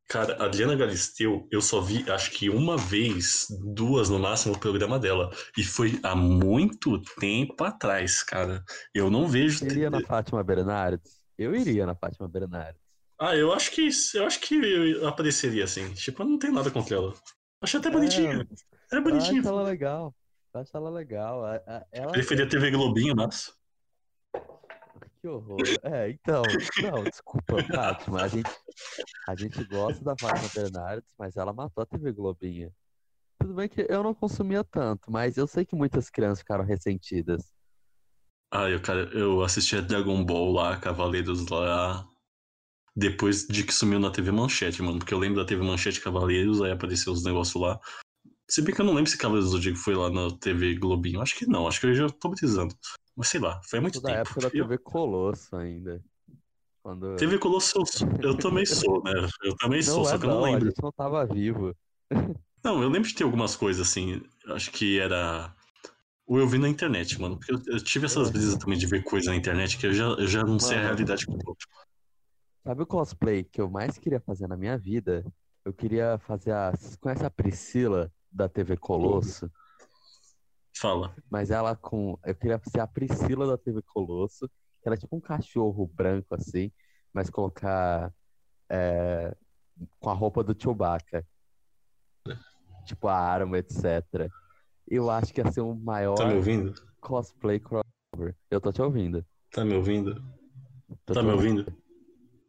[0.09, 4.59] Cara, a Adriana Galisteu, eu só vi, acho que uma vez, duas no máximo, o
[4.59, 5.31] programa dela.
[5.57, 8.63] E foi há muito tempo atrás, cara.
[8.93, 9.61] Eu não vejo.
[9.61, 11.23] Seria na Fátima Bernardes?
[11.39, 12.81] Eu iria na Fátima Bernardes.
[13.19, 15.93] Ah, eu acho que eu acho que apareceria assim.
[15.95, 17.15] Tipo, eu não tenho nada contra ela.
[17.63, 18.47] Achei até bonitinha.
[18.93, 19.41] É Eu bonitinha.
[19.41, 20.15] acho ela legal.
[20.55, 21.45] Eu acho ela legal.
[21.45, 22.13] A- a- Ela...
[22.13, 23.53] Preferia TV Globinho, mas.
[25.21, 25.59] Que horror.
[25.83, 26.43] É, então,
[26.81, 28.23] não, desculpa, Fátima.
[28.23, 28.51] A gente,
[29.27, 32.71] a gente gosta da Fátima Bernardes, mas ela matou a TV Globinha.
[33.41, 37.53] Tudo bem que eu não consumia tanto, mas eu sei que muitas crianças ficaram ressentidas.
[38.53, 42.07] Ah, eu, cara, eu assistia Dragon Ball lá, Cavaleiros lá.
[42.95, 45.01] Depois de que sumiu na TV Manchete, mano.
[45.01, 47.81] Porque eu lembro da TV Manchete Cavaleiros, aí apareceu os negócios lá.
[48.49, 51.21] Se bem que eu não lembro se Cavaleiros do Zodíaco foi lá na TV Globinho.
[51.21, 52.75] Acho que não, acho que eu já tô precisando.
[53.17, 54.21] Mas sei lá, foi há muito Sou da tempo.
[54.21, 56.03] época da Eu- TV Colosso ainda.
[56.83, 57.17] Quando...
[57.17, 59.13] TV Colosso, eu, sou- eu também sou, né?
[59.43, 60.73] Eu também sou, Não só é que eu não não, a lembro.
[60.83, 61.75] não tava vivo.
[62.63, 64.23] Não, eu lembro de ter algumas coisas assim.
[64.49, 65.55] Acho que era.
[66.27, 67.37] Ou eu vi na internet, mano.
[67.37, 70.05] Porque eu, eu tive essas brisas também de ver coisa na internet que eu já,
[70.05, 71.55] eu já não sei a realidade que eu tô.
[72.63, 75.23] Sabe o cosplay que eu mais queria fazer na minha vida?
[75.63, 76.71] Eu queria fazer a.
[76.71, 79.51] Vocês conhecem a Priscila da TV Colosso?
[80.77, 81.15] Fala.
[81.31, 82.19] Mas ela com.
[82.25, 84.49] Eu queria ser a Priscila da TV Colosso,
[84.83, 86.73] que era tipo um cachorro branco assim,
[87.13, 88.13] mas colocar
[88.69, 89.35] é,
[90.01, 91.25] com a roupa do Chewbacca.
[92.85, 94.31] tipo a arma, etc.
[94.87, 96.75] Eu acho que ia ser o maior Tá me ouvindo?
[97.01, 98.37] cosplay crossover.
[98.51, 99.25] Eu tô te ouvindo.
[99.51, 100.23] Tá me ouvindo?
[101.07, 101.65] Tô Tá me ouvindo?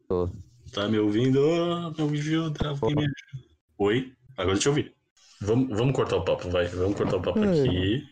[0.08, 0.30] Tô.
[0.74, 1.40] Tá me ouvindo?
[1.40, 2.52] Oh, me ouviu?
[2.54, 3.08] Tá me...
[3.78, 4.14] Oi?
[4.38, 4.95] Agora eu te ouvi.
[5.46, 6.66] Vamos, vamos cortar o papo, vai.
[6.68, 7.60] Vamos cortar o papo Ai.
[7.60, 8.04] aqui.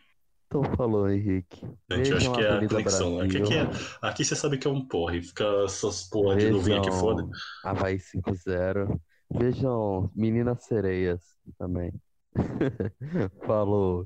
[0.47, 1.65] Então falou, Henrique.
[1.91, 3.19] Gente, eu acho Vejam que é a conexão.
[3.19, 3.69] Aqui, aqui, é-
[4.01, 5.21] aqui você sabe que é um porre.
[5.21, 6.91] Fica essas porra de nuvem aqui.
[6.91, 7.29] Vejam
[7.63, 8.99] Havaí 5-0.
[9.31, 11.21] Vejam Meninas Sereias
[11.57, 11.91] também.
[13.47, 14.05] Falou.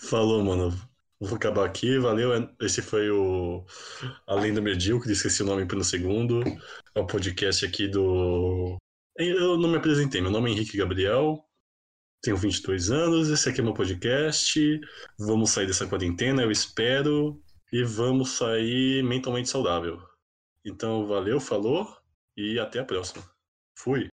[0.00, 0.72] Falou, mano.
[1.20, 2.30] Vou acabar aqui, valeu.
[2.62, 3.62] Esse foi o
[4.26, 6.42] Além do Medíocre, esqueci o nome um segundo.
[6.94, 8.78] É o podcast aqui do.
[9.18, 11.44] Eu não me apresentei, meu nome é Henrique Gabriel,
[12.22, 14.80] tenho 22 anos, esse aqui é meu podcast.
[15.18, 17.40] Vamos sair dessa quarentena, eu espero,
[17.72, 20.00] e vamos sair mentalmente saudável.
[20.64, 21.88] Então, valeu, falou
[22.36, 23.24] e até a próxima.
[23.74, 24.08] Fui.